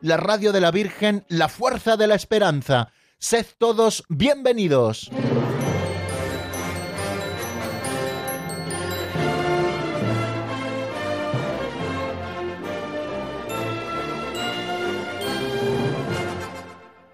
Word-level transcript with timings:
la 0.00 0.16
radio 0.16 0.52
de 0.52 0.60
la 0.60 0.70
Virgen, 0.70 1.24
la 1.28 1.48
fuerza 1.48 1.96
de 1.96 2.06
la 2.06 2.14
esperanza. 2.14 2.92
Sed 3.18 3.46
todos 3.58 4.04
bienvenidos. 4.08 5.10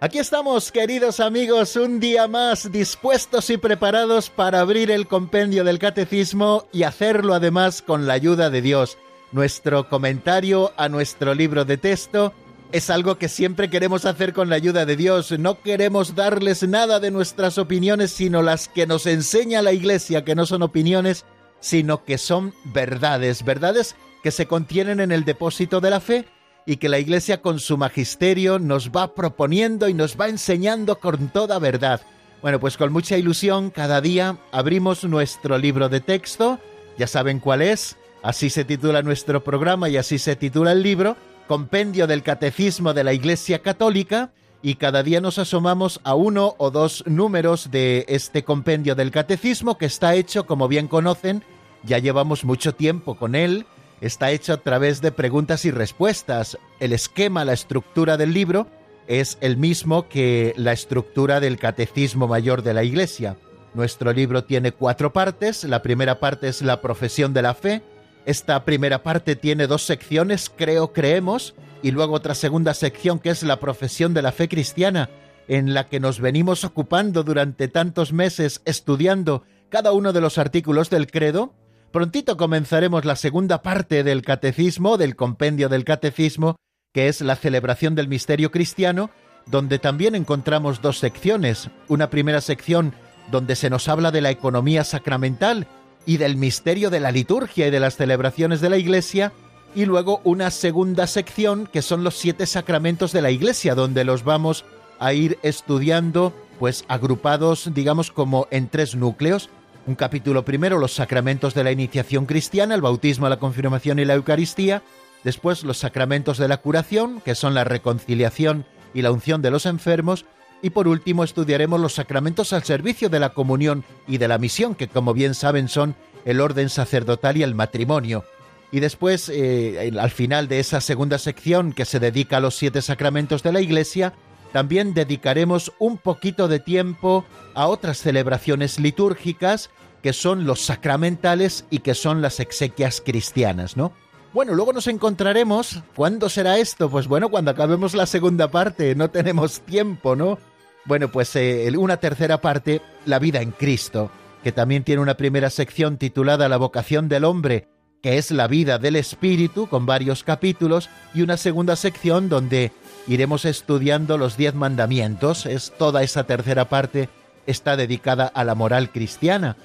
Aquí 0.02 0.18
estamos, 0.18 0.72
queridos 0.72 1.20
amigos, 1.20 1.76
un 1.76 2.00
día 2.00 2.26
más 2.26 2.72
dispuestos 2.72 3.50
y 3.50 3.56
preparados 3.56 4.30
para 4.30 4.58
abrir 4.58 4.90
el 4.90 5.06
compendio 5.06 5.62
del 5.62 5.78
catecismo 5.78 6.66
y 6.72 6.82
hacerlo 6.82 7.34
además 7.34 7.82
con 7.82 8.08
la 8.08 8.14
ayuda 8.14 8.50
de 8.50 8.62
Dios. 8.62 8.98
Nuestro 9.30 9.88
comentario 9.88 10.72
a 10.76 10.88
nuestro 10.88 11.34
libro 11.34 11.64
de 11.64 11.76
texto 11.76 12.34
es 12.72 12.88
algo 12.88 13.18
que 13.18 13.28
siempre 13.28 13.68
queremos 13.68 14.06
hacer 14.06 14.32
con 14.32 14.48
la 14.48 14.56
ayuda 14.56 14.86
de 14.86 14.96
Dios. 14.96 15.38
No 15.38 15.60
queremos 15.60 16.14
darles 16.14 16.66
nada 16.66 17.00
de 17.00 17.10
nuestras 17.10 17.58
opiniones, 17.58 18.12
sino 18.12 18.40
las 18.40 18.68
que 18.68 18.86
nos 18.86 19.04
enseña 19.06 19.60
la 19.60 19.72
Iglesia, 19.72 20.24
que 20.24 20.34
no 20.34 20.46
son 20.46 20.62
opiniones, 20.62 21.26
sino 21.60 22.04
que 22.04 22.16
son 22.16 22.54
verdades, 22.64 23.44
verdades 23.44 23.94
que 24.22 24.30
se 24.30 24.46
contienen 24.46 25.00
en 25.00 25.12
el 25.12 25.24
depósito 25.24 25.80
de 25.80 25.90
la 25.90 26.00
fe 26.00 26.24
y 26.64 26.76
que 26.76 26.88
la 26.88 26.98
Iglesia 26.98 27.42
con 27.42 27.58
su 27.58 27.76
magisterio 27.76 28.58
nos 28.58 28.90
va 28.90 29.14
proponiendo 29.14 29.88
y 29.88 29.94
nos 29.94 30.18
va 30.18 30.28
enseñando 30.28 30.98
con 30.98 31.28
toda 31.28 31.58
verdad. 31.58 32.00
Bueno, 32.40 32.58
pues 32.58 32.76
con 32.76 32.92
mucha 32.92 33.18
ilusión 33.18 33.70
cada 33.70 34.00
día 34.00 34.38
abrimos 34.50 35.04
nuestro 35.04 35.58
libro 35.58 35.88
de 35.88 36.00
texto, 36.00 36.58
ya 36.98 37.06
saben 37.06 37.38
cuál 37.38 37.62
es, 37.62 37.96
así 38.22 38.48
se 38.48 38.64
titula 38.64 39.02
nuestro 39.02 39.44
programa 39.44 39.88
y 39.88 39.96
así 39.96 40.18
se 40.18 40.36
titula 40.36 40.72
el 40.72 40.82
libro, 40.82 41.16
Compendio 41.52 42.06
del 42.06 42.22
Catecismo 42.22 42.94
de 42.94 43.04
la 43.04 43.12
Iglesia 43.12 43.58
Católica, 43.58 44.32
y 44.62 44.76
cada 44.76 45.02
día 45.02 45.20
nos 45.20 45.38
asomamos 45.38 46.00
a 46.02 46.14
uno 46.14 46.54
o 46.56 46.70
dos 46.70 47.04
números 47.06 47.70
de 47.70 48.06
este 48.08 48.42
compendio 48.42 48.94
del 48.94 49.10
Catecismo 49.10 49.76
que 49.76 49.84
está 49.84 50.14
hecho, 50.14 50.46
como 50.46 50.66
bien 50.66 50.88
conocen, 50.88 51.44
ya 51.82 51.98
llevamos 51.98 52.46
mucho 52.46 52.74
tiempo 52.74 53.18
con 53.18 53.34
él, 53.34 53.66
está 54.00 54.30
hecho 54.30 54.54
a 54.54 54.62
través 54.62 55.02
de 55.02 55.12
preguntas 55.12 55.66
y 55.66 55.70
respuestas. 55.70 56.56
El 56.80 56.94
esquema, 56.94 57.44
la 57.44 57.52
estructura 57.52 58.16
del 58.16 58.32
libro 58.32 58.66
es 59.06 59.36
el 59.42 59.58
mismo 59.58 60.08
que 60.08 60.54
la 60.56 60.72
estructura 60.72 61.38
del 61.38 61.58
Catecismo 61.58 62.28
Mayor 62.28 62.62
de 62.62 62.72
la 62.72 62.82
Iglesia. 62.82 63.36
Nuestro 63.74 64.14
libro 64.14 64.44
tiene 64.44 64.72
cuatro 64.72 65.12
partes. 65.12 65.64
La 65.64 65.82
primera 65.82 66.18
parte 66.18 66.48
es 66.48 66.62
la 66.62 66.80
profesión 66.80 67.34
de 67.34 67.42
la 67.42 67.52
fe. 67.52 67.82
Esta 68.26 68.64
primera 68.64 69.02
parte 69.02 69.36
tiene 69.36 69.66
dos 69.66 69.82
secciones, 69.82 70.50
creo, 70.54 70.92
creemos, 70.92 71.54
y 71.82 71.90
luego 71.90 72.14
otra 72.14 72.34
segunda 72.34 72.74
sección 72.74 73.18
que 73.18 73.30
es 73.30 73.42
la 73.42 73.58
profesión 73.58 74.14
de 74.14 74.22
la 74.22 74.32
fe 74.32 74.48
cristiana, 74.48 75.10
en 75.48 75.74
la 75.74 75.88
que 75.88 76.00
nos 76.00 76.20
venimos 76.20 76.64
ocupando 76.64 77.24
durante 77.24 77.68
tantos 77.68 78.12
meses 78.12 78.62
estudiando 78.64 79.44
cada 79.68 79.92
uno 79.92 80.12
de 80.12 80.20
los 80.20 80.38
artículos 80.38 80.88
del 80.90 81.08
credo 81.08 81.54
Prontito 81.92 82.38
comenzaremos 82.38 83.04
la 83.04 83.16
segunda 83.16 83.60
parte 83.60 84.02
del 84.02 84.22
catecismo, 84.22 84.96
del 84.96 85.14
compendio 85.14 85.68
del 85.68 85.84
catecismo, 85.84 86.56
que 86.94 87.08
es 87.08 87.20
la 87.20 87.36
celebración 87.36 87.94
del 87.94 88.08
misterio 88.08 88.50
cristiano, 88.50 89.10
donde 89.44 89.78
también 89.78 90.14
encontramos 90.14 90.80
dos 90.80 90.98
secciones. 90.98 91.68
Una 91.88 92.08
primera 92.08 92.40
sección 92.40 92.94
donde 93.30 93.56
se 93.56 93.68
nos 93.68 93.88
habla 93.88 94.10
de 94.10 94.22
la 94.22 94.30
economía 94.30 94.84
sacramental 94.84 95.66
y 96.06 96.16
del 96.16 96.36
misterio 96.36 96.90
de 96.90 97.00
la 97.00 97.12
liturgia 97.12 97.66
y 97.66 97.70
de 97.70 97.80
las 97.80 97.96
celebraciones 97.96 98.60
de 98.60 98.70
la 98.70 98.78
Iglesia, 98.78 99.32
y 99.74 99.86
luego 99.86 100.20
una 100.24 100.50
segunda 100.50 101.06
sección 101.06 101.66
que 101.66 101.82
son 101.82 102.04
los 102.04 102.16
siete 102.16 102.46
sacramentos 102.46 103.12
de 103.12 103.22
la 103.22 103.30
Iglesia, 103.30 103.74
donde 103.74 104.04
los 104.04 104.24
vamos 104.24 104.64
a 104.98 105.12
ir 105.14 105.38
estudiando, 105.42 106.34
pues 106.58 106.84
agrupados, 106.88 107.70
digamos, 107.74 108.10
como 108.10 108.46
en 108.50 108.68
tres 108.68 108.94
núcleos. 108.94 109.50
Un 109.86 109.94
capítulo 109.96 110.44
primero, 110.44 110.78
los 110.78 110.92
sacramentos 110.92 111.54
de 111.54 111.64
la 111.64 111.72
iniciación 111.72 112.26
cristiana, 112.26 112.74
el 112.74 112.82
bautismo, 112.82 113.28
la 113.28 113.38
confirmación 113.38 113.98
y 113.98 114.04
la 114.04 114.14
Eucaristía. 114.14 114.82
Después, 115.24 115.64
los 115.64 115.78
sacramentos 115.78 116.38
de 116.38 116.48
la 116.48 116.58
curación, 116.58 117.20
que 117.20 117.34
son 117.34 117.54
la 117.54 117.64
reconciliación 117.64 118.64
y 118.94 119.02
la 119.02 119.10
unción 119.10 119.42
de 119.42 119.50
los 119.50 119.66
enfermos. 119.66 120.24
Y 120.62 120.70
por 120.70 120.86
último, 120.86 121.24
estudiaremos 121.24 121.80
los 121.80 121.94
sacramentos 121.94 122.52
al 122.52 122.62
servicio 122.62 123.08
de 123.08 123.18
la 123.18 123.34
comunión 123.34 123.84
y 124.06 124.18
de 124.18 124.28
la 124.28 124.38
misión, 124.38 124.76
que 124.76 124.88
como 124.88 125.12
bien 125.12 125.34
saben 125.34 125.68
son 125.68 125.96
el 126.24 126.40
orden 126.40 126.70
sacerdotal 126.70 127.36
y 127.36 127.42
el 127.42 127.56
matrimonio. 127.56 128.24
Y 128.70 128.80
después, 128.80 129.28
eh, 129.28 129.92
al 129.98 130.10
final 130.10 130.48
de 130.48 130.60
esa 130.60 130.80
segunda 130.80 131.18
sección 131.18 131.72
que 131.72 131.84
se 131.84 132.00
dedica 132.00 132.38
a 132.38 132.40
los 132.40 132.54
siete 132.54 132.80
sacramentos 132.80 133.42
de 133.42 133.52
la 133.52 133.60
Iglesia, 133.60 134.14
también 134.52 134.94
dedicaremos 134.94 135.72
un 135.78 135.98
poquito 135.98 136.46
de 136.46 136.60
tiempo 136.60 137.24
a 137.54 137.66
otras 137.66 137.98
celebraciones 137.98 138.78
litúrgicas 138.78 139.70
que 140.02 140.12
son 140.12 140.46
los 140.46 140.60
sacramentales 140.60 141.64
y 141.70 141.78
que 141.80 141.94
son 141.94 142.22
las 142.22 142.40
exequias 142.40 143.02
cristianas, 143.04 143.76
¿no? 143.76 143.92
Bueno, 144.32 144.54
luego 144.54 144.72
nos 144.72 144.86
encontraremos. 144.86 145.82
¿Cuándo 145.94 146.28
será 146.28 146.58
esto? 146.58 146.88
Pues 146.88 147.06
bueno, 147.06 147.28
cuando 147.28 147.50
acabemos 147.50 147.94
la 147.94 148.06
segunda 148.06 148.50
parte, 148.50 148.94
no 148.94 149.10
tenemos 149.10 149.60
tiempo, 149.60 150.16
¿no? 150.16 150.38
Bueno, 150.84 151.08
pues 151.08 151.34
eh, 151.36 151.72
una 151.76 151.98
tercera 151.98 152.40
parte, 152.40 152.80
la 153.06 153.18
vida 153.18 153.40
en 153.40 153.52
Cristo, 153.52 154.10
que 154.42 154.52
también 154.52 154.82
tiene 154.82 155.00
una 155.00 155.16
primera 155.16 155.48
sección 155.50 155.96
titulada 155.96 156.48
La 156.48 156.56
vocación 156.56 157.08
del 157.08 157.24
hombre, 157.24 157.68
que 158.02 158.18
es 158.18 158.32
la 158.32 158.48
vida 158.48 158.78
del 158.78 158.96
Espíritu, 158.96 159.68
con 159.68 159.86
varios 159.86 160.24
capítulos, 160.24 160.90
y 161.14 161.22
una 161.22 161.36
segunda 161.36 161.76
sección 161.76 162.28
donde 162.28 162.72
iremos 163.06 163.44
estudiando 163.44 164.18
los 164.18 164.36
diez 164.36 164.54
mandamientos, 164.54 165.46
es 165.46 165.72
toda 165.78 166.02
esa 166.02 166.24
tercera 166.24 166.68
parte 166.68 167.08
está 167.46 167.76
dedicada 167.76 168.26
a 168.26 168.44
la 168.44 168.54
moral 168.54 168.90
cristiana. 168.90 169.56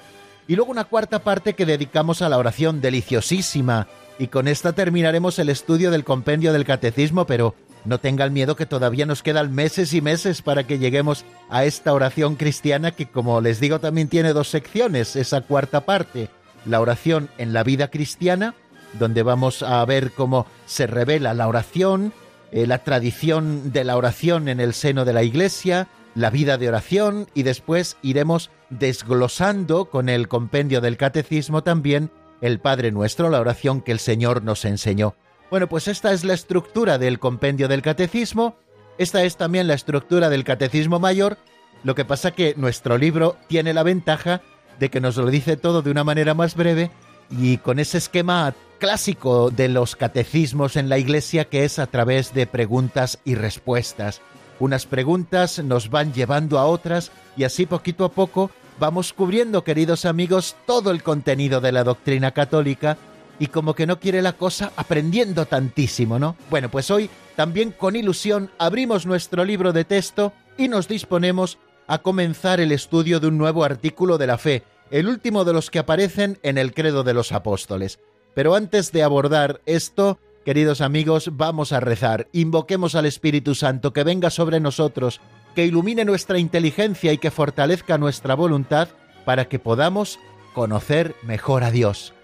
Y 0.46 0.56
luego 0.56 0.70
una 0.70 0.84
cuarta 0.84 1.18
parte 1.18 1.54
que 1.54 1.66
dedicamos 1.66 2.22
a 2.22 2.28
la 2.28 2.38
oración 2.38 2.80
deliciosísima. 2.80 3.86
Y 4.18 4.28
con 4.28 4.48
esta 4.48 4.72
terminaremos 4.72 5.38
el 5.38 5.48
estudio 5.48 5.90
del 5.90 6.04
compendio 6.04 6.52
del 6.52 6.64
catecismo, 6.64 7.26
pero 7.26 7.54
no 7.88 7.98
tengan 7.98 8.32
miedo 8.32 8.54
que 8.54 8.66
todavía 8.66 9.06
nos 9.06 9.22
quedan 9.22 9.54
meses 9.54 9.94
y 9.94 10.00
meses 10.00 10.42
para 10.42 10.66
que 10.66 10.78
lleguemos 10.78 11.24
a 11.48 11.64
esta 11.64 11.92
oración 11.92 12.36
cristiana 12.36 12.90
que, 12.92 13.06
como 13.06 13.40
les 13.40 13.60
digo, 13.60 13.80
también 13.80 14.08
tiene 14.08 14.32
dos 14.32 14.48
secciones, 14.48 15.16
esa 15.16 15.40
cuarta 15.40 15.86
parte, 15.86 16.28
la 16.66 16.80
oración 16.80 17.30
en 17.38 17.52
la 17.52 17.64
vida 17.64 17.88
cristiana, 17.88 18.54
donde 18.98 19.22
vamos 19.22 19.62
a 19.62 19.84
ver 19.86 20.12
cómo 20.12 20.46
se 20.66 20.86
revela 20.86 21.32
la 21.34 21.48
oración, 21.48 22.12
eh, 22.52 22.66
la 22.66 22.84
tradición 22.84 23.72
de 23.72 23.84
la 23.84 23.96
oración 23.96 24.48
en 24.48 24.60
el 24.60 24.74
seno 24.74 25.04
de 25.04 25.14
la 25.14 25.22
Iglesia, 25.22 25.88
la 26.14 26.30
vida 26.30 26.58
de 26.58 26.68
oración 26.68 27.26
y 27.32 27.42
después 27.42 27.96
iremos 28.02 28.50
desglosando 28.70 29.86
con 29.86 30.08
el 30.08 30.28
compendio 30.28 30.80
del 30.80 30.96
catecismo 30.96 31.62
también 31.62 32.10
el 32.40 32.60
Padre 32.60 32.92
Nuestro, 32.92 33.30
la 33.30 33.40
oración 33.40 33.80
que 33.80 33.92
el 33.92 33.98
Señor 33.98 34.42
nos 34.42 34.64
enseñó. 34.64 35.14
Bueno, 35.50 35.66
pues 35.66 35.88
esta 35.88 36.12
es 36.12 36.24
la 36.24 36.34
estructura 36.34 36.98
del 36.98 37.18
compendio 37.18 37.68
del 37.68 37.80
catecismo, 37.80 38.56
esta 38.98 39.22
es 39.24 39.36
también 39.36 39.66
la 39.66 39.74
estructura 39.74 40.28
del 40.28 40.44
catecismo 40.44 40.98
mayor, 40.98 41.38
lo 41.84 41.94
que 41.94 42.04
pasa 42.04 42.32
que 42.32 42.54
nuestro 42.56 42.98
libro 42.98 43.36
tiene 43.46 43.72
la 43.72 43.82
ventaja 43.82 44.42
de 44.78 44.90
que 44.90 45.00
nos 45.00 45.16
lo 45.16 45.30
dice 45.30 45.56
todo 45.56 45.80
de 45.80 45.90
una 45.90 46.04
manera 46.04 46.34
más 46.34 46.54
breve 46.54 46.90
y 47.30 47.58
con 47.58 47.78
ese 47.78 47.96
esquema 47.98 48.54
clásico 48.78 49.50
de 49.50 49.68
los 49.68 49.96
catecismos 49.96 50.76
en 50.76 50.90
la 50.90 50.98
Iglesia 50.98 51.46
que 51.46 51.64
es 51.64 51.78
a 51.78 51.86
través 51.86 52.34
de 52.34 52.46
preguntas 52.46 53.18
y 53.24 53.34
respuestas. 53.34 54.20
Unas 54.60 54.86
preguntas 54.86 55.60
nos 55.60 55.88
van 55.88 56.12
llevando 56.12 56.58
a 56.58 56.66
otras 56.66 57.10
y 57.36 57.44
así 57.44 57.64
poquito 57.64 58.04
a 58.04 58.12
poco 58.12 58.50
vamos 58.78 59.12
cubriendo, 59.12 59.64
queridos 59.64 60.04
amigos, 60.04 60.56
todo 60.66 60.90
el 60.90 61.02
contenido 61.02 61.60
de 61.60 61.72
la 61.72 61.84
doctrina 61.84 62.32
católica 62.32 62.98
y 63.38 63.48
como 63.48 63.74
que 63.74 63.86
no 63.86 64.00
quiere 64.00 64.22
la 64.22 64.32
cosa 64.34 64.72
aprendiendo 64.76 65.46
tantísimo, 65.46 66.18
¿no? 66.18 66.36
Bueno, 66.50 66.70
pues 66.70 66.90
hoy 66.90 67.08
también 67.36 67.70
con 67.70 67.96
ilusión 67.96 68.50
abrimos 68.58 69.06
nuestro 69.06 69.44
libro 69.44 69.72
de 69.72 69.84
texto 69.84 70.32
y 70.56 70.68
nos 70.68 70.88
disponemos 70.88 71.58
a 71.86 71.98
comenzar 71.98 72.60
el 72.60 72.72
estudio 72.72 73.20
de 73.20 73.28
un 73.28 73.38
nuevo 73.38 73.64
artículo 73.64 74.18
de 74.18 74.26
la 74.26 74.38
fe, 74.38 74.62
el 74.90 75.08
último 75.08 75.44
de 75.44 75.52
los 75.52 75.70
que 75.70 75.78
aparecen 75.78 76.38
en 76.42 76.58
el 76.58 76.74
credo 76.74 77.04
de 77.04 77.14
los 77.14 77.32
apóstoles. 77.32 77.98
Pero 78.34 78.54
antes 78.54 78.92
de 78.92 79.02
abordar 79.02 79.60
esto, 79.66 80.18
queridos 80.44 80.80
amigos, 80.80 81.30
vamos 81.32 81.72
a 81.72 81.80
rezar. 81.80 82.28
Invoquemos 82.32 82.94
al 82.94 83.06
Espíritu 83.06 83.54
Santo 83.54 83.92
que 83.92 84.04
venga 84.04 84.30
sobre 84.30 84.60
nosotros, 84.60 85.20
que 85.54 85.64
ilumine 85.64 86.04
nuestra 86.04 86.38
inteligencia 86.38 87.12
y 87.12 87.18
que 87.18 87.30
fortalezca 87.30 87.98
nuestra 87.98 88.34
voluntad 88.34 88.88
para 89.24 89.46
que 89.46 89.58
podamos 89.58 90.18
conocer 90.54 91.14
mejor 91.22 91.64
a 91.64 91.70
Dios. 91.70 92.14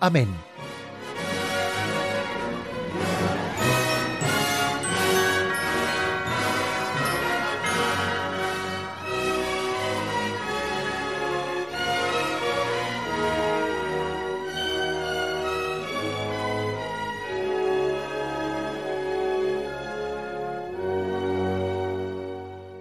Amén. 0.00 0.28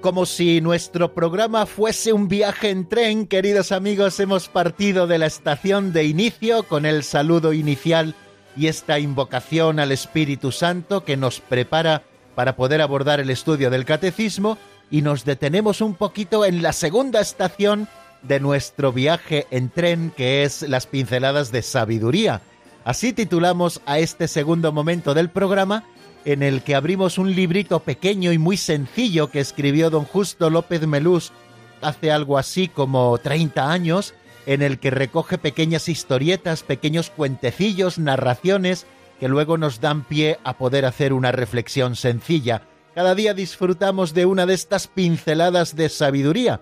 Como 0.04 0.26
si 0.26 0.60
nuestro 0.60 1.14
programa 1.14 1.66
fuese 1.66 2.12
un 2.12 2.28
viaje 2.28 2.72
en 2.72 2.90
tren, 2.90 3.26
queridos 3.26 3.72
amigos, 3.72 4.20
hemos 4.20 4.50
partido 4.50 5.08
de 5.08 5.18
la 5.18 5.28
estación 5.28 5.94
de 5.94 6.04
inicio 6.04 6.64
con 6.64 6.86
el 6.86 7.04
saludo 7.04 7.54
inicial 7.54 8.14
y 8.58 8.68
esta 8.68 9.00
invocación 9.00 9.80
al 9.80 9.94
Espíritu 9.94 10.52
Santo 10.52 11.06
que 11.06 11.16
nos 11.16 11.40
prepara 11.40 12.04
para 12.36 12.58
poder 12.58 12.82
abordar 12.82 13.22
el 13.22 13.30
estudio 13.30 13.70
del 13.70 13.86
catecismo 13.86 14.58
y 14.92 15.04
nos 15.04 15.24
detenemos 15.24 15.80
un 15.80 15.96
poquito 15.96 16.44
en 16.44 16.62
la 16.62 16.74
segunda 16.74 17.22
estación 17.22 17.88
de 18.24 18.42
nuestro 18.42 18.92
viaje 18.92 19.48
en 19.52 19.70
tren 19.70 20.12
que 20.18 20.44
es 20.44 20.64
las 20.64 20.86
pinceladas 20.86 21.50
de 21.54 21.62
sabiduría. 21.62 22.42
Así 22.84 23.14
titulamos 23.14 23.80
a 23.86 24.00
este 24.00 24.28
segundo 24.28 24.74
momento 24.74 25.14
del 25.14 25.30
programa 25.30 25.86
en 26.26 26.44
el 26.44 26.64
que 26.64 26.76
abrimos 26.76 27.18
un 27.18 27.36
librito 27.36 27.80
pequeño 27.80 28.32
y 28.32 28.38
muy 28.38 28.58
sencillo 28.58 29.30
que 29.30 29.40
escribió 29.40 29.90
don 29.90 30.06
Justo 30.06 30.50
López 30.50 30.88
Melús 30.88 31.32
hace 31.82 32.12
algo 32.12 32.38
así 32.38 32.68
como 32.68 33.18
30 33.18 33.72
años, 33.72 34.14
en 34.46 34.62
el 34.62 34.80
que 34.80 34.90
recoge 34.90 35.38
pequeñas 35.38 35.90
historietas, 35.90 36.64
pequeños 36.64 37.10
cuentecillos, 37.10 38.00
narraciones, 38.00 38.86
que 39.20 39.28
luego 39.28 39.58
nos 39.58 39.82
dan 39.82 40.04
pie 40.04 40.40
a 40.44 40.58
poder 40.58 40.86
hacer 40.86 41.14
una 41.14 41.32
reflexión 41.32 41.96
sencilla. 41.96 42.64
Cada 42.96 43.16
día 43.16 43.34
disfrutamos 43.34 44.14
de 44.14 44.26
una 44.26 44.46
de 44.46 44.54
estas 44.54 44.88
pinceladas 44.88 45.76
de 45.76 45.90
sabiduría, 45.90 46.62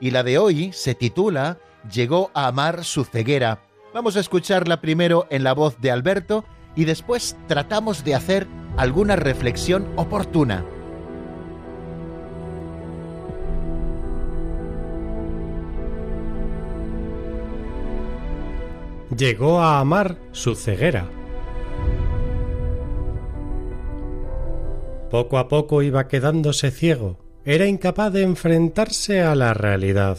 y 0.00 0.10
la 0.10 0.22
de 0.22 0.38
hoy 0.38 0.72
se 0.72 0.94
titula 0.94 1.58
Llegó 1.90 2.30
a 2.34 2.46
amar 2.46 2.84
su 2.84 3.04
ceguera. 3.04 3.60
Vamos 3.92 4.16
a 4.16 4.20
escucharla 4.20 4.80
primero 4.80 5.26
en 5.30 5.42
la 5.42 5.52
voz 5.52 5.80
de 5.80 5.90
Alberto 5.90 6.44
y 6.74 6.84
después 6.84 7.36
tratamos 7.46 8.04
de 8.04 8.14
hacer 8.14 8.46
alguna 8.76 9.16
reflexión 9.16 9.86
oportuna. 9.96 10.64
Llegó 19.16 19.60
a 19.60 19.78
amar 19.78 20.16
su 20.32 20.54
ceguera. 20.54 21.06
Poco 25.10 25.36
a 25.36 25.48
poco 25.48 25.82
iba 25.82 26.08
quedándose 26.08 26.70
ciego. 26.70 27.18
Era 27.44 27.66
incapaz 27.66 28.10
de 28.14 28.22
enfrentarse 28.22 29.20
a 29.20 29.34
la 29.34 29.52
realidad. 29.52 30.16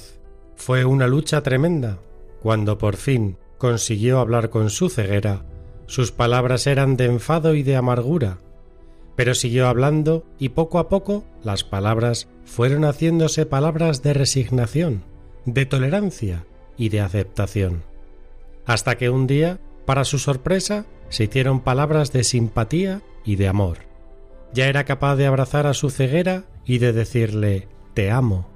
Fue 0.56 0.86
una 0.86 1.08
lucha 1.08 1.42
tremenda. 1.42 1.98
Cuando 2.44 2.78
por 2.78 2.98
fin 2.98 3.38
consiguió 3.58 4.20
hablar 4.20 4.52
con 4.52 4.70
su 4.70 4.90
ceguera, 4.90 5.46
sus 5.94 6.12
palabras 6.12 6.66
eran 6.66 6.98
de 6.98 7.06
enfado 7.06 7.54
y 7.54 7.62
de 7.62 7.76
amargura, 7.76 8.40
pero 9.16 9.36
siguió 9.36 9.68
hablando 9.68 10.26
y 10.40 10.50
poco 10.50 10.80
a 10.80 10.90
poco 10.90 11.24
las 11.44 11.64
palabras 11.64 12.28
fueron 12.46 12.84
haciéndose 12.84 13.46
palabras 13.46 14.02
de 14.02 14.16
resignación, 14.16 15.04
de 15.46 15.68
tolerancia 15.68 16.48
y 16.78 16.90
de 16.90 17.02
aceptación. 17.02 17.84
Hasta 18.66 18.98
que 18.98 19.12
un 19.12 19.28
día, 19.28 19.60
para 19.86 20.04
su 20.04 20.18
sorpresa, 20.18 20.88
se 21.10 21.26
hicieron 21.26 21.60
palabras 21.60 22.12
de 22.12 22.24
simpatía 22.24 23.04
y 23.24 23.36
de 23.36 23.48
amor. 23.48 23.78
Ya 24.52 24.70
era 24.70 24.86
capaz 24.86 25.16
de 25.16 25.28
abrazar 25.28 25.68
a 25.68 25.76
su 25.76 25.92
ceguera 25.92 26.46
y 26.66 26.80
de 26.80 26.92
decirle 26.92 27.68
Te 27.94 28.10
amo. 28.10 28.50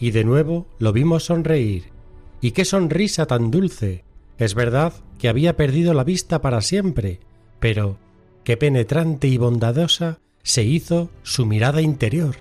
Y 0.00 0.10
de 0.10 0.24
nuevo 0.24 0.66
lo 0.80 0.92
vimos 0.92 1.26
sonreír. 1.26 1.92
Y 2.40 2.50
qué 2.50 2.64
sonrisa 2.64 3.26
tan 3.26 3.52
dulce, 3.52 4.02
es 4.36 4.56
verdad 4.56 4.94
que 5.22 5.28
había 5.28 5.56
perdido 5.56 5.94
la 5.94 6.02
vista 6.02 6.40
para 6.40 6.60
siempre, 6.62 7.20
pero 7.60 7.96
qué 8.42 8.56
penetrante 8.56 9.28
y 9.28 9.36
bondadosa 9.36 10.18
se 10.42 10.64
hizo 10.64 11.10
su 11.22 11.46
mirada 11.46 11.80
interior, 11.80 12.38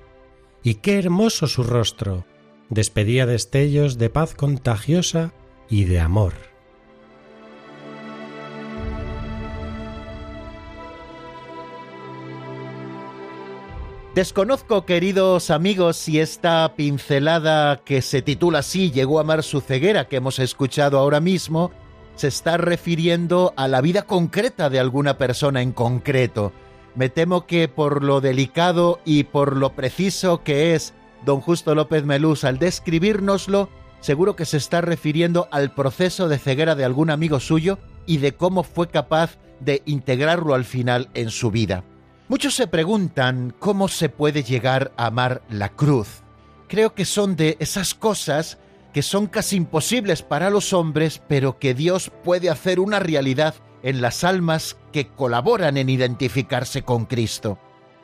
y 0.64 0.74
qué 0.74 0.98
hermoso 0.98 1.46
su 1.46 1.62
rostro. 1.62 2.26
Despedía 2.70 3.28
destellos 3.28 4.00
de 4.00 4.10
paz 4.10 4.34
contagiosa 4.34 5.32
y 5.70 5.84
de 5.84 6.00
amor. 6.00 6.34
Desconozco, 14.16 14.88
queridos 14.88 15.52
amigos, 15.52 15.98
si 15.98 16.20
esta 16.20 16.74
pincelada 16.76 17.84
que 17.86 18.02
se 18.02 18.24
titula 18.24 18.60
así 18.60 18.90
llegó 18.90 19.20
a 19.20 19.22
amar 19.22 19.44
su 19.44 19.62
ceguera 19.62 20.08
que 20.08 20.16
hemos 20.16 20.40
escuchado 20.40 20.98
ahora 20.98 21.20
mismo 21.20 21.72
se 22.16 22.28
está 22.28 22.58
refiriendo 22.58 23.54
a 23.58 23.68
la 23.68 23.82
vida 23.82 24.04
concreta 24.04 24.70
de 24.70 24.80
alguna 24.80 25.18
persona 25.18 25.62
en 25.62 25.72
concreto. 25.72 26.52
Me 26.96 27.10
temo 27.10 27.46
que 27.48 27.68
por 27.68 28.04
lo 28.04 28.22
delicado 28.22 29.00
y 29.06 29.24
por 29.24 29.56
lo 29.56 29.74
preciso 29.74 30.44
que 30.44 30.76
es 30.76 30.94
don 31.26 31.42
Justo 31.42 31.76
López 31.76 32.04
Melús 32.04 32.44
al 32.44 32.60
describírnoslo, 32.60 33.70
seguro 34.02 34.36
que 34.36 34.46
se 34.46 34.58
está 34.58 34.82
refiriendo 34.82 35.48
al 35.52 35.74
proceso 35.74 36.28
de 36.28 36.38
ceguera 36.38 36.76
de 36.76 36.86
algún 36.86 37.10
amigo 37.10 37.40
suyo 37.40 37.78
y 38.06 38.18
de 38.18 38.34
cómo 38.34 38.64
fue 38.64 38.90
capaz 38.90 39.38
de 39.60 39.84
integrarlo 39.86 40.54
al 40.54 40.66
final 40.66 41.10
en 41.14 41.30
su 41.30 41.52
vida. 41.52 41.84
Muchos 42.28 42.56
se 42.56 42.68
preguntan 42.68 43.54
cómo 43.60 43.88
se 43.88 44.10
puede 44.10 44.44
llegar 44.44 44.92
a 44.98 45.08
amar 45.08 45.42
la 45.50 45.70
cruz. 45.70 46.22
Creo 46.68 46.94
que 46.96 47.06
son 47.06 47.36
de 47.36 47.58
esas 47.60 47.94
cosas 47.94 48.58
que 48.94 49.02
son 49.02 49.28
casi 49.28 49.56
imposibles 49.56 50.22
para 50.22 50.50
los 50.50 50.74
hombres, 50.74 51.22
pero 51.28 51.60
que 51.60 51.74
Dios 51.74 52.12
puede 52.24 52.50
hacer 52.50 52.80
una 52.80 53.00
realidad 53.00 53.56
en 53.84 54.02
las 54.02 54.24
almas 54.24 54.78
que 54.92 55.08
colaboran 55.08 55.78
en 55.78 55.90
identificarse 55.90 56.84
con 56.84 57.06
Cristo. 57.06 57.58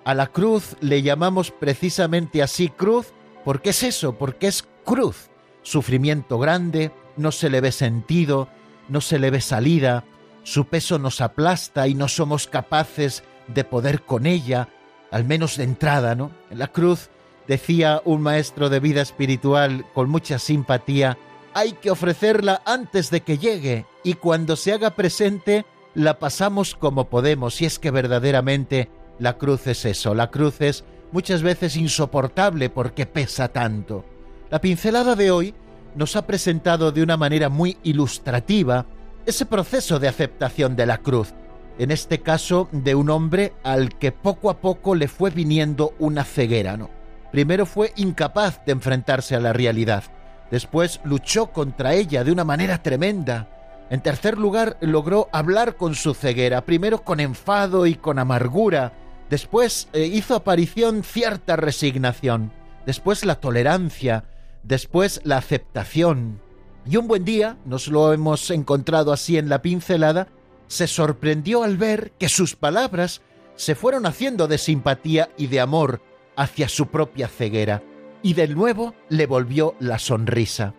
A 0.06 0.13
la 0.13 0.27
cruz 0.27 0.77
le 0.79 1.01
llamamos 1.01 1.51
precisamente 1.51 2.41
así 2.41 2.70
cruz 2.70 3.13
porque 3.44 3.72
es 3.72 3.84
eso, 3.84 4.17
porque 4.17 4.48
es 4.48 4.67
cruz. 4.86 5.29
Sufrimiento 5.62 6.39
grande, 6.39 6.91
no 7.17 7.32
se 7.32 7.50
le 7.50 7.62
ve 7.62 7.72
sentido, 7.72 8.48
no 8.88 9.01
se 9.01 9.20
le 9.20 9.29
ve 9.32 9.41
salida, 9.41 10.06
su 10.44 10.65
peso 10.65 10.98
nos 10.98 11.20
aplasta 11.20 11.88
y 11.88 11.94
no 11.94 12.08
somos 12.08 12.48
capaces 12.48 13.24
de 13.48 13.65
poder 13.65 14.03
con 14.03 14.25
ella, 14.25 14.70
al 15.12 15.25
menos 15.25 15.58
de 15.58 15.65
entrada, 15.65 16.15
¿no? 16.15 16.32
En 16.50 16.60
la 16.60 16.67
cruz 16.67 17.10
Decía 17.48 18.01
un 18.04 18.22
maestro 18.22 18.70
de 18.70 18.80
vida 18.80 19.01
espiritual 19.01 19.86
con 19.94 20.10
mucha 20.10 20.38
simpatía, 20.38 21.18
hay 21.54 21.74
que 21.74 21.89
ofrecerla 21.89 22.62
antes 22.66 23.10
de 23.10 23.22
que 23.22 23.38
llegue 23.38 23.86
y 24.04 24.16
cuando 24.16 24.56
se 24.56 24.74
haga 24.74 24.92
presente 24.92 25.66
la 25.96 26.20
pasamos 26.20 26.75
como 26.75 27.10
podemos 27.10 27.62
y 27.62 27.66
es 27.66 27.80
que 27.80 27.89
verdaderamente 27.89 28.89
la 29.18 29.38
cruz 29.38 29.66
es 29.68 29.86
eso, 29.86 30.13
la 30.13 30.30
cruz 30.30 30.62
es 30.62 30.84
muchas 31.12 31.42
veces 31.42 31.77
insoportable 31.77 32.70
porque 32.70 33.06
pesa 33.06 33.48
tanto. 33.48 34.06
La 34.51 34.62
pincelada 34.62 35.16
de 35.16 35.32
hoy 35.32 35.56
nos 35.96 36.16
ha 36.16 36.27
presentado 36.27 36.92
de 36.92 37.01
una 37.01 37.18
manera 37.18 37.50
muy 37.50 37.77
ilustrativa 37.82 38.86
ese 39.25 39.46
proceso 39.46 40.00
de 40.00 40.08
aceptación 40.08 40.75
de 40.75 40.86
la 40.86 41.00
cruz, 41.00 41.34
en 41.80 41.92
este 41.92 42.20
caso 42.20 42.70
de 42.72 42.94
un 42.94 43.10
hombre 43.10 43.54
al 43.63 43.98
que 43.98 44.12
poco 44.12 44.50
a 44.50 44.60
poco 44.60 44.96
le 44.96 45.08
fue 45.08 45.32
viniendo 45.32 45.94
una 45.98 46.24
ceguera, 46.24 46.77
¿no? 46.77 46.97
Primero 47.31 47.65
fue 47.65 47.93
incapaz 47.96 48.63
de 48.65 48.72
enfrentarse 48.72 49.36
a 49.36 49.39
la 49.39 49.53
realidad. 49.53 50.03
Después 50.50 51.01
luchó 51.03 51.48
contra 51.48 51.93
ella 51.93 52.24
de 52.24 52.31
una 52.31 52.43
manera 52.43 52.81
tremenda. 52.81 53.50
En 53.89 54.01
tercer 54.01 54.38
lugar, 54.38 54.77
logró 54.81 55.29
hablar 55.31 55.75
con 55.75 55.96
su 55.96 56.13
ceguera, 56.13 56.65
primero 56.65 57.03
con 57.03 57.19
enfado 57.19 57.86
y 57.86 57.96
con 57.96 58.19
amargura. 58.19 58.93
Después 59.29 59.89
eh, 59.93 60.05
hizo 60.05 60.36
aparición 60.36 61.03
cierta 61.03 61.55
resignación. 61.55 62.53
después 62.86 63.25
la 63.25 63.36
tolerancia, 63.36 64.24
después 64.63 65.19
la 65.25 65.38
aceptación. 65.38 66.41
Y 66.86 66.96
un 66.96 67.07
buen 67.10 67.25
día, 67.25 67.57
nos 67.65 67.89
lo 67.89 68.13
hemos 68.13 68.50
encontrado 68.50 69.12
así 69.12 69.38
en 69.38 69.50
la 69.50 69.62
pincelada, 69.62 70.29
se 70.67 70.88
sorprendió 70.88 71.63
al 71.63 71.75
ver 71.75 72.12
que 72.17 72.29
sus 72.29 72.55
palabras 72.55 73.22
se 73.57 73.75
fueron 73.75 74.05
haciendo 74.05 74.48
de 74.48 74.57
simpatía 74.57 75.29
y 75.38 75.48
de 75.48 75.60
amor 75.60 76.01
hacia 76.38 76.70
su 76.70 76.88
propia 76.88 77.27
ceguera, 77.27 77.84
y 78.22 78.34
de 78.34 78.48
nuevo 78.48 78.96
le 79.10 79.25
volvió 79.25 79.75
la 79.79 80.00
sonrisa. 80.00 80.74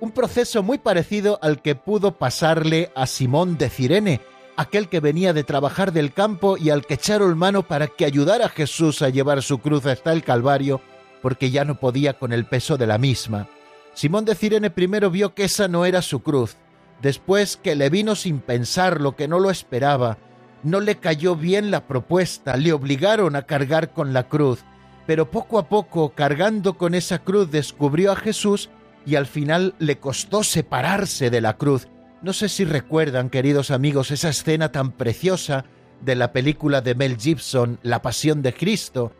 Un 0.00 0.10
proceso 0.10 0.62
muy 0.62 0.78
parecido 0.78 1.38
al 1.40 1.62
que 1.62 1.76
pudo 1.76 2.18
pasarle 2.18 2.90
a 2.96 3.06
Simón 3.06 3.56
de 3.56 3.70
Cirene, 3.70 4.20
aquel 4.56 4.88
que 4.88 5.00
venía 5.00 5.32
de 5.32 5.44
trabajar 5.44 5.92
del 5.92 6.12
campo 6.12 6.56
y 6.56 6.70
al 6.70 6.84
que 6.86 6.94
echaron 6.94 7.38
mano 7.38 7.62
para 7.62 7.86
que 7.86 8.04
ayudara 8.04 8.46
a 8.46 8.50
Jesús 8.50 9.02
a 9.02 9.08
llevar 9.08 9.42
su 9.42 9.58
cruz 9.58 9.86
hasta 9.86 10.12
el 10.12 10.24
Calvario, 10.24 10.80
porque 11.22 11.50
ya 11.50 11.64
no 11.64 11.78
podía 11.78 12.14
con 12.14 12.32
el 12.32 12.46
peso 12.46 12.76
de 12.76 12.86
la 12.86 12.98
misma. 12.98 13.48
Simón 13.94 14.24
de 14.24 14.34
Cirene 14.34 14.70
primero 14.70 15.10
vio 15.10 15.34
que 15.34 15.44
esa 15.44 15.68
no 15.68 15.84
era 15.84 16.02
su 16.02 16.22
cruz, 16.22 16.56
después 17.00 17.56
que 17.56 17.74
le 17.74 17.90
vino 17.90 18.14
sin 18.14 18.40
pensarlo, 18.40 19.16
que 19.16 19.28
no 19.28 19.38
lo 19.38 19.50
esperaba, 19.50 20.18
no 20.62 20.80
le 20.80 20.96
cayó 20.96 21.36
bien 21.36 21.70
la 21.70 21.86
propuesta, 21.86 22.56
le 22.56 22.72
obligaron 22.72 23.36
a 23.36 23.42
cargar 23.42 23.92
con 23.92 24.12
la 24.12 24.28
cruz, 24.28 24.64
pero 25.06 25.30
poco 25.30 25.58
a 25.58 25.68
poco, 25.68 26.10
cargando 26.10 26.78
con 26.78 26.94
esa 26.94 27.18
cruz, 27.18 27.50
descubrió 27.50 28.12
a 28.12 28.16
Jesús 28.16 28.70
y 29.06 29.16
al 29.16 29.26
final 29.26 29.74
le 29.78 29.98
costó 29.98 30.42
separarse 30.42 31.30
de 31.30 31.40
la 31.40 31.56
cruz. 31.56 31.88
No 32.22 32.32
sé 32.32 32.48
si 32.48 32.64
recuerdan, 32.64 33.28
queridos 33.28 33.70
amigos, 33.70 34.10
esa 34.10 34.30
escena 34.30 34.72
tan 34.72 34.92
preciosa 34.92 35.66
de 36.00 36.14
la 36.14 36.32
película 36.32 36.80
de 36.80 36.94
Mel 36.94 37.18
Gibson, 37.18 37.78
La 37.82 38.02
Pasión 38.02 38.42
de 38.42 38.54
Cristo, 38.54 39.12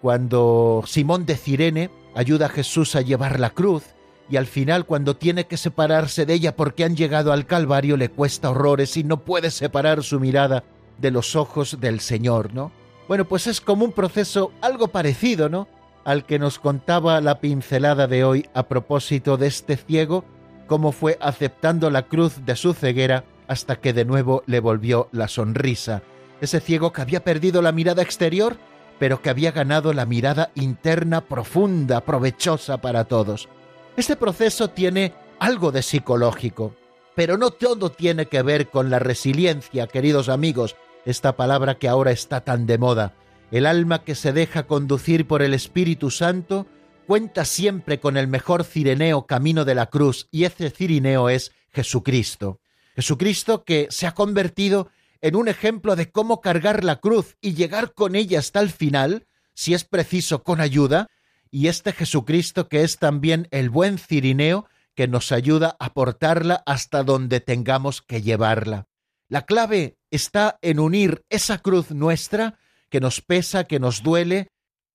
cuando 0.00 0.82
Simón 0.86 1.26
de 1.26 1.36
Cirene 1.36 1.90
ayuda 2.14 2.46
a 2.46 2.50
Jesús 2.50 2.94
a 2.96 3.00
llevar 3.00 3.40
la 3.40 3.50
cruz 3.50 3.84
y 4.28 4.36
al 4.36 4.46
final 4.46 4.86
cuando 4.86 5.16
tiene 5.16 5.46
que 5.46 5.56
separarse 5.56 6.26
de 6.26 6.34
ella 6.34 6.56
porque 6.56 6.84
han 6.84 6.96
llegado 6.96 7.32
al 7.32 7.46
Calvario 7.46 7.96
le 7.96 8.08
cuesta 8.08 8.50
horrores 8.50 8.96
y 8.96 9.04
no 9.04 9.24
puede 9.24 9.50
separar 9.50 10.02
su 10.02 10.20
mirada 10.20 10.64
de 10.98 11.10
los 11.10 11.36
ojos 11.36 11.78
del 11.80 12.00
Señor, 12.00 12.54
¿no? 12.54 12.72
Bueno, 13.08 13.24
pues 13.24 13.46
es 13.46 13.60
como 13.60 13.84
un 13.84 13.92
proceso 13.92 14.52
algo 14.60 14.88
parecido, 14.88 15.48
¿no? 15.48 15.68
Al 16.04 16.24
que 16.24 16.38
nos 16.38 16.58
contaba 16.58 17.20
la 17.20 17.40
pincelada 17.40 18.06
de 18.06 18.24
hoy 18.24 18.48
a 18.54 18.64
propósito 18.64 19.36
de 19.36 19.48
este 19.48 19.76
ciego, 19.76 20.24
cómo 20.66 20.92
fue 20.92 21.18
aceptando 21.20 21.90
la 21.90 22.02
cruz 22.02 22.44
de 22.44 22.56
su 22.56 22.74
ceguera 22.74 23.24
hasta 23.48 23.76
que 23.76 23.92
de 23.92 24.04
nuevo 24.04 24.42
le 24.46 24.60
volvió 24.60 25.08
la 25.12 25.28
sonrisa. 25.28 26.02
Ese 26.40 26.60
ciego 26.60 26.92
que 26.92 27.02
había 27.02 27.22
perdido 27.22 27.62
la 27.62 27.72
mirada 27.72 28.02
exterior, 28.02 28.56
pero 28.98 29.20
que 29.20 29.30
había 29.30 29.52
ganado 29.52 29.92
la 29.92 30.06
mirada 30.06 30.50
interna 30.54 31.20
profunda, 31.22 32.00
provechosa 32.02 32.78
para 32.78 33.04
todos. 33.04 33.48
Este 33.96 34.16
proceso 34.16 34.70
tiene 34.70 35.12
algo 35.38 35.72
de 35.72 35.82
psicológico, 35.82 36.74
pero 37.14 37.36
no 37.36 37.50
todo 37.50 37.90
tiene 37.90 38.26
que 38.26 38.42
ver 38.42 38.68
con 38.68 38.90
la 38.90 38.98
resiliencia, 38.98 39.86
queridos 39.86 40.28
amigos, 40.28 40.76
esta 41.04 41.36
palabra 41.36 41.78
que 41.78 41.88
ahora 41.88 42.10
está 42.10 42.42
tan 42.42 42.66
de 42.66 42.78
moda. 42.78 43.14
El 43.50 43.66
alma 43.66 44.04
que 44.04 44.14
se 44.14 44.32
deja 44.32 44.66
conducir 44.66 45.26
por 45.26 45.42
el 45.42 45.54
Espíritu 45.54 46.10
Santo 46.10 46.66
cuenta 47.06 47.44
siempre 47.44 48.00
con 48.00 48.16
el 48.16 48.28
mejor 48.28 48.64
cireneo 48.64 49.26
camino 49.26 49.64
de 49.64 49.74
la 49.74 49.86
cruz, 49.86 50.28
y 50.30 50.44
ese 50.44 50.70
cirineo 50.70 51.28
es 51.28 51.52
Jesucristo. 51.70 52.60
Jesucristo 52.94 53.64
que 53.64 53.88
se 53.90 54.06
ha 54.06 54.14
convertido 54.14 54.90
en 55.20 55.36
un 55.36 55.48
ejemplo 55.48 55.96
de 55.96 56.10
cómo 56.10 56.40
cargar 56.40 56.84
la 56.84 56.96
cruz 56.96 57.36
y 57.40 57.54
llegar 57.54 57.94
con 57.94 58.14
ella 58.14 58.38
hasta 58.38 58.60
el 58.60 58.70
final, 58.70 59.26
si 59.54 59.74
es 59.74 59.84
preciso 59.84 60.42
con 60.42 60.60
ayuda, 60.60 61.08
y 61.50 61.68
este 61.68 61.92
Jesucristo 61.92 62.68
que 62.68 62.82
es 62.82 62.98
también 62.98 63.48
el 63.50 63.70
buen 63.70 63.98
cirineo 63.98 64.66
que 64.94 65.08
nos 65.08 65.32
ayuda 65.32 65.76
a 65.78 65.94
portarla 65.94 66.62
hasta 66.66 67.02
donde 67.02 67.40
tengamos 67.40 68.02
que 68.02 68.22
llevarla. 68.22 68.88
La 69.28 69.42
clave 69.46 69.96
está 70.12 70.58
en 70.62 70.78
unir 70.78 71.24
esa 71.30 71.58
cruz 71.58 71.90
nuestra, 71.90 72.58
que 72.90 73.00
nos 73.00 73.20
pesa, 73.20 73.64
que 73.64 73.80
nos 73.80 74.02
duele, 74.02 74.48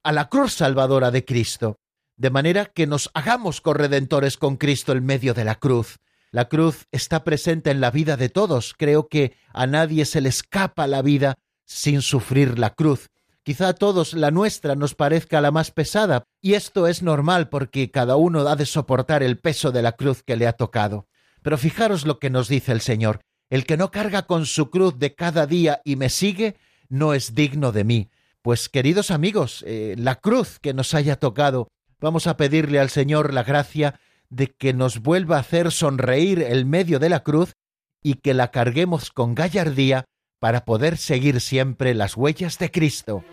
a 0.04 0.12
la 0.14 0.30
cruz 0.30 0.54
salvadora 0.54 1.12
de 1.12 1.26
Cristo, 1.26 1.80
de 2.16 2.30
manera 2.30 2.66
que 2.66 2.88
nos 2.88 3.10
hagamos 3.14 3.60
corredentores 3.60 4.38
con 4.38 4.56
Cristo 4.56 4.94
en 4.94 5.06
medio 5.06 5.34
de 5.34 5.44
la 5.44 5.56
cruz. 5.56 5.98
La 6.32 6.48
cruz 6.48 6.86
está 6.92 7.24
presente 7.24 7.72
en 7.72 7.82
la 7.82 7.92
vida 7.92 8.16
de 8.16 8.30
todos. 8.30 8.74
Creo 8.78 9.08
que 9.08 9.36
a 9.54 9.66
nadie 9.66 10.06
se 10.06 10.22
le 10.22 10.30
escapa 10.30 10.88
la 10.88 11.02
vida 11.02 11.36
sin 11.66 12.02
sufrir 12.02 12.60
la 12.60 12.70
cruz. 12.76 13.10
Quizá 13.44 13.70
a 13.70 13.74
todos 13.74 14.14
la 14.14 14.30
nuestra 14.30 14.76
nos 14.76 14.94
parezca 14.94 15.42
la 15.42 15.52
más 15.52 15.72
pesada, 15.72 16.24
y 16.42 16.54
esto 16.54 16.86
es 16.86 17.02
normal 17.02 17.50
porque 17.50 17.92
cada 17.92 18.18
uno 18.18 18.48
ha 18.48 18.56
de 18.56 18.66
soportar 18.66 19.24
el 19.24 19.40
peso 19.40 19.72
de 19.72 19.82
la 19.82 19.94
cruz 19.94 20.22
que 20.22 20.36
le 20.36 20.48
ha 20.48 20.54
tocado. 20.54 21.08
Pero 21.42 21.58
fijaros 21.58 22.06
lo 22.06 22.20
que 22.20 22.30
nos 22.30 22.50
dice 22.50 22.72
el 22.72 22.82
Señor. 22.82 23.22
El 23.50 23.66
que 23.66 23.78
no 23.78 23.92
carga 23.92 24.24
con 24.24 24.46
su 24.46 24.70
cruz 24.70 25.00
de 25.00 25.16
cada 25.16 25.46
día 25.48 25.82
y 25.86 25.96
me 25.96 26.10
sigue, 26.10 26.58
no 26.90 27.14
es 27.14 27.34
digno 27.34 27.72
de 27.72 27.84
mí. 27.84 28.10
Pues 28.42 28.70
queridos 28.70 29.12
amigos, 29.12 29.64
eh, 29.68 29.96
la 29.98 30.16
cruz 30.16 30.60
que 30.60 30.74
nos 30.74 30.94
haya 30.94 31.18
tocado, 31.18 31.70
vamos 32.00 32.28
a 32.28 32.38
pedirle 32.38 32.80
al 32.80 32.90
Señor 32.90 33.34
la 33.34 33.44
gracia 33.44 34.00
de 34.30 34.48
que 34.48 34.74
nos 34.74 35.00
vuelva 35.00 35.38
a 35.38 35.42
hacer 35.42 35.72
sonreír 35.72 36.42
el 36.42 36.66
medio 36.66 37.00
de 37.00 37.10
la 37.10 37.24
cruz 37.24 37.56
y 38.04 38.16
que 38.16 38.34
la 38.34 38.52
carguemos 38.52 39.12
con 39.12 39.36
gallardía 39.36 40.06
para 40.40 40.66
poder 40.66 40.98
seguir 40.98 41.42
siempre 41.42 41.94
las 41.94 42.16
huellas 42.16 42.60
de 42.60 42.72
Cristo. 42.72 43.24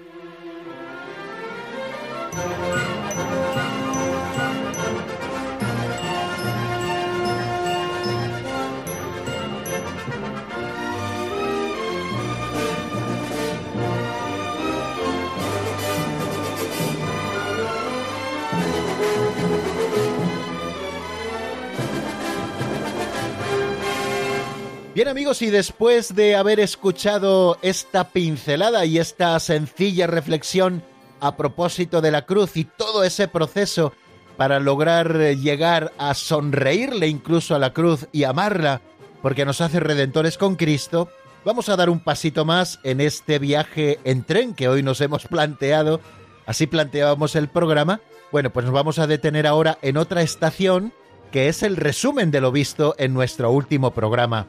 Bien 24.94 25.08
amigos, 25.08 25.42
y 25.42 25.50
después 25.50 26.14
de 26.14 26.36
haber 26.36 26.60
escuchado 26.60 27.58
esta 27.62 28.10
pincelada 28.10 28.84
y 28.84 28.98
esta 28.98 29.40
sencilla 29.40 30.06
reflexión 30.06 30.84
a 31.18 31.36
propósito 31.36 32.00
de 32.00 32.12
la 32.12 32.26
cruz 32.26 32.56
y 32.56 32.64
todo 32.64 33.02
ese 33.02 33.26
proceso 33.26 33.92
para 34.36 34.60
lograr 34.60 35.18
llegar 35.18 35.92
a 35.98 36.14
sonreírle 36.14 37.08
incluso 37.08 37.56
a 37.56 37.58
la 37.58 37.72
cruz 37.72 38.06
y 38.12 38.22
amarla, 38.22 38.82
porque 39.20 39.44
nos 39.44 39.60
hace 39.60 39.80
redentores 39.80 40.38
con 40.38 40.54
Cristo, 40.54 41.08
vamos 41.44 41.68
a 41.68 41.74
dar 41.74 41.90
un 41.90 41.98
pasito 41.98 42.44
más 42.44 42.78
en 42.84 43.00
este 43.00 43.40
viaje 43.40 43.98
en 44.04 44.22
tren 44.22 44.54
que 44.54 44.68
hoy 44.68 44.84
nos 44.84 45.00
hemos 45.00 45.26
planteado. 45.26 46.00
Así 46.46 46.68
planteábamos 46.68 47.34
el 47.34 47.48
programa. 47.48 48.00
Bueno, 48.30 48.52
pues 48.52 48.64
nos 48.64 48.72
vamos 48.72 49.00
a 49.00 49.08
detener 49.08 49.48
ahora 49.48 49.76
en 49.82 49.96
otra 49.96 50.22
estación 50.22 50.92
que 51.32 51.48
es 51.48 51.64
el 51.64 51.74
resumen 51.74 52.30
de 52.30 52.40
lo 52.40 52.52
visto 52.52 52.94
en 52.96 53.12
nuestro 53.12 53.50
último 53.50 53.90
programa. 53.90 54.46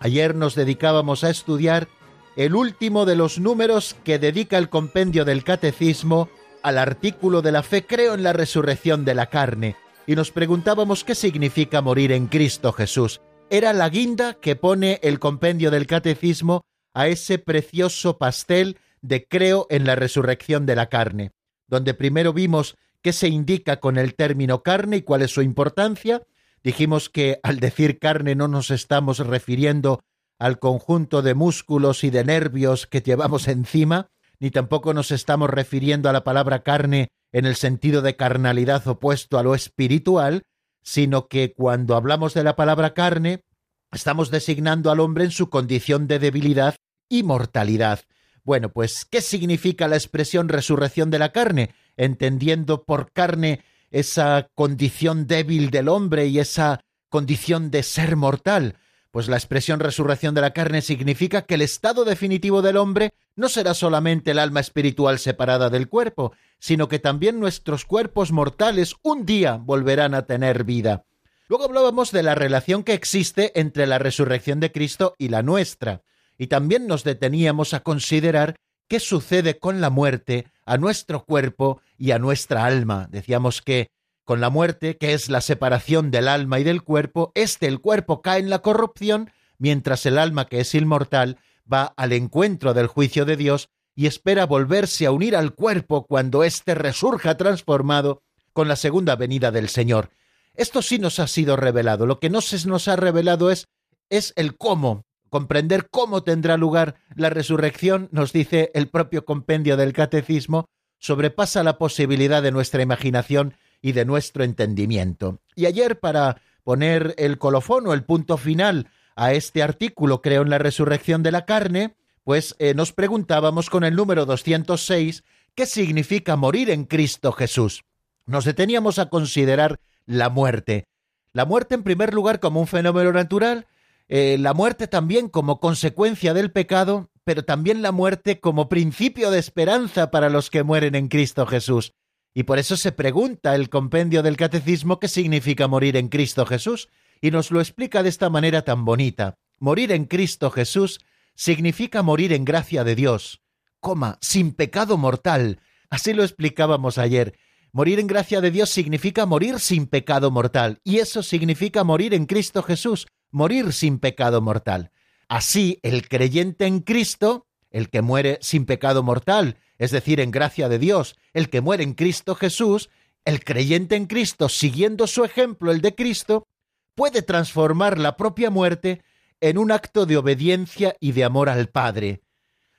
Ayer 0.00 0.34
nos 0.34 0.54
dedicábamos 0.54 1.24
a 1.24 1.30
estudiar 1.30 1.88
el 2.36 2.54
último 2.54 3.06
de 3.06 3.16
los 3.16 3.38
números 3.38 3.96
que 4.04 4.18
dedica 4.18 4.58
el 4.58 4.68
compendio 4.68 5.24
del 5.24 5.42
Catecismo 5.42 6.28
al 6.62 6.78
artículo 6.78 7.42
de 7.42 7.52
la 7.52 7.62
fe 7.62 7.86
creo 7.86 8.14
en 8.14 8.22
la 8.22 8.32
resurrección 8.32 9.04
de 9.04 9.14
la 9.14 9.26
carne, 9.26 9.76
y 10.06 10.16
nos 10.16 10.32
preguntábamos 10.32 11.04
qué 11.04 11.14
significa 11.14 11.80
morir 11.80 12.12
en 12.12 12.26
Cristo 12.26 12.72
Jesús. 12.72 13.20
Era 13.48 13.72
la 13.72 13.88
guinda 13.88 14.34
que 14.34 14.56
pone 14.56 15.00
el 15.02 15.18
compendio 15.18 15.70
del 15.70 15.86
Catecismo 15.86 16.64
a 16.92 17.08
ese 17.08 17.38
precioso 17.38 18.18
pastel 18.18 18.78
de 19.00 19.26
creo 19.26 19.66
en 19.70 19.86
la 19.86 19.94
resurrección 19.94 20.66
de 20.66 20.76
la 20.76 20.88
carne, 20.88 21.30
donde 21.68 21.94
primero 21.94 22.32
vimos 22.32 22.76
qué 23.02 23.12
se 23.12 23.28
indica 23.28 23.78
con 23.78 23.96
el 23.96 24.14
término 24.14 24.62
carne 24.62 24.98
y 24.98 25.02
cuál 25.02 25.22
es 25.22 25.30
su 25.30 25.42
importancia, 25.42 26.22
Dijimos 26.66 27.10
que 27.10 27.38
al 27.44 27.60
decir 27.60 28.00
carne 28.00 28.34
no 28.34 28.48
nos 28.48 28.72
estamos 28.72 29.20
refiriendo 29.20 30.02
al 30.36 30.58
conjunto 30.58 31.22
de 31.22 31.32
músculos 31.32 32.02
y 32.02 32.10
de 32.10 32.24
nervios 32.24 32.88
que 32.88 33.02
llevamos 33.02 33.46
encima, 33.46 34.08
ni 34.40 34.50
tampoco 34.50 34.92
nos 34.92 35.12
estamos 35.12 35.48
refiriendo 35.48 36.08
a 36.08 36.12
la 36.12 36.24
palabra 36.24 36.64
carne 36.64 37.06
en 37.30 37.46
el 37.46 37.54
sentido 37.54 38.02
de 38.02 38.16
carnalidad 38.16 38.84
opuesto 38.88 39.38
a 39.38 39.44
lo 39.44 39.54
espiritual, 39.54 40.42
sino 40.82 41.28
que 41.28 41.54
cuando 41.54 41.94
hablamos 41.94 42.34
de 42.34 42.42
la 42.42 42.56
palabra 42.56 42.94
carne, 42.94 43.44
estamos 43.92 44.32
designando 44.32 44.90
al 44.90 44.98
hombre 44.98 45.22
en 45.22 45.30
su 45.30 45.48
condición 45.48 46.08
de 46.08 46.18
debilidad 46.18 46.74
y 47.08 47.22
mortalidad. 47.22 48.00
Bueno, 48.42 48.70
pues, 48.70 49.04
¿qué 49.04 49.20
significa 49.20 49.86
la 49.86 49.94
expresión 49.94 50.48
resurrección 50.48 51.10
de 51.10 51.20
la 51.20 51.30
carne? 51.30 51.70
Entendiendo 51.96 52.82
por 52.82 53.12
carne 53.12 53.62
esa 53.90 54.48
condición 54.54 55.26
débil 55.26 55.70
del 55.70 55.88
hombre 55.88 56.26
y 56.26 56.38
esa 56.38 56.80
condición 57.08 57.70
de 57.70 57.82
ser 57.82 58.16
mortal, 58.16 58.76
pues 59.10 59.28
la 59.28 59.36
expresión 59.36 59.80
resurrección 59.80 60.34
de 60.34 60.42
la 60.42 60.52
carne 60.52 60.82
significa 60.82 61.42
que 61.42 61.54
el 61.54 61.62
estado 61.62 62.04
definitivo 62.04 62.60
del 62.60 62.76
hombre 62.76 63.14
no 63.34 63.48
será 63.48 63.74
solamente 63.74 64.32
el 64.32 64.38
alma 64.38 64.60
espiritual 64.60 65.18
separada 65.18 65.70
del 65.70 65.88
cuerpo, 65.88 66.32
sino 66.58 66.88
que 66.88 66.98
también 66.98 67.40
nuestros 67.40 67.84
cuerpos 67.84 68.32
mortales 68.32 68.94
un 69.02 69.24
día 69.24 69.56
volverán 69.56 70.14
a 70.14 70.26
tener 70.26 70.64
vida. 70.64 71.04
Luego 71.48 71.64
hablábamos 71.64 72.12
de 72.12 72.22
la 72.22 72.34
relación 72.34 72.82
que 72.82 72.94
existe 72.94 73.58
entre 73.58 73.86
la 73.86 73.98
resurrección 73.98 74.58
de 74.58 74.72
Cristo 74.72 75.14
y 75.16 75.28
la 75.28 75.42
nuestra, 75.42 76.02
y 76.38 76.48
también 76.48 76.86
nos 76.86 77.04
deteníamos 77.04 77.72
a 77.72 77.80
considerar 77.80 78.56
qué 78.88 79.00
sucede 79.00 79.58
con 79.58 79.80
la 79.80 79.90
muerte 79.90 80.46
a 80.66 80.76
nuestro 80.76 81.24
cuerpo 81.24 81.80
y 81.96 82.10
a 82.10 82.18
nuestra 82.18 82.64
alma. 82.64 83.08
Decíamos 83.10 83.62
que 83.62 83.88
con 84.24 84.40
la 84.40 84.50
muerte, 84.50 84.98
que 84.98 85.14
es 85.14 85.30
la 85.30 85.40
separación 85.40 86.10
del 86.10 86.28
alma 86.28 86.58
y 86.58 86.64
del 86.64 86.82
cuerpo, 86.82 87.32
este 87.34 87.66
el 87.68 87.80
cuerpo 87.80 88.20
cae 88.20 88.40
en 88.40 88.50
la 88.50 88.58
corrupción, 88.58 89.30
mientras 89.56 90.04
el 90.04 90.18
alma, 90.18 90.46
que 90.46 90.60
es 90.60 90.74
inmortal, 90.74 91.38
va 91.72 91.94
al 91.96 92.12
encuentro 92.12 92.74
del 92.74 92.88
juicio 92.88 93.24
de 93.24 93.36
Dios 93.36 93.70
y 93.94 94.06
espera 94.06 94.44
volverse 94.44 95.06
a 95.06 95.12
unir 95.12 95.36
al 95.36 95.54
cuerpo 95.54 96.06
cuando 96.06 96.42
éste 96.42 96.74
resurja 96.74 97.36
transformado 97.36 98.22
con 98.52 98.68
la 98.68 98.76
segunda 98.76 99.16
venida 99.16 99.52
del 99.52 99.68
Señor. 99.68 100.10
Esto 100.54 100.82
sí 100.82 100.98
nos 100.98 101.18
ha 101.20 101.28
sido 101.28 101.56
revelado. 101.56 102.04
Lo 102.04 102.18
que 102.18 102.28
no 102.28 102.40
se 102.40 102.66
nos 102.66 102.88
ha 102.88 102.96
revelado 102.96 103.50
es, 103.50 103.68
es 104.10 104.32
el 104.36 104.56
cómo, 104.56 105.05
comprender 105.30 105.88
cómo 105.90 106.22
tendrá 106.22 106.56
lugar 106.56 106.96
la 107.14 107.30
resurrección, 107.30 108.08
nos 108.12 108.32
dice 108.32 108.70
el 108.74 108.88
propio 108.88 109.24
compendio 109.24 109.76
del 109.76 109.92
catecismo, 109.92 110.68
sobrepasa 110.98 111.62
la 111.62 111.78
posibilidad 111.78 112.42
de 112.42 112.52
nuestra 112.52 112.82
imaginación 112.82 113.54
y 113.82 113.92
de 113.92 114.04
nuestro 114.04 114.44
entendimiento. 114.44 115.40
Y 115.54 115.66
ayer, 115.66 116.00
para 116.00 116.40
poner 116.64 117.14
el 117.18 117.38
colofón 117.38 117.86
o 117.86 117.92
el 117.92 118.04
punto 118.04 118.36
final 118.36 118.88
a 119.14 119.32
este 119.32 119.62
artículo, 119.62 120.22
creo 120.22 120.42
en 120.42 120.50
la 120.50 120.58
resurrección 120.58 121.22
de 121.22 121.32
la 121.32 121.44
carne, 121.44 121.94
pues 122.24 122.56
eh, 122.58 122.74
nos 122.74 122.92
preguntábamos 122.92 123.70
con 123.70 123.84
el 123.84 123.94
número 123.94 124.26
206 124.26 125.22
qué 125.54 125.66
significa 125.66 126.36
morir 126.36 126.70
en 126.70 126.84
Cristo 126.84 127.32
Jesús. 127.32 127.84
Nos 128.26 128.44
deteníamos 128.44 128.98
a 128.98 129.08
considerar 129.08 129.78
la 130.06 130.28
muerte. 130.28 130.88
La 131.32 131.44
muerte 131.44 131.74
en 131.74 131.82
primer 131.82 132.14
lugar 132.14 132.40
como 132.40 132.60
un 132.60 132.66
fenómeno 132.66 133.12
natural, 133.12 133.66
eh, 134.08 134.36
la 134.38 134.54
muerte 134.54 134.86
también 134.86 135.28
como 135.28 135.58
consecuencia 135.58 136.32
del 136.32 136.52
pecado, 136.52 137.10
pero 137.24 137.44
también 137.44 137.82
la 137.82 137.90
muerte 137.90 138.38
como 138.38 138.68
principio 138.68 139.30
de 139.30 139.38
esperanza 139.38 140.10
para 140.10 140.30
los 140.30 140.48
que 140.48 140.62
mueren 140.62 140.94
en 140.94 141.08
Cristo 141.08 141.46
Jesús. 141.46 141.92
Y 142.32 142.44
por 142.44 142.58
eso 142.58 142.76
se 142.76 142.92
pregunta 142.92 143.54
el 143.54 143.68
compendio 143.68 144.22
del 144.22 144.36
catecismo 144.36 145.00
qué 145.00 145.08
significa 145.08 145.66
morir 145.66 145.96
en 145.96 146.08
Cristo 146.08 146.46
Jesús, 146.46 146.88
y 147.20 147.30
nos 147.30 147.50
lo 147.50 147.60
explica 147.60 148.02
de 148.02 148.10
esta 148.10 148.30
manera 148.30 148.62
tan 148.62 148.84
bonita. 148.84 149.38
Morir 149.58 149.90
en 149.90 150.04
Cristo 150.04 150.50
Jesús 150.50 151.00
significa 151.34 152.02
morir 152.02 152.32
en 152.32 152.44
gracia 152.44 152.84
de 152.84 152.94
Dios, 152.94 153.42
coma, 153.80 154.18
sin 154.20 154.52
pecado 154.52 154.96
mortal. 154.98 155.60
Así 155.88 156.12
lo 156.12 156.22
explicábamos 156.22 156.98
ayer. 156.98 157.38
Morir 157.72 158.00
en 158.00 158.06
gracia 158.06 158.40
de 158.40 158.50
Dios 158.50 158.70
significa 158.70 159.26
morir 159.26 159.58
sin 159.58 159.86
pecado 159.86 160.30
mortal, 160.30 160.80
y 160.84 160.98
eso 160.98 161.22
significa 161.22 161.84
morir 161.84 162.14
en 162.14 162.26
Cristo 162.26 162.62
Jesús, 162.62 163.06
morir 163.36 163.74
sin 163.74 163.98
pecado 163.98 164.40
mortal. 164.40 164.92
Así, 165.28 165.78
el 165.82 166.08
creyente 166.08 166.64
en 166.64 166.80
Cristo, 166.80 167.46
el 167.70 167.90
que 167.90 168.00
muere 168.00 168.38
sin 168.40 168.64
pecado 168.64 169.02
mortal, 169.02 169.58
es 169.76 169.90
decir, 169.90 170.20
en 170.20 170.30
gracia 170.30 170.70
de 170.70 170.78
Dios, 170.78 171.16
el 171.34 171.50
que 171.50 171.60
muere 171.60 171.82
en 171.84 171.92
Cristo 171.92 172.34
Jesús, 172.34 172.88
el 173.26 173.44
creyente 173.44 173.94
en 173.94 174.06
Cristo, 174.06 174.48
siguiendo 174.48 175.06
su 175.06 175.22
ejemplo, 175.22 175.70
el 175.70 175.82
de 175.82 175.94
Cristo, 175.94 176.46
puede 176.94 177.20
transformar 177.20 177.98
la 177.98 178.16
propia 178.16 178.48
muerte 178.48 179.02
en 179.42 179.58
un 179.58 179.70
acto 179.70 180.06
de 180.06 180.16
obediencia 180.16 180.96
y 180.98 181.12
de 181.12 181.24
amor 181.24 181.50
al 181.50 181.68
Padre. 181.68 182.22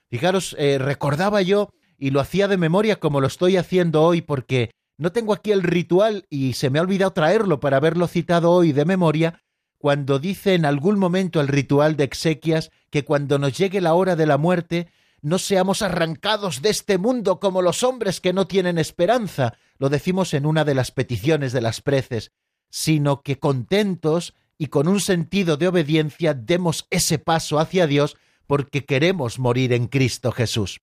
Fijaros, 0.09 0.55
eh, 0.57 0.79
recordaba 0.79 1.43
yo, 1.43 1.69
y 1.99 2.09
lo 2.09 2.19
hacía 2.19 2.47
de 2.47 2.57
memoria 2.57 2.95
como 2.95 3.21
lo 3.21 3.27
estoy 3.27 3.57
haciendo 3.57 4.01
hoy, 4.01 4.23
porque 4.23 4.71
no 4.97 5.11
tengo 5.11 5.33
aquí 5.33 5.51
el 5.51 5.61
ritual 5.61 6.25
y 6.31 6.53
se 6.53 6.71
me 6.71 6.79
ha 6.79 6.81
olvidado 6.81 7.13
traerlo 7.13 7.59
para 7.59 7.77
haberlo 7.77 8.07
citado 8.07 8.49
hoy 8.51 8.71
de 8.71 8.85
memoria, 8.85 9.43
cuando 9.77 10.19
dice 10.19 10.53
en 10.53 10.65
algún 10.65 10.97
momento 10.97 11.39
el 11.39 11.47
ritual 11.47 11.95
de 11.95 12.03
exequias 12.03 12.71
que 12.89 13.05
cuando 13.05 13.37
nos 13.39 13.57
llegue 13.57 13.81
la 13.81 13.93
hora 13.93 14.15
de 14.15 14.25
la 14.25 14.37
muerte 14.37 14.87
no 15.21 15.39
seamos 15.39 15.81
arrancados 15.81 16.61
de 16.61 16.69
este 16.69 16.97
mundo 16.97 17.39
como 17.39 17.61
los 17.61 17.83
hombres 17.83 18.21
que 18.21 18.33
no 18.33 18.47
tienen 18.47 18.77
esperanza, 18.77 19.53
lo 19.77 19.89
decimos 19.89 20.33
en 20.33 20.45
una 20.45 20.63
de 20.63 20.75
las 20.75 20.91
peticiones 20.91 21.53
de 21.53 21.61
las 21.61 21.81
preces, 21.81 22.31
sino 22.69 23.21
que 23.21 23.39
contentos 23.39 24.33
y 24.57 24.67
con 24.67 24.87
un 24.87 24.99
sentido 24.99 25.57
de 25.57 25.67
obediencia 25.67 26.33
demos 26.33 26.87
ese 26.89 27.19
paso 27.19 27.59
hacia 27.59 27.87
Dios 27.87 28.17
porque 28.47 28.85
queremos 28.85 29.39
morir 29.39 29.73
en 29.73 29.87
Cristo 29.87 30.31
Jesús. 30.31 30.81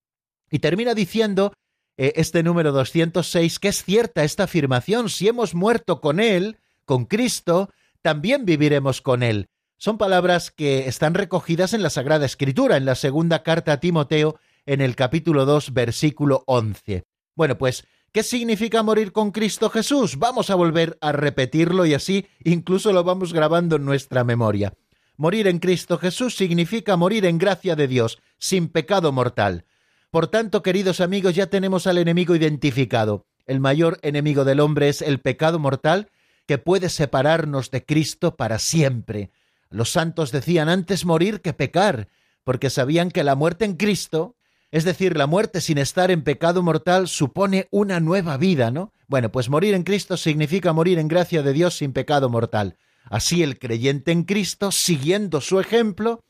Y 0.50 0.60
termina 0.60 0.94
diciendo 0.94 1.52
eh, 1.96 2.12
este 2.16 2.42
número 2.42 2.72
206 2.72 3.58
que 3.58 3.68
es 3.68 3.82
cierta 3.82 4.24
esta 4.24 4.44
afirmación, 4.44 5.08
si 5.08 5.28
hemos 5.28 5.54
muerto 5.54 6.00
con 6.00 6.20
Él, 6.20 6.58
con 6.84 7.06
Cristo, 7.06 7.70
también 8.04 8.44
viviremos 8.44 9.00
con 9.00 9.22
Él. 9.22 9.48
Son 9.78 9.96
palabras 9.96 10.50
que 10.50 10.88
están 10.88 11.14
recogidas 11.14 11.72
en 11.72 11.82
la 11.82 11.88
Sagrada 11.88 12.26
Escritura, 12.26 12.76
en 12.76 12.84
la 12.84 12.96
segunda 12.96 13.42
carta 13.42 13.72
a 13.72 13.80
Timoteo, 13.80 14.38
en 14.66 14.82
el 14.82 14.94
capítulo 14.94 15.46
2, 15.46 15.72
versículo 15.72 16.44
11. 16.46 17.06
Bueno, 17.34 17.56
pues, 17.56 17.86
¿qué 18.12 18.22
significa 18.22 18.82
morir 18.82 19.10
con 19.10 19.30
Cristo 19.30 19.70
Jesús? 19.70 20.18
Vamos 20.18 20.50
a 20.50 20.54
volver 20.54 20.98
a 21.00 21.12
repetirlo 21.12 21.86
y 21.86 21.94
así 21.94 22.26
incluso 22.44 22.92
lo 22.92 23.04
vamos 23.04 23.32
grabando 23.32 23.76
en 23.76 23.86
nuestra 23.86 24.22
memoria. 24.22 24.74
Morir 25.16 25.48
en 25.48 25.58
Cristo 25.58 25.96
Jesús 25.96 26.36
significa 26.36 26.98
morir 26.98 27.24
en 27.24 27.38
gracia 27.38 27.74
de 27.74 27.88
Dios, 27.88 28.18
sin 28.36 28.68
pecado 28.68 29.12
mortal. 29.12 29.64
Por 30.10 30.26
tanto, 30.26 30.62
queridos 30.62 31.00
amigos, 31.00 31.34
ya 31.34 31.46
tenemos 31.46 31.86
al 31.86 31.96
enemigo 31.96 32.36
identificado. 32.36 33.24
El 33.46 33.60
mayor 33.60 33.98
enemigo 34.02 34.44
del 34.44 34.60
hombre 34.60 34.90
es 34.90 35.00
el 35.00 35.20
pecado 35.20 35.58
mortal 35.58 36.10
que 36.46 36.58
puede 36.58 36.88
separarnos 36.88 37.70
de 37.70 37.84
Cristo 37.84 38.36
para 38.36 38.58
siempre. 38.58 39.30
Los 39.70 39.90
santos 39.90 40.30
decían 40.30 40.68
antes 40.68 41.04
morir 41.04 41.40
que 41.40 41.52
pecar, 41.52 42.08
porque 42.44 42.70
sabían 42.70 43.10
que 43.10 43.24
la 43.24 43.34
muerte 43.34 43.64
en 43.64 43.74
Cristo, 43.74 44.36
es 44.70 44.84
decir, 44.84 45.16
la 45.16 45.26
muerte 45.26 45.60
sin 45.60 45.78
estar 45.78 46.10
en 46.10 46.22
pecado 46.22 46.62
mortal, 46.62 47.08
supone 47.08 47.68
una 47.70 48.00
nueva 48.00 48.36
vida, 48.36 48.70
¿no? 48.70 48.92
Bueno, 49.06 49.30
pues 49.30 49.48
morir 49.48 49.74
en 49.74 49.82
Cristo 49.82 50.16
significa 50.16 50.72
morir 50.72 50.98
en 50.98 51.08
gracia 51.08 51.42
de 51.42 51.52
Dios 51.52 51.76
sin 51.76 51.92
pecado 51.92 52.28
mortal. 52.28 52.76
Así 53.04 53.42
el 53.42 53.58
creyente 53.58 54.12
en 54.12 54.24
Cristo, 54.24 54.72
siguiendo 54.72 55.40
su 55.40 55.60
ejemplo, 55.60 56.20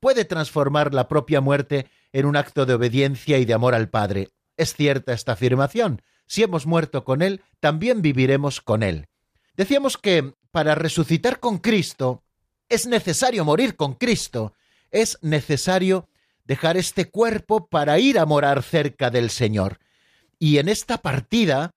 puede 0.00 0.24
transformar 0.24 0.94
la 0.94 1.08
propia 1.08 1.40
muerte 1.40 1.86
en 2.12 2.26
un 2.26 2.36
acto 2.36 2.66
de 2.66 2.74
obediencia 2.74 3.38
y 3.38 3.44
de 3.44 3.54
amor 3.54 3.74
al 3.74 3.88
Padre. 3.88 4.28
Es 4.56 4.74
cierta 4.74 5.12
esta 5.12 5.32
afirmación. 5.32 6.02
Si 6.26 6.42
hemos 6.42 6.66
muerto 6.66 7.04
con 7.04 7.22
Él, 7.22 7.42
también 7.60 8.02
viviremos 8.02 8.60
con 8.60 8.82
Él. 8.82 9.06
Decíamos 9.56 9.98
que 9.98 10.34
para 10.50 10.74
resucitar 10.74 11.40
con 11.40 11.58
Cristo 11.58 12.22
es 12.68 12.86
necesario 12.86 13.44
morir 13.44 13.76
con 13.76 13.94
Cristo, 13.94 14.54
es 14.90 15.18
necesario 15.22 16.08
dejar 16.44 16.76
este 16.76 17.10
cuerpo 17.10 17.66
para 17.68 17.98
ir 17.98 18.18
a 18.18 18.26
morar 18.26 18.62
cerca 18.62 19.10
del 19.10 19.30
Señor. 19.30 19.78
Y 20.38 20.58
en 20.58 20.68
esta 20.68 20.98
partida, 20.98 21.70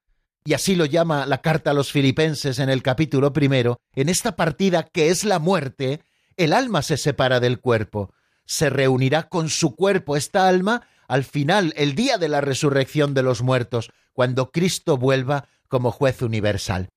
y 0.46 0.54
así 0.54 0.76
lo 0.76 0.86
llama 0.86 1.26
la 1.26 1.42
carta 1.42 1.72
a 1.72 1.74
los 1.74 1.92
filipenses 1.92 2.60
en 2.60 2.70
el 2.70 2.82
capítulo 2.82 3.34
primero, 3.34 3.80
en 3.94 4.10
esta 4.10 4.36
partida 4.36 4.84
que 4.84 5.10
es 5.10 5.24
la 5.24 5.40
muerte, 5.40 6.02
el 6.38 6.54
alma 6.54 6.82
se 6.82 6.98
separa 6.98 7.40
del 7.40 7.60
cuerpo, 7.60 8.14
se 8.46 8.70
reunirá 8.70 9.30
con 9.30 9.50
su 9.50 9.76
cuerpo 9.76 10.16
esta 10.16 10.48
alma 10.48 10.88
al 11.08 11.24
final, 11.24 11.74
el 11.76 11.94
día 11.94 12.18
de 12.18 12.30
la 12.30 12.42
resurrección 12.42 13.14
de 13.14 13.24
los 13.24 13.42
muertos, 13.42 13.92
cuando 14.14 14.52
Cristo 14.52 14.98
vuelva 14.98 15.48
como 15.68 15.92
juez 15.92 16.22
universal. 16.22 16.90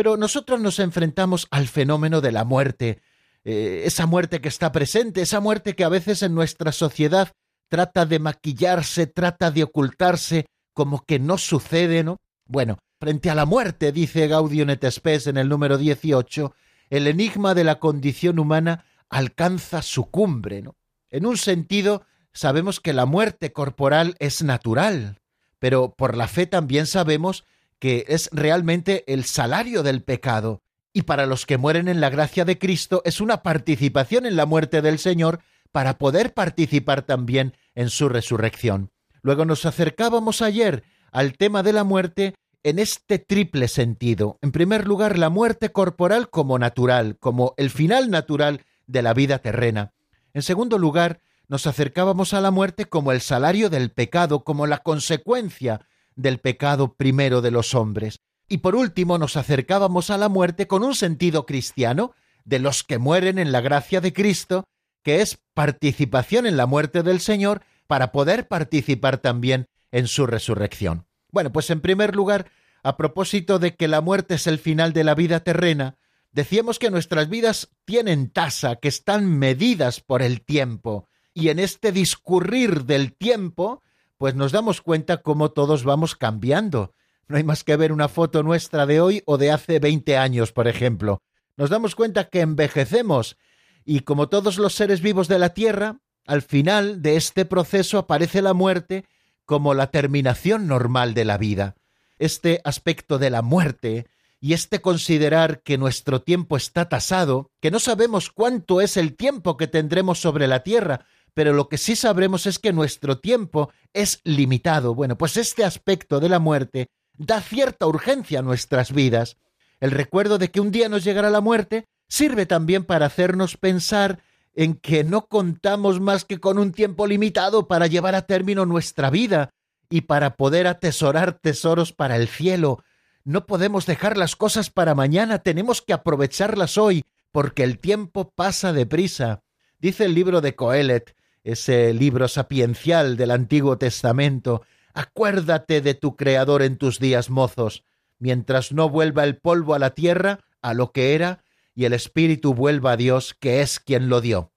Pero 0.00 0.16
nosotros 0.16 0.58
nos 0.62 0.78
enfrentamos 0.78 1.46
al 1.50 1.68
fenómeno 1.68 2.22
de 2.22 2.32
la 2.32 2.44
muerte, 2.44 3.02
eh, 3.44 3.82
esa 3.84 4.06
muerte 4.06 4.40
que 4.40 4.48
está 4.48 4.72
presente, 4.72 5.20
esa 5.20 5.40
muerte 5.40 5.76
que 5.76 5.84
a 5.84 5.90
veces 5.90 6.22
en 6.22 6.34
nuestra 6.34 6.72
sociedad 6.72 7.32
trata 7.68 8.06
de 8.06 8.18
maquillarse, 8.18 9.06
trata 9.06 9.50
de 9.50 9.64
ocultarse, 9.64 10.46
como 10.72 11.04
que 11.04 11.18
no 11.18 11.36
sucede, 11.36 12.02
¿no? 12.02 12.16
Bueno, 12.46 12.78
frente 12.98 13.28
a 13.28 13.34
la 13.34 13.44
muerte, 13.44 13.92
dice 13.92 14.26
Gaudium 14.26 14.70
et 14.70 14.90
Spes 14.90 15.26
en 15.26 15.36
el 15.36 15.50
número 15.50 15.76
18, 15.76 16.54
el 16.88 17.06
enigma 17.06 17.52
de 17.52 17.64
la 17.64 17.78
condición 17.78 18.38
humana 18.38 18.86
alcanza 19.10 19.82
su 19.82 20.06
cumbre, 20.06 20.62
¿no? 20.62 20.76
En 21.10 21.26
un 21.26 21.36
sentido, 21.36 22.06
sabemos 22.32 22.80
que 22.80 22.94
la 22.94 23.04
muerte 23.04 23.52
corporal 23.52 24.16
es 24.18 24.42
natural, 24.42 25.18
pero 25.58 25.92
por 25.94 26.16
la 26.16 26.26
fe 26.26 26.46
también 26.46 26.86
sabemos 26.86 27.44
que 27.80 28.04
es 28.06 28.28
realmente 28.32 29.04
el 29.12 29.24
salario 29.24 29.82
del 29.82 30.04
pecado, 30.04 30.62
y 30.92 31.02
para 31.02 31.26
los 31.26 31.46
que 31.46 31.58
mueren 31.58 31.88
en 31.88 32.00
la 32.00 32.10
gracia 32.10 32.44
de 32.44 32.58
Cristo 32.58 33.02
es 33.04 33.20
una 33.20 33.42
participación 33.42 34.26
en 34.26 34.36
la 34.36 34.46
muerte 34.46 34.82
del 34.82 34.98
Señor 34.98 35.40
para 35.72 35.98
poder 35.98 36.34
participar 36.34 37.02
también 37.02 37.56
en 37.74 37.90
su 37.90 38.08
resurrección. 38.08 38.90
Luego 39.22 39.44
nos 39.44 39.66
acercábamos 39.66 40.42
ayer 40.42 40.84
al 41.12 41.36
tema 41.36 41.62
de 41.62 41.72
la 41.72 41.84
muerte 41.84 42.34
en 42.62 42.78
este 42.78 43.18
triple 43.18 43.68
sentido. 43.68 44.38
En 44.42 44.52
primer 44.52 44.86
lugar, 44.86 45.18
la 45.18 45.30
muerte 45.30 45.70
corporal 45.70 46.28
como 46.28 46.58
natural, 46.58 47.16
como 47.18 47.54
el 47.56 47.70
final 47.70 48.10
natural 48.10 48.62
de 48.86 49.02
la 49.02 49.14
vida 49.14 49.38
terrena. 49.38 49.94
En 50.34 50.42
segundo 50.42 50.78
lugar, 50.78 51.20
nos 51.48 51.66
acercábamos 51.66 52.34
a 52.34 52.40
la 52.40 52.50
muerte 52.50 52.84
como 52.84 53.12
el 53.12 53.20
salario 53.20 53.70
del 53.70 53.90
pecado, 53.90 54.44
como 54.44 54.66
la 54.66 54.78
consecuencia 54.78 55.86
del 56.20 56.38
pecado 56.38 56.94
primero 56.94 57.40
de 57.40 57.50
los 57.50 57.74
hombres. 57.74 58.20
Y 58.48 58.58
por 58.58 58.74
último 58.74 59.18
nos 59.18 59.36
acercábamos 59.36 60.10
a 60.10 60.18
la 60.18 60.28
muerte 60.28 60.66
con 60.66 60.82
un 60.82 60.94
sentido 60.94 61.46
cristiano, 61.46 62.12
de 62.44 62.58
los 62.58 62.82
que 62.82 62.98
mueren 62.98 63.38
en 63.38 63.52
la 63.52 63.60
gracia 63.60 64.00
de 64.00 64.12
Cristo, 64.12 64.64
que 65.02 65.20
es 65.20 65.38
participación 65.54 66.46
en 66.46 66.56
la 66.56 66.66
muerte 66.66 67.02
del 67.02 67.20
Señor 67.20 67.62
para 67.86 68.12
poder 68.12 68.48
participar 68.48 69.18
también 69.18 69.66
en 69.92 70.06
su 70.06 70.26
resurrección. 70.26 71.06
Bueno, 71.32 71.52
pues 71.52 71.70
en 71.70 71.80
primer 71.80 72.16
lugar, 72.16 72.50
a 72.82 72.96
propósito 72.96 73.58
de 73.58 73.74
que 73.76 73.88
la 73.88 74.00
muerte 74.00 74.34
es 74.34 74.46
el 74.46 74.58
final 74.58 74.92
de 74.92 75.04
la 75.04 75.14
vida 75.14 75.40
terrena, 75.40 75.96
decíamos 76.32 76.78
que 76.78 76.90
nuestras 76.90 77.28
vidas 77.28 77.70
tienen 77.84 78.30
tasa, 78.30 78.76
que 78.76 78.88
están 78.88 79.26
medidas 79.26 80.00
por 80.00 80.22
el 80.22 80.42
tiempo, 80.42 81.08
y 81.34 81.48
en 81.48 81.58
este 81.58 81.92
discurrir 81.92 82.84
del 82.84 83.14
tiempo, 83.14 83.82
pues 84.20 84.34
nos 84.34 84.52
damos 84.52 84.82
cuenta 84.82 85.22
cómo 85.22 85.50
todos 85.50 85.82
vamos 85.82 86.14
cambiando. 86.14 86.92
No 87.26 87.38
hay 87.38 87.42
más 87.42 87.64
que 87.64 87.74
ver 87.76 87.90
una 87.90 88.06
foto 88.06 88.42
nuestra 88.42 88.84
de 88.84 89.00
hoy 89.00 89.22
o 89.24 89.38
de 89.38 89.50
hace 89.50 89.78
20 89.78 90.18
años, 90.18 90.52
por 90.52 90.68
ejemplo. 90.68 91.22
Nos 91.56 91.70
damos 91.70 91.94
cuenta 91.94 92.28
que 92.28 92.42
envejecemos 92.42 93.38
y 93.82 94.00
como 94.00 94.28
todos 94.28 94.58
los 94.58 94.74
seres 94.74 95.00
vivos 95.00 95.26
de 95.26 95.38
la 95.38 95.54
Tierra, 95.54 96.00
al 96.26 96.42
final 96.42 97.00
de 97.00 97.16
este 97.16 97.46
proceso 97.46 97.96
aparece 97.96 98.42
la 98.42 98.52
muerte 98.52 99.06
como 99.46 99.72
la 99.72 99.90
terminación 99.90 100.66
normal 100.66 101.14
de 101.14 101.24
la 101.24 101.38
vida. 101.38 101.76
Este 102.18 102.60
aspecto 102.62 103.18
de 103.18 103.30
la 103.30 103.40
muerte 103.40 104.06
y 104.38 104.52
este 104.52 104.82
considerar 104.82 105.62
que 105.62 105.78
nuestro 105.78 106.20
tiempo 106.20 106.58
está 106.58 106.90
tasado, 106.90 107.52
que 107.58 107.70
no 107.70 107.78
sabemos 107.78 108.28
cuánto 108.28 108.82
es 108.82 108.98
el 108.98 109.16
tiempo 109.16 109.56
que 109.56 109.66
tendremos 109.66 110.20
sobre 110.20 110.46
la 110.46 110.62
tierra, 110.62 111.06
pero 111.34 111.52
lo 111.52 111.68
que 111.68 111.78
sí 111.78 111.96
sabremos 111.96 112.46
es 112.46 112.58
que 112.58 112.72
nuestro 112.72 113.18
tiempo 113.18 113.70
es 113.92 114.20
limitado. 114.24 114.94
Bueno, 114.94 115.16
pues 115.16 115.36
este 115.36 115.64
aspecto 115.64 116.20
de 116.20 116.28
la 116.28 116.38
muerte 116.38 116.88
da 117.16 117.40
cierta 117.40 117.86
urgencia 117.86 118.40
a 118.40 118.42
nuestras 118.42 118.92
vidas. 118.92 119.36
El 119.80 119.90
recuerdo 119.90 120.38
de 120.38 120.50
que 120.50 120.60
un 120.60 120.70
día 120.70 120.88
nos 120.88 121.04
llegará 121.04 121.30
la 121.30 121.40
muerte 121.40 121.86
sirve 122.08 122.46
también 122.46 122.84
para 122.84 123.06
hacernos 123.06 123.56
pensar 123.56 124.22
en 124.54 124.74
que 124.74 125.04
no 125.04 125.26
contamos 125.26 126.00
más 126.00 126.24
que 126.24 126.38
con 126.38 126.58
un 126.58 126.72
tiempo 126.72 127.06
limitado 127.06 127.68
para 127.68 127.86
llevar 127.86 128.14
a 128.14 128.26
término 128.26 128.66
nuestra 128.66 129.10
vida 129.10 129.50
y 129.88 130.02
para 130.02 130.36
poder 130.36 130.66
atesorar 130.66 131.38
tesoros 131.38 131.92
para 131.92 132.16
el 132.16 132.28
cielo. 132.28 132.82
No 133.24 133.46
podemos 133.46 133.86
dejar 133.86 134.16
las 134.16 134.36
cosas 134.36 134.70
para 134.70 134.94
mañana, 134.94 135.38
tenemos 135.38 135.82
que 135.82 135.92
aprovecharlas 135.92 136.78
hoy, 136.78 137.04
porque 137.32 137.62
el 137.62 137.78
tiempo 137.78 138.30
pasa 138.34 138.72
deprisa. 138.72 139.42
Dice 139.78 140.04
el 140.04 140.14
libro 140.14 140.40
de 140.40 140.54
Coelet, 140.54 141.14
ese 141.44 141.92
libro 141.94 142.28
sapiencial 142.28 143.16
del 143.16 143.30
Antiguo 143.30 143.78
Testamento, 143.78 144.62
acuérdate 144.94 145.80
de 145.80 145.94
tu 145.94 146.16
Creador 146.16 146.62
en 146.62 146.76
tus 146.76 146.98
días 146.98 147.30
mozos, 147.30 147.84
mientras 148.18 148.72
no 148.72 148.88
vuelva 148.88 149.24
el 149.24 149.38
polvo 149.38 149.74
a 149.74 149.78
la 149.78 149.90
tierra, 149.90 150.40
a 150.62 150.74
lo 150.74 150.92
que 150.92 151.14
era, 151.14 151.42
y 151.74 151.84
el 151.84 151.92
espíritu 151.92 152.54
vuelva 152.54 152.92
a 152.92 152.96
Dios, 152.96 153.34
que 153.34 153.62
es 153.62 153.80
quien 153.80 154.08
lo 154.08 154.20
dio. 154.20 154.52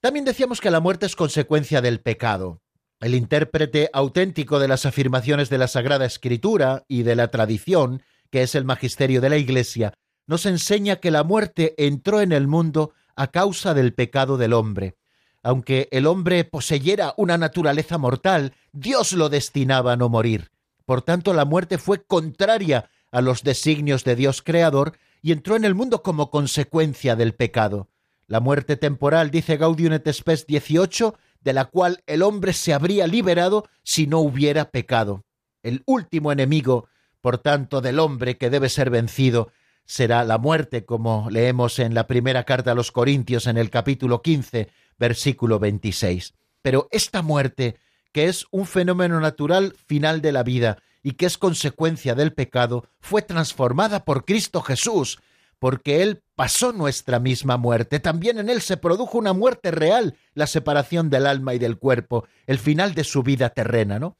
También 0.00 0.24
decíamos 0.24 0.60
que 0.60 0.70
la 0.70 0.80
muerte 0.80 1.06
es 1.06 1.16
consecuencia 1.16 1.80
del 1.80 2.00
pecado. 2.00 2.60
El 3.00 3.14
intérprete 3.14 3.90
auténtico 3.92 4.58
de 4.58 4.68
las 4.68 4.86
afirmaciones 4.86 5.50
de 5.50 5.58
la 5.58 5.68
Sagrada 5.68 6.06
Escritura 6.06 6.84
y 6.88 7.02
de 7.02 7.14
la 7.14 7.28
tradición, 7.28 8.02
que 8.30 8.42
es 8.42 8.54
el 8.54 8.64
magisterio 8.64 9.20
de 9.20 9.30
la 9.30 9.36
Iglesia, 9.36 9.92
nos 10.26 10.46
enseña 10.46 10.96
que 10.96 11.10
la 11.10 11.22
muerte 11.22 11.74
entró 11.78 12.20
en 12.20 12.32
el 12.32 12.48
mundo 12.48 12.92
a 13.14 13.30
causa 13.30 13.74
del 13.74 13.94
pecado 13.94 14.36
del 14.36 14.52
hombre. 14.52 14.96
Aunque 15.46 15.86
el 15.92 16.08
hombre 16.08 16.42
poseyera 16.42 17.14
una 17.16 17.38
naturaleza 17.38 17.98
mortal, 17.98 18.52
Dios 18.72 19.12
lo 19.12 19.28
destinaba 19.28 19.92
a 19.92 19.96
no 19.96 20.08
morir. 20.08 20.50
Por 20.84 21.02
tanto, 21.02 21.32
la 21.34 21.44
muerte 21.44 21.78
fue 21.78 22.02
contraria 22.02 22.90
a 23.12 23.20
los 23.20 23.44
designios 23.44 24.02
de 24.02 24.16
Dios 24.16 24.42
Creador 24.42 24.98
y 25.22 25.30
entró 25.30 25.54
en 25.54 25.64
el 25.64 25.76
mundo 25.76 26.02
como 26.02 26.32
consecuencia 26.32 27.14
del 27.14 27.32
pecado. 27.32 27.86
La 28.26 28.40
muerte 28.40 28.76
temporal, 28.76 29.30
dice 29.30 29.56
Gaudium 29.56 29.92
et 29.92 30.12
Spes 30.12 30.48
18, 30.48 31.14
de 31.42 31.52
la 31.52 31.66
cual 31.66 32.02
el 32.08 32.22
hombre 32.22 32.52
se 32.52 32.74
habría 32.74 33.06
liberado 33.06 33.68
si 33.84 34.08
no 34.08 34.18
hubiera 34.18 34.72
pecado. 34.72 35.22
El 35.62 35.84
último 35.86 36.32
enemigo, 36.32 36.88
por 37.20 37.38
tanto, 37.38 37.80
del 37.80 38.00
hombre 38.00 38.36
que 38.36 38.50
debe 38.50 38.68
ser 38.68 38.90
vencido 38.90 39.52
será 39.84 40.24
la 40.24 40.38
muerte, 40.38 40.84
como 40.84 41.28
leemos 41.30 41.78
en 41.78 41.94
la 41.94 42.08
primera 42.08 42.42
carta 42.42 42.72
a 42.72 42.74
los 42.74 42.90
Corintios 42.90 43.46
en 43.46 43.56
el 43.56 43.70
capítulo 43.70 44.20
15, 44.20 44.68
versículo 44.98 45.58
26. 45.58 46.34
Pero 46.62 46.88
esta 46.90 47.22
muerte, 47.22 47.76
que 48.12 48.26
es 48.26 48.46
un 48.50 48.66
fenómeno 48.66 49.20
natural 49.20 49.74
final 49.86 50.20
de 50.20 50.32
la 50.32 50.42
vida 50.42 50.78
y 51.02 51.12
que 51.12 51.26
es 51.26 51.38
consecuencia 51.38 52.14
del 52.14 52.32
pecado, 52.32 52.88
fue 52.98 53.22
transformada 53.22 54.04
por 54.04 54.24
Cristo 54.24 54.62
Jesús, 54.62 55.20
porque 55.58 56.02
Él 56.02 56.22
pasó 56.34 56.72
nuestra 56.72 57.20
misma 57.20 57.56
muerte. 57.56 58.00
También 58.00 58.38
en 58.38 58.48
Él 58.50 58.60
se 58.60 58.76
produjo 58.76 59.18
una 59.18 59.32
muerte 59.32 59.70
real, 59.70 60.16
la 60.34 60.46
separación 60.46 61.08
del 61.10 61.26
alma 61.26 61.54
y 61.54 61.58
del 61.58 61.78
cuerpo, 61.78 62.26
el 62.46 62.58
final 62.58 62.94
de 62.94 63.04
su 63.04 63.22
vida 63.22 63.50
terrena, 63.50 63.98
¿no? 63.98 64.16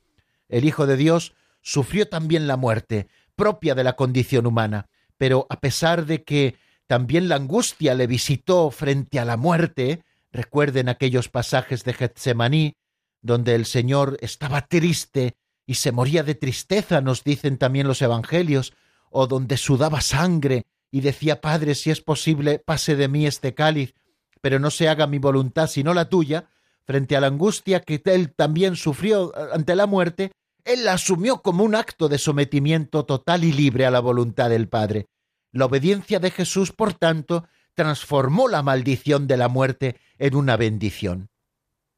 El 0.49 0.65
Hijo 0.65 0.87
de 0.87 0.97
Dios 0.97 1.35
sufrió 1.61 2.09
también 2.09 2.47
la 2.47 2.57
muerte, 2.57 3.09
propia 3.35 3.75
de 3.75 3.85
la 3.85 3.95
condición 3.97 4.47
humana, 4.47 4.89
pero 5.19 5.47
a 5.51 5.61
pesar 5.61 6.07
de 6.07 6.23
que 6.23 6.57
también 6.87 7.29
la 7.29 7.37
angustia 7.37 7.95
le 7.95 8.07
visitó 8.07 8.71
frente 8.71 9.19
a 9.19 9.25
la 9.25 9.37
muerte, 9.37 10.03
recuerden 10.37 10.89
aquellos 10.89 11.29
pasajes 11.29 11.85
de 11.85 11.95
Getsemaní, 11.95 12.77
donde 13.23 13.55
el 13.55 13.67
Señor 13.67 14.19
estaba 14.21 14.67
triste 14.67 15.37
y 15.67 15.75
se 15.75 15.91
moría 15.91 16.23
de 16.23 16.35
tristeza, 16.35 17.01
nos 17.01 17.25
dicen 17.25 17.59
también 17.59 17.89
los 17.89 18.03
evangelios, 18.03 18.73
o 19.11 19.27
donde 19.27 19.57
sudaba 19.57 20.01
sangre 20.01 20.67
y 20.91 21.01
decía, 21.01 21.41
Padre, 21.41 21.75
si 21.75 21.91
es 21.91 22.01
posible, 22.01 22.59
pase 22.59 22.95
de 22.97 23.09
mí 23.09 23.27
este 23.27 23.55
cáliz, 23.55 23.95
pero 24.41 24.59
no 24.59 24.71
se 24.71 24.89
haga 24.89 25.07
mi 25.07 25.19
voluntad 25.19 25.67
sino 25.67 25.93
la 25.95 26.09
tuya, 26.09 26.49
frente 26.85 27.17
a 27.17 27.21
la 27.21 27.27
angustia 27.27 27.81
que 27.81 28.01
él 28.05 28.33
también 28.33 28.77
sufrió 28.77 29.35
eh, 29.35 29.49
ante 29.53 29.75
la 29.75 29.87
muerte, 29.87 30.33
él 30.65 30.85
la 30.85 30.93
asumió 30.93 31.43
como 31.43 31.65
un 31.65 31.75
acto 31.75 32.09
de 32.09 32.19
sometimiento 32.19 33.05
total 33.05 33.45
y 33.45 33.53
libre 33.53 33.87
a 33.87 33.91
la 33.91 34.01
voluntad 34.01 34.51
del 34.51 34.69
Padre. 34.69 35.07
La 35.53 35.65
obediencia 35.67 36.21
de 36.21 36.31
Jesús, 36.31 36.73
por 36.73 36.93
tanto, 36.95 37.47
transformó 37.77 38.49
la 38.49 38.63
maldición 38.63 39.29
de 39.29 39.37
la 39.37 39.49
muerte 39.49 39.97
en 40.19 40.35
una 40.35 40.57
bendición. 40.57 41.29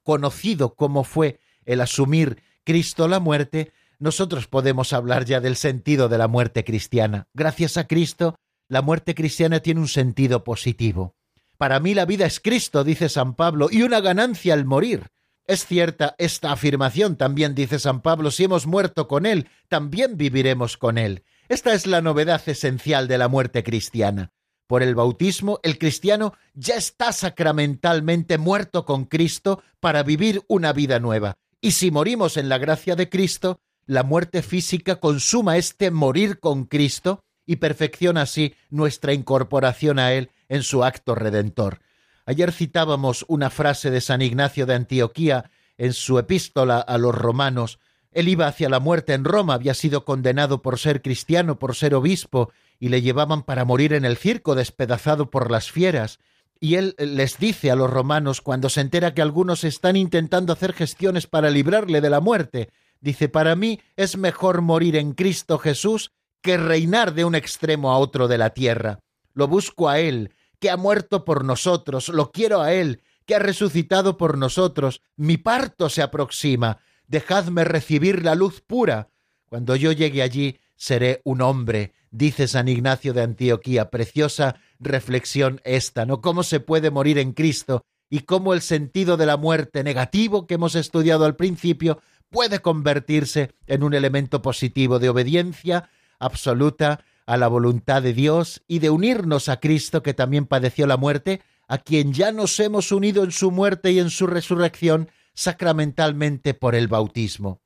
Conocido 0.02 0.74
como 0.74 1.04
fue 1.04 1.40
el 1.64 1.80
asumir 1.80 2.42
Cristo 2.64 3.08
la 3.08 3.20
muerte, 3.20 3.72
nosotros 3.98 4.46
podemos 4.46 4.92
hablar 4.92 5.24
ya 5.24 5.40
del 5.40 5.56
sentido 5.56 6.08
de 6.08 6.18
la 6.18 6.28
muerte 6.28 6.64
cristiana. 6.64 7.28
Gracias 7.32 7.76
a 7.78 7.86
Cristo, 7.86 8.34
la 8.68 8.82
muerte 8.82 9.14
cristiana 9.14 9.60
tiene 9.60 9.80
un 9.80 9.88
sentido 9.88 10.44
positivo. 10.44 11.14
Para 11.56 11.80
mí 11.80 11.94
la 11.94 12.04
vida 12.04 12.26
es 12.26 12.40
Cristo, 12.40 12.84
dice 12.84 13.08
San 13.08 13.34
Pablo, 13.34 13.68
y 13.70 13.82
una 13.82 14.00
ganancia 14.00 14.54
al 14.54 14.64
morir. 14.64 15.06
Es 15.46 15.64
cierta 15.64 16.14
esta 16.18 16.52
afirmación, 16.52 17.16
también 17.16 17.54
dice 17.54 17.78
San 17.78 18.02
Pablo, 18.02 18.30
si 18.30 18.44
hemos 18.44 18.66
muerto 18.66 19.08
con 19.08 19.26
Él, 19.26 19.48
también 19.68 20.16
viviremos 20.16 20.76
con 20.76 20.98
Él. 20.98 21.24
Esta 21.48 21.72
es 21.72 21.86
la 21.86 22.02
novedad 22.02 22.46
esencial 22.46 23.08
de 23.08 23.18
la 23.18 23.28
muerte 23.28 23.64
cristiana. 23.64 24.32
Por 24.68 24.82
el 24.82 24.94
bautismo, 24.94 25.60
el 25.62 25.78
cristiano 25.78 26.34
ya 26.52 26.74
está 26.74 27.12
sacramentalmente 27.12 28.36
muerto 28.36 28.84
con 28.84 29.06
Cristo 29.06 29.62
para 29.80 30.02
vivir 30.02 30.42
una 30.46 30.74
vida 30.74 31.00
nueva. 31.00 31.38
Y 31.62 31.70
si 31.70 31.90
morimos 31.90 32.36
en 32.36 32.50
la 32.50 32.58
gracia 32.58 32.94
de 32.94 33.08
Cristo, 33.08 33.60
la 33.86 34.02
muerte 34.02 34.42
física 34.42 34.96
consuma 34.96 35.56
este 35.56 35.90
morir 35.90 36.38
con 36.38 36.66
Cristo 36.66 37.24
y 37.46 37.56
perfecciona 37.56 38.22
así 38.22 38.54
nuestra 38.68 39.14
incorporación 39.14 39.98
a 39.98 40.12
Él 40.12 40.30
en 40.50 40.62
su 40.62 40.84
acto 40.84 41.14
redentor. 41.14 41.80
Ayer 42.26 42.52
citábamos 42.52 43.24
una 43.26 43.48
frase 43.48 43.90
de 43.90 44.02
San 44.02 44.20
Ignacio 44.20 44.66
de 44.66 44.74
Antioquía 44.74 45.50
en 45.78 45.94
su 45.94 46.18
epístola 46.18 46.78
a 46.78 46.98
los 46.98 47.14
romanos. 47.14 47.78
Él 48.12 48.28
iba 48.28 48.46
hacia 48.46 48.68
la 48.68 48.80
muerte 48.80 49.14
en 49.14 49.24
Roma, 49.24 49.54
había 49.54 49.72
sido 49.72 50.04
condenado 50.04 50.60
por 50.60 50.78
ser 50.78 51.00
cristiano, 51.00 51.58
por 51.58 51.74
ser 51.74 51.94
obispo, 51.94 52.52
y 52.78 52.88
le 52.88 53.02
llevaban 53.02 53.42
para 53.42 53.64
morir 53.64 53.92
en 53.92 54.04
el 54.04 54.16
circo 54.16 54.54
despedazado 54.54 55.30
por 55.30 55.50
las 55.50 55.70
fieras. 55.70 56.18
Y 56.60 56.74
él 56.74 56.94
les 56.98 57.38
dice 57.38 57.70
a 57.70 57.76
los 57.76 57.90
romanos 57.90 58.40
cuando 58.40 58.68
se 58.68 58.80
entera 58.80 59.14
que 59.14 59.22
algunos 59.22 59.64
están 59.64 59.96
intentando 59.96 60.52
hacer 60.52 60.72
gestiones 60.72 61.26
para 61.26 61.50
librarle 61.50 62.00
de 62.00 62.10
la 62.10 62.20
muerte, 62.20 62.70
dice, 63.00 63.28
para 63.28 63.54
mí 63.54 63.80
es 63.96 64.16
mejor 64.16 64.62
morir 64.62 64.96
en 64.96 65.12
Cristo 65.12 65.58
Jesús 65.58 66.12
que 66.40 66.56
reinar 66.56 67.14
de 67.14 67.24
un 67.24 67.34
extremo 67.34 67.90
a 67.92 67.98
otro 67.98 68.28
de 68.28 68.38
la 68.38 68.50
tierra. 68.50 69.00
Lo 69.34 69.48
busco 69.48 69.88
a 69.88 70.00
Él, 70.00 70.34
que 70.58 70.70
ha 70.70 70.76
muerto 70.76 71.24
por 71.24 71.44
nosotros, 71.44 72.08
lo 72.08 72.32
quiero 72.32 72.60
a 72.60 72.72
Él, 72.72 73.02
que 73.24 73.34
ha 73.34 73.38
resucitado 73.38 74.16
por 74.16 74.38
nosotros, 74.38 75.02
mi 75.16 75.36
parto 75.36 75.88
se 75.90 76.02
aproxima, 76.02 76.78
dejadme 77.06 77.64
recibir 77.64 78.24
la 78.24 78.34
luz 78.34 78.60
pura. 78.60 79.10
Cuando 79.46 79.76
yo 79.76 79.92
llegue 79.92 80.22
allí, 80.22 80.58
seré 80.78 81.20
un 81.24 81.42
hombre, 81.42 81.92
dice 82.10 82.48
San 82.48 82.68
Ignacio 82.68 83.12
de 83.12 83.22
Antioquía, 83.22 83.90
preciosa 83.90 84.56
reflexión 84.78 85.60
esta, 85.64 86.06
¿no? 86.06 86.22
Cómo 86.22 86.42
se 86.42 86.60
puede 86.60 86.90
morir 86.90 87.18
en 87.18 87.32
Cristo 87.32 87.84
y 88.08 88.20
cómo 88.20 88.54
el 88.54 88.62
sentido 88.62 89.16
de 89.18 89.26
la 89.26 89.36
muerte 89.36 89.84
negativo 89.84 90.46
que 90.46 90.54
hemos 90.54 90.74
estudiado 90.76 91.26
al 91.26 91.36
principio 91.36 92.00
puede 92.30 92.60
convertirse 92.60 93.50
en 93.66 93.82
un 93.82 93.92
elemento 93.92 94.40
positivo 94.40 94.98
de 94.98 95.08
obediencia 95.08 95.90
absoluta 96.18 97.04
a 97.26 97.36
la 97.36 97.48
voluntad 97.48 98.00
de 98.02 98.14
Dios 98.14 98.62
y 98.68 98.78
de 98.78 98.90
unirnos 98.90 99.48
a 99.48 99.60
Cristo 99.60 100.02
que 100.02 100.14
también 100.14 100.46
padeció 100.46 100.86
la 100.86 100.96
muerte, 100.96 101.42
a 101.66 101.78
quien 101.78 102.12
ya 102.12 102.32
nos 102.32 102.58
hemos 102.60 102.92
unido 102.92 103.24
en 103.24 103.32
su 103.32 103.50
muerte 103.50 103.90
y 103.92 103.98
en 103.98 104.10
su 104.10 104.26
resurrección 104.26 105.10
sacramentalmente 105.34 106.54
por 106.54 106.74
el 106.74 106.88
bautismo. 106.88 107.60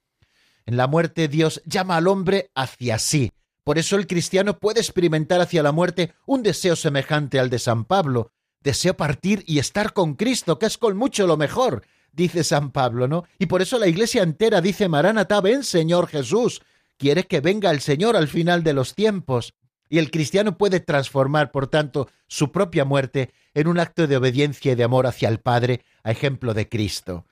En 0.66 0.77
la 0.77 0.87
muerte 0.87 1.29
Dios 1.29 1.62
llama 1.64 1.96
al 1.96 2.09
hombre 2.09 2.51
hacia 2.55 2.98
sí. 2.98 3.33
Por 3.64 3.79
eso 3.79 3.96
el 3.96 4.07
cristiano 4.07 4.59
puede 4.59 4.81
experimentar 4.81 5.40
hacia 5.40 5.62
la 5.62 5.72
muerte 5.72 6.14
un 6.27 6.42
deseo 6.42 6.77
semejante 6.77 7.38
al 7.38 7.51
de 7.51 7.59
San 7.59 7.85
Pablo. 7.85 8.33
Deseo 8.61 8.96
partir 8.96 9.44
y 9.46 9.59
estar 9.59 9.92
con 9.92 10.14
Cristo, 10.14 10.59
que 10.59 10.66
es 10.66 10.79
con 10.79 10.96
mucho 10.96 11.27
lo 11.27 11.37
mejor, 11.37 11.85
dice 12.12 12.44
San 12.44 12.70
Pablo, 12.70 13.09
¿no? 13.09 13.25
Y 13.38 13.46
por 13.46 13.62
eso 13.62 13.79
la 13.79 13.88
iglesia 13.88 14.22
entera 14.22 14.61
dice 14.61 14.88
Maranatá, 14.88 15.40
ven 15.40 15.64
Señor 15.64 16.09
Jesús. 16.09 16.62
Quiere 16.96 17.25
que 17.25 17.40
venga 17.40 17.70
el 17.70 17.81
Señor 17.81 18.16
al 18.16 18.29
final 18.29 18.62
de 18.62 18.72
los 18.72 18.94
tiempos. 18.94 19.55
Y 19.88 19.98
el 19.98 20.11
cristiano 20.11 20.57
puede 20.57 20.81
transformar, 20.81 21.51
por 21.51 21.66
tanto, 21.66 22.09
su 22.27 22.51
propia 22.51 22.85
muerte 22.85 23.33
en 23.55 23.66
un 23.68 23.79
acto 23.79 24.07
de 24.07 24.16
obediencia 24.16 24.72
y 24.72 24.75
de 24.75 24.85
amor 24.85 25.07
hacia 25.07 25.29
el 25.29 25.38
Padre, 25.38 25.85
a 26.03 26.11
ejemplo 26.11 26.55
de 26.55 26.68
Cristo. 26.68 27.27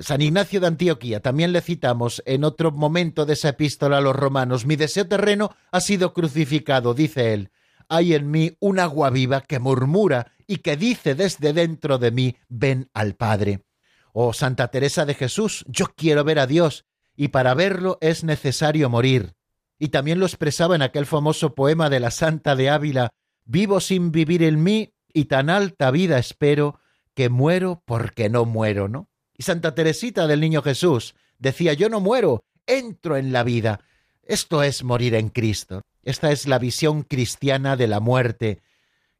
San 0.00 0.20
Ignacio 0.20 0.60
de 0.60 0.66
Antioquía, 0.66 1.20
también 1.20 1.52
le 1.52 1.60
citamos 1.60 2.22
en 2.26 2.44
otro 2.44 2.72
momento 2.72 3.24
de 3.26 3.34
esa 3.34 3.50
epístola 3.50 3.98
a 3.98 4.00
los 4.00 4.16
romanos, 4.16 4.66
mi 4.66 4.76
deseo 4.76 5.06
terreno 5.06 5.54
ha 5.70 5.80
sido 5.80 6.12
crucificado, 6.12 6.94
dice 6.94 7.32
él. 7.32 7.50
Hay 7.88 8.14
en 8.14 8.30
mí 8.30 8.56
un 8.58 8.80
agua 8.80 9.10
viva 9.10 9.42
que 9.42 9.60
murmura 9.60 10.32
y 10.46 10.58
que 10.58 10.76
dice 10.76 11.14
desde 11.14 11.52
dentro 11.52 11.98
de 11.98 12.10
mí, 12.10 12.36
ven 12.48 12.90
al 12.94 13.14
Padre. 13.14 13.64
Oh 14.12 14.32
Santa 14.32 14.68
Teresa 14.68 15.04
de 15.04 15.14
Jesús, 15.14 15.64
yo 15.68 15.86
quiero 15.94 16.24
ver 16.24 16.38
a 16.38 16.46
Dios, 16.46 16.84
y 17.14 17.28
para 17.28 17.54
verlo 17.54 17.98
es 18.00 18.24
necesario 18.24 18.90
morir. 18.90 19.34
Y 19.78 19.88
también 19.88 20.18
lo 20.18 20.26
expresaba 20.26 20.74
en 20.74 20.82
aquel 20.82 21.06
famoso 21.06 21.54
poema 21.54 21.90
de 21.90 22.00
la 22.00 22.10
Santa 22.10 22.56
de 22.56 22.70
Ávila, 22.70 23.10
vivo 23.44 23.80
sin 23.80 24.10
vivir 24.10 24.42
en 24.42 24.62
mí, 24.62 24.94
y 25.12 25.26
tan 25.26 25.48
alta 25.48 25.90
vida 25.90 26.18
espero, 26.18 26.80
que 27.14 27.28
muero 27.28 27.82
porque 27.86 28.28
no 28.28 28.44
muero, 28.44 28.88
¿no? 28.88 29.08
Y 29.36 29.42
Santa 29.42 29.74
Teresita 29.74 30.26
del 30.26 30.40
Niño 30.40 30.62
Jesús 30.62 31.14
decía, 31.38 31.74
yo 31.74 31.88
no 31.88 32.00
muero, 32.00 32.44
entro 32.66 33.16
en 33.16 33.32
la 33.32 33.42
vida. 33.42 33.80
Esto 34.22 34.62
es 34.62 34.82
morir 34.82 35.14
en 35.14 35.28
Cristo. 35.28 35.82
Esta 36.02 36.30
es 36.30 36.46
la 36.46 36.58
visión 36.58 37.02
cristiana 37.02 37.76
de 37.76 37.86
la 37.86 38.00
muerte, 38.00 38.62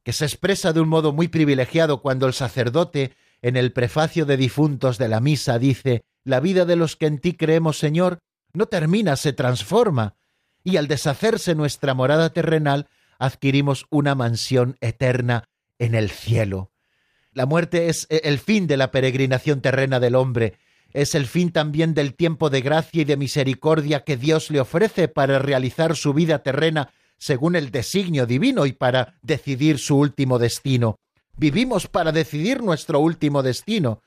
que 0.02 0.12
se 0.12 0.24
expresa 0.24 0.72
de 0.72 0.80
un 0.80 0.88
modo 0.88 1.12
muy 1.12 1.28
privilegiado 1.28 2.00
cuando 2.00 2.26
el 2.26 2.32
sacerdote, 2.32 3.12
en 3.42 3.56
el 3.56 3.72
prefacio 3.72 4.24
de 4.24 4.36
difuntos 4.36 4.98
de 4.98 5.08
la 5.08 5.20
misa, 5.20 5.58
dice, 5.58 6.04
la 6.22 6.40
vida 6.40 6.64
de 6.64 6.76
los 6.76 6.96
que 6.96 7.06
en 7.06 7.18
ti 7.18 7.34
creemos, 7.34 7.78
Señor, 7.78 8.18
no 8.52 8.66
termina, 8.66 9.16
se 9.16 9.32
transforma, 9.32 10.16
y 10.62 10.76
al 10.76 10.88
deshacerse 10.88 11.54
nuestra 11.54 11.94
morada 11.94 12.30
terrenal, 12.30 12.88
adquirimos 13.18 13.86
una 13.90 14.14
mansión 14.14 14.76
eterna 14.80 15.48
en 15.78 15.94
el 15.94 16.10
cielo. 16.10 16.70
La 17.36 17.44
muerte 17.44 17.90
es 17.90 18.06
eh, 18.08 18.22
el 18.24 18.38
fin 18.38 18.66
de 18.66 18.78
la 18.78 18.90
peregrinación 18.90 19.60
terrena 19.60 20.00
del 20.00 20.14
hombre, 20.14 20.54
es 20.94 21.14
el 21.14 21.26
fin 21.26 21.52
también 21.52 21.92
del 21.92 22.14
tiempo 22.14 22.48
de 22.48 22.62
gracia 22.62 23.02
y 23.02 23.04
de 23.04 23.18
misericordia 23.18 24.04
que 24.04 24.16
Dios 24.16 24.50
le 24.50 24.58
ofrece 24.58 25.08
para 25.08 25.38
realizar 25.38 25.96
su 25.96 26.14
vida 26.14 26.38
terrena 26.38 26.94
según 27.18 27.54
el 27.54 27.70
designio 27.70 28.24
divino 28.24 28.64
y 28.64 28.72
para 28.72 29.18
decidir 29.20 29.78
su 29.78 29.98
último 29.98 30.38
destino. 30.38 30.98
Vivimos 31.36 31.88
para 31.88 32.10
decidir 32.10 32.62
nuestro 32.62 33.00
último 33.00 33.42
destino. 33.42 34.00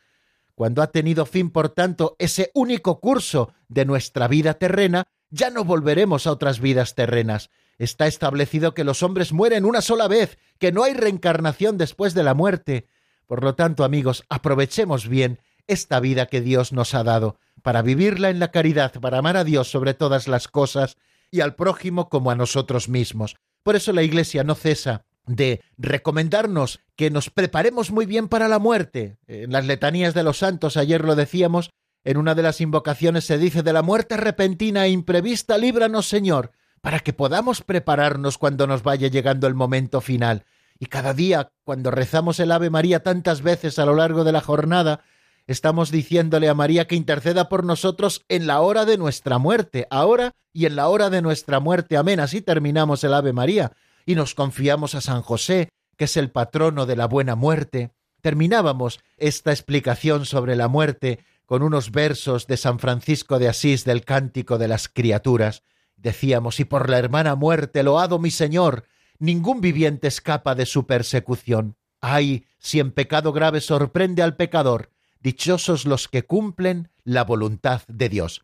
Cuando 0.55 0.81
ha 0.81 0.87
tenido 0.87 1.27
fin, 1.27 1.51
por 1.51 1.69
tanto, 1.69 2.15
ese 2.17 2.49
único 2.55 2.99
curso 2.99 3.53
de 3.67 3.85
nuestra 3.85 4.27
vida 4.27 4.55
terrena, 4.55 5.03
ya 5.29 5.51
no 5.51 5.65
volveremos 5.65 6.25
a 6.25 6.31
otras 6.31 6.59
vidas 6.59 6.95
terrenas. 6.95 7.51
Está 7.77 8.07
establecido 8.07 8.73
que 8.73 8.83
los 8.83 9.03
hombres 9.03 9.33
mueren 9.33 9.65
una 9.65 9.81
sola 9.81 10.07
vez, 10.07 10.39
que 10.57 10.71
no 10.71 10.83
hay 10.83 10.95
reencarnación 10.95 11.77
después 11.77 12.15
de 12.15 12.23
la 12.23 12.33
muerte. 12.33 12.87
Por 13.29 13.43
lo 13.43 13.53
tanto, 13.53 13.83
amigos, 13.83 14.25
aprovechemos 14.27 15.07
bien 15.07 15.39
esta 15.67 15.99
vida 15.99 16.25
que 16.25 16.41
Dios 16.41 16.73
nos 16.73 16.95
ha 16.95 17.03
dado, 17.03 17.37
para 17.61 17.83
vivirla 17.83 18.31
en 18.31 18.39
la 18.39 18.49
caridad, 18.49 18.91
para 18.93 19.19
amar 19.19 19.37
a 19.37 19.43
Dios 19.43 19.69
sobre 19.69 19.93
todas 19.93 20.27
las 20.27 20.47
cosas 20.47 20.97
y 21.29 21.41
al 21.41 21.53
prójimo 21.53 22.09
como 22.09 22.31
a 22.31 22.35
nosotros 22.35 22.89
mismos. 22.89 23.35
Por 23.61 23.75
eso 23.75 23.93
la 23.93 24.01
Iglesia 24.01 24.43
no 24.43 24.55
cesa 24.55 25.05
de 25.27 25.61
recomendarnos 25.77 26.79
que 26.95 27.11
nos 27.11 27.29
preparemos 27.29 27.91
muy 27.91 28.07
bien 28.07 28.29
para 28.29 28.47
la 28.47 28.57
muerte. 28.57 29.19
En 29.27 29.51
las 29.51 29.67
letanías 29.67 30.15
de 30.15 30.23
los 30.23 30.39
santos, 30.39 30.75
ayer 30.75 31.05
lo 31.05 31.15
decíamos, 31.15 31.69
en 32.03 32.17
una 32.17 32.33
de 32.33 32.41
las 32.41 32.61
invocaciones 32.61 33.25
se 33.25 33.37
dice 33.37 33.61
de 33.61 33.73
la 33.73 33.83
muerte 33.83 34.17
repentina 34.17 34.87
e 34.87 34.89
imprevista, 34.89 35.59
líbranos 35.59 36.09
Señor, 36.09 36.49
para 36.81 37.01
que 37.01 37.13
podamos 37.13 37.61
prepararnos 37.61 38.39
cuando 38.39 38.65
nos 38.65 38.81
vaya 38.81 39.07
llegando 39.07 39.45
el 39.45 39.53
momento 39.53 40.01
final. 40.01 40.45
Y 40.79 40.85
cada 40.85 41.13
día, 41.13 41.51
cuando 41.65 41.91
rezamos 41.91 42.39
el 42.39 42.51
Ave 42.51 42.69
María 42.69 43.03
tantas 43.03 43.41
veces 43.41 43.77
a 43.79 43.85
lo 43.85 43.95
largo 43.95 44.23
de 44.23 44.31
la 44.31 44.39
jornada, 44.39 45.01
estamos 45.45 45.91
diciéndole 45.91 46.47
a 46.47 46.53
María 46.53 46.87
que 46.87 46.95
interceda 46.95 47.49
por 47.49 47.65
nosotros 47.65 48.23
en 48.29 48.47
la 48.47 48.61
hora 48.61 48.85
de 48.85 48.97
nuestra 48.97 49.37
muerte, 49.39 49.87
ahora 49.89 50.35
y 50.53 50.65
en 50.65 50.77
la 50.77 50.87
hora 50.87 51.09
de 51.09 51.21
nuestra 51.21 51.59
muerte. 51.59 51.97
Amén. 51.97 52.21
Así 52.21 52.41
terminamos 52.41 53.03
el 53.03 53.13
Ave 53.13 53.33
María 53.33 53.73
y 54.05 54.15
nos 54.15 54.35
confiamos 54.35 54.95
a 54.95 55.01
San 55.01 55.21
José, 55.21 55.69
que 55.97 56.05
es 56.05 56.15
el 56.15 56.31
patrono 56.31 56.85
de 56.85 56.95
la 56.95 57.07
buena 57.07 57.35
muerte. 57.35 57.91
Terminábamos 58.21 59.01
esta 59.17 59.51
explicación 59.51 60.25
sobre 60.25 60.55
la 60.55 60.69
muerte 60.69 61.19
con 61.45 61.61
unos 61.61 61.91
versos 61.91 62.47
de 62.47 62.55
San 62.55 62.79
Francisco 62.79 63.37
de 63.37 63.49
Asís 63.49 63.83
del 63.83 64.05
Cántico 64.05 64.57
de 64.57 64.69
las 64.69 64.87
Criaturas. 64.87 65.63
Decíamos, 65.97 66.59
y 66.61 66.65
por 66.65 66.89
la 66.89 66.99
hermana 66.99 67.35
muerte, 67.35 67.83
loado 67.83 68.19
mi 68.19 68.31
Señor, 68.31 68.85
ningún 69.19 69.61
viviente 69.61 70.07
escapa 70.07 70.55
de 70.55 70.65
su 70.65 70.87
persecución. 70.87 71.75
Ay, 72.01 72.45
si 72.57 72.79
en 72.79 72.91
pecado 72.91 73.33
grave 73.33 73.61
sorprende 73.61 74.23
al 74.23 74.35
pecador, 74.35 74.89
dichosos 75.19 75.85
los 75.85 76.07
que 76.07 76.23
cumplen 76.23 76.89
la 77.03 77.23
voluntad 77.23 77.81
de 77.87 78.09
Dios. 78.09 78.43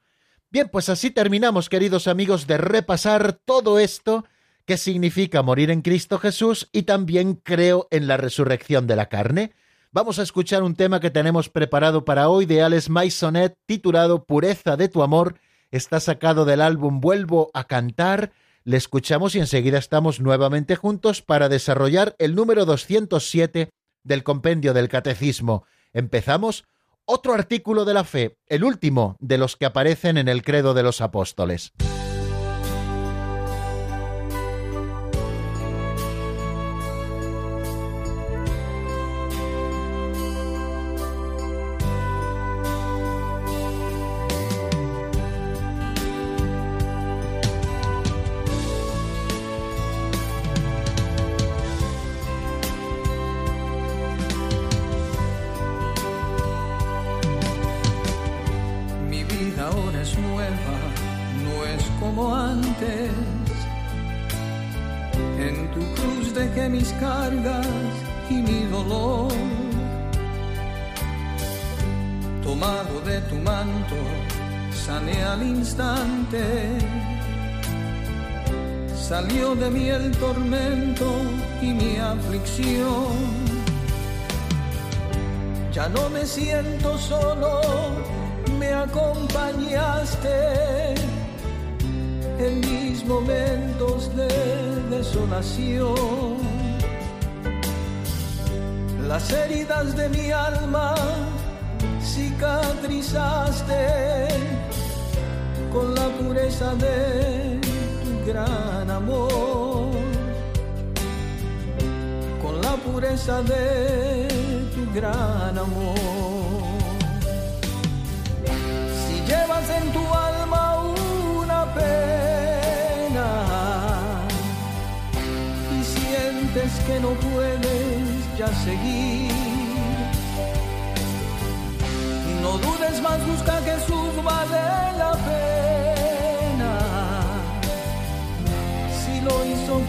Bien, 0.51 0.69
pues 0.71 0.89
así 0.89 1.09
terminamos, 1.09 1.69
queridos 1.69 2.07
amigos, 2.07 2.47
de 2.47 2.57
repasar 2.57 3.33
todo 3.33 3.79
esto 3.79 4.25
que 4.65 4.77
significa 4.77 5.43
morir 5.43 5.69
en 5.69 5.81
Cristo 5.81 6.17
Jesús 6.17 6.69
y 6.71 6.83
también 6.83 7.35
creo 7.35 7.87
en 7.91 8.07
la 8.07 8.17
resurrección 8.17 8.87
de 8.87 8.95
la 8.95 9.07
carne. 9.07 9.53
Vamos 9.91 10.19
a 10.19 10.23
escuchar 10.23 10.63
un 10.63 10.75
tema 10.75 10.99
que 10.99 11.11
tenemos 11.11 11.49
preparado 11.49 12.03
para 12.03 12.27
hoy 12.27 12.45
de 12.45 12.61
Alex 12.61 12.89
Maisonet 12.89 13.57
titulado 13.65 14.25
Pureza 14.25 14.75
de 14.75 14.89
tu 14.89 15.03
amor. 15.03 15.39
Está 15.71 15.99
sacado 15.99 16.45
del 16.45 16.61
álbum 16.61 16.99
Vuelvo 16.99 17.51
a 17.53 17.65
cantar 17.65 18.31
le 18.65 18.77
escuchamos 18.77 19.35
y 19.35 19.39
enseguida 19.39 19.77
estamos 19.77 20.19
nuevamente 20.19 20.75
juntos 20.75 21.21
para 21.21 21.49
desarrollar 21.49 22.15
el 22.17 22.35
número 22.35 22.65
207 22.65 23.69
del 24.03 24.23
compendio 24.23 24.73
del 24.73 24.89
Catecismo. 24.89 25.65
Empezamos 25.93 26.65
otro 27.05 27.33
artículo 27.33 27.85
de 27.85 27.93
la 27.93 28.03
fe, 28.03 28.37
el 28.47 28.63
último 28.63 29.15
de 29.19 29.37
los 29.37 29.55
que 29.55 29.67
aparecen 29.67 30.17
en 30.17 30.27
el 30.27 30.43
credo 30.43 30.73
de 30.73 30.83
los 30.83 30.99
apóstoles. 30.99 31.71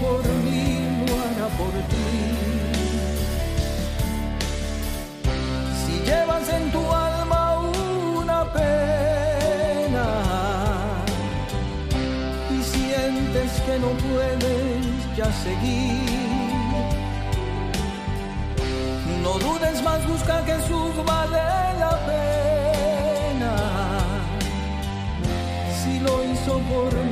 Por 0.01 0.23
mí, 0.45 0.65
lo 1.07 1.15
hará 1.25 1.49
por 1.59 1.75
ti. 1.91 2.11
Si 5.83 5.95
llevas 6.09 6.49
en 6.49 6.65
tu 6.73 6.83
alma 6.93 7.43
una 8.21 8.41
pena 8.53 10.07
y 12.51 12.63
sientes 12.63 13.51
que 13.67 13.75
no 13.79 13.91
puedes 14.07 14.87
ya 15.17 15.33
seguir. 15.45 16.17
No 19.23 19.33
dudes 19.39 19.83
más, 19.83 20.07
busca 20.07 20.45
que 20.45 20.53
Jesús, 20.53 20.95
vale 21.05 21.43
la 21.85 21.95
pena. 22.11 23.53
Si 25.79 25.93
lo 26.01 26.15
hizo 26.25 26.53
por 26.71 26.93
mí, 26.95 27.06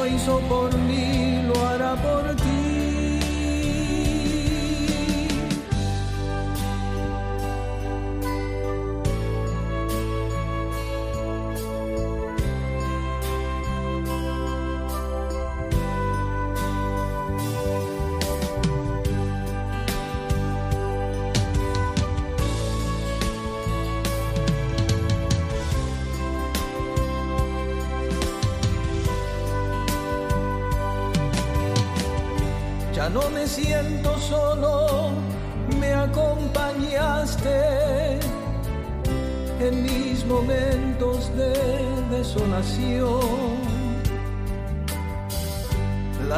lo 0.00 0.06
hizo 0.06 0.40
por 0.48 0.74
mí, 0.78 1.42
lo 1.46 1.68
hará 1.68 1.94
por 1.96 2.34
ti. 2.36 2.49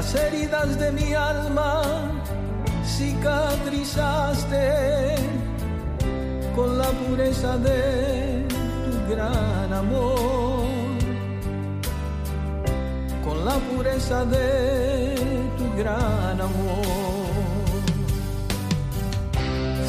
Las 0.03 0.17
heridas 0.17 0.79
de 0.81 0.91
mi 0.91 1.15
alma 1.15 1.81
cicatrizaste 2.85 4.67
con 6.57 6.77
la 6.77 6.91
pureza 7.03 7.57
de 7.57 8.45
tu 8.51 9.15
gran 9.15 9.73
amor 9.73 10.65
con 13.25 13.45
la 13.45 13.55
pureza 13.71 14.25
de 14.25 15.15
tu 15.57 15.73
gran 15.81 16.41
amor. 16.41 17.33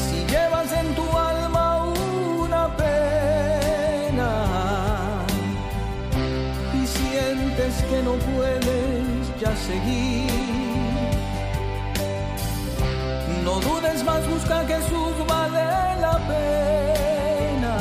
Si 0.06 0.18
llevas 0.32 0.72
en 0.80 0.94
tu 0.94 1.06
alma 1.18 1.86
una 2.38 2.76
pena 2.76 4.30
y 6.80 6.86
sientes 6.86 7.82
que 7.90 8.00
no 8.04 8.12
puedes 8.30 9.03
ya 9.40 9.54
seguir, 9.56 10.30
no 13.44 13.60
dudes 13.60 14.04
más, 14.04 14.26
busca 14.28 14.66
que 14.66 14.74
Jesús, 14.74 15.14
vale 15.28 16.00
la 16.00 16.18
pena. 16.28 17.76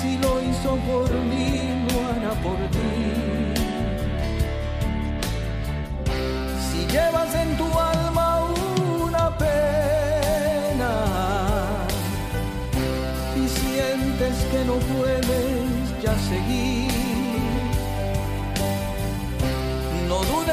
Si 0.00 0.16
lo 0.18 0.42
hizo 0.42 0.76
por 0.88 1.10
mí, 1.30 1.86
lo 1.88 1.96
hará 2.08 2.32
por 2.42 2.58
ti. 2.74 3.54
Si 6.70 6.86
llevas 6.86 7.34
en 7.34 7.56
tu 7.56 7.64
alma 7.78 7.97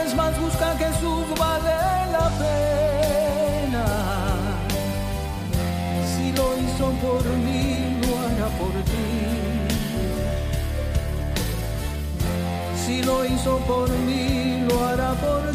dudes 0.06 0.16
más, 0.16 0.40
busca 0.40 0.78
que 0.78 0.86
Jesús, 0.86 1.26
vale 1.40 2.12
la 2.12 2.30
pena. 2.40 3.86
Si 6.16 6.32
lo 6.32 6.58
hizo 6.58 6.92
por 7.02 7.24
mí, 7.26 8.00
lo 8.02 8.18
hará 8.20 8.48
por 8.58 8.74
ti. 8.84 9.08
Si 12.86 13.04
lo 13.04 13.26
hizo 13.26 13.58
por 13.60 13.90
mí, 13.90 14.66
lo 14.70 14.86
hará 14.86 15.14
por 15.14 15.52
ti. 15.52 15.55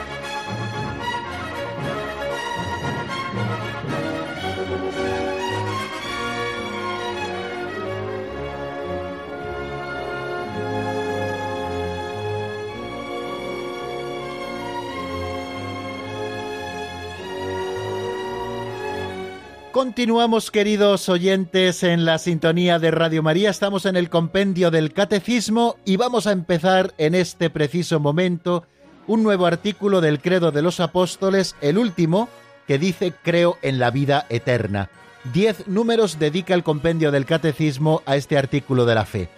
Continuamos, 19.71 20.51
queridos 20.51 21.07
oyentes, 21.07 21.83
en 21.83 22.03
la 22.03 22.17
sintonía 22.17 22.77
de 22.77 22.91
Radio 22.91 23.23
María. 23.23 23.49
Estamos 23.49 23.85
en 23.85 23.95
el 23.95 24.09
compendio 24.09 24.69
del 24.69 24.91
Catecismo 24.91 25.77
y 25.85 25.95
vamos 25.95 26.27
a 26.27 26.33
empezar 26.33 26.93
en 26.97 27.15
este 27.15 27.49
preciso 27.49 28.01
momento 28.01 28.65
un 29.07 29.23
nuevo 29.23 29.45
artículo 29.45 30.01
del 30.01 30.19
Credo 30.19 30.51
de 30.51 30.61
los 30.61 30.81
Apóstoles, 30.81 31.55
el 31.61 31.77
último, 31.77 32.27
que 32.67 32.79
dice 32.79 33.13
Creo 33.23 33.57
en 33.61 33.79
la 33.79 33.91
vida 33.91 34.25
eterna. 34.27 34.89
Diez 35.33 35.65
números 35.69 36.19
dedica 36.19 36.53
el 36.53 36.63
compendio 36.63 37.09
del 37.09 37.25
Catecismo 37.25 38.01
a 38.05 38.17
este 38.17 38.37
artículo 38.37 38.85
de 38.85 38.95
la 38.95 39.05
fe. 39.05 39.29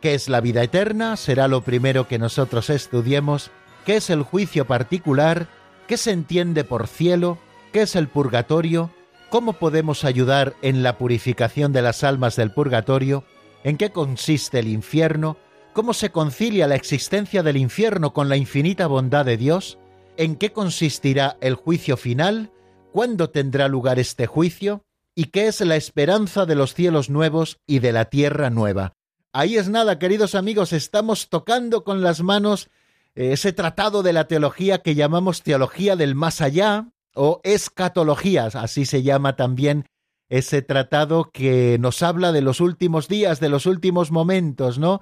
¿Qué 0.00 0.14
es 0.14 0.28
la 0.28 0.40
vida 0.40 0.62
eterna? 0.62 1.16
Será 1.16 1.48
lo 1.48 1.62
primero 1.62 2.06
que 2.06 2.20
nosotros 2.20 2.70
estudiemos. 2.70 3.50
¿Qué 3.84 3.96
es 3.96 4.08
el 4.08 4.22
juicio 4.22 4.68
particular? 4.68 5.48
¿Qué 5.88 5.96
se 5.96 6.12
entiende 6.12 6.62
por 6.62 6.86
cielo? 6.86 7.38
¿Qué 7.72 7.82
es 7.82 7.96
el 7.96 8.06
purgatorio? 8.06 8.92
¿Cómo 9.30 9.52
podemos 9.52 10.04
ayudar 10.04 10.56
en 10.60 10.82
la 10.82 10.98
purificación 10.98 11.72
de 11.72 11.82
las 11.82 12.02
almas 12.02 12.34
del 12.34 12.50
purgatorio? 12.50 13.22
¿En 13.62 13.76
qué 13.76 13.90
consiste 13.90 14.58
el 14.58 14.66
infierno? 14.66 15.36
¿Cómo 15.72 15.94
se 15.94 16.10
concilia 16.10 16.66
la 16.66 16.74
existencia 16.74 17.44
del 17.44 17.56
infierno 17.56 18.12
con 18.12 18.28
la 18.28 18.36
infinita 18.36 18.88
bondad 18.88 19.24
de 19.24 19.36
Dios? 19.36 19.78
¿En 20.16 20.34
qué 20.34 20.50
consistirá 20.50 21.36
el 21.40 21.54
juicio 21.54 21.96
final? 21.96 22.50
¿Cuándo 22.90 23.30
tendrá 23.30 23.68
lugar 23.68 24.00
este 24.00 24.26
juicio? 24.26 24.82
¿Y 25.14 25.26
qué 25.26 25.46
es 25.46 25.60
la 25.60 25.76
esperanza 25.76 26.44
de 26.44 26.56
los 26.56 26.74
cielos 26.74 27.08
nuevos 27.08 27.60
y 27.68 27.78
de 27.78 27.92
la 27.92 28.06
tierra 28.06 28.50
nueva? 28.50 28.94
Ahí 29.32 29.56
es 29.56 29.68
nada, 29.68 30.00
queridos 30.00 30.34
amigos, 30.34 30.72
estamos 30.72 31.28
tocando 31.28 31.84
con 31.84 32.02
las 32.02 32.20
manos 32.20 32.68
eh, 33.14 33.30
ese 33.30 33.52
tratado 33.52 34.02
de 34.02 34.12
la 34.12 34.26
teología 34.26 34.78
que 34.78 34.96
llamamos 34.96 35.44
teología 35.44 35.94
del 35.94 36.16
más 36.16 36.40
allá 36.40 36.88
o 37.14 37.40
escatología, 37.44 38.46
así 38.46 38.86
se 38.86 39.02
llama 39.02 39.36
también 39.36 39.86
ese 40.28 40.62
tratado 40.62 41.30
que 41.32 41.76
nos 41.80 42.02
habla 42.02 42.32
de 42.32 42.40
los 42.40 42.60
últimos 42.60 43.08
días, 43.08 43.40
de 43.40 43.48
los 43.48 43.66
últimos 43.66 44.12
momentos, 44.12 44.78
¿no? 44.78 45.00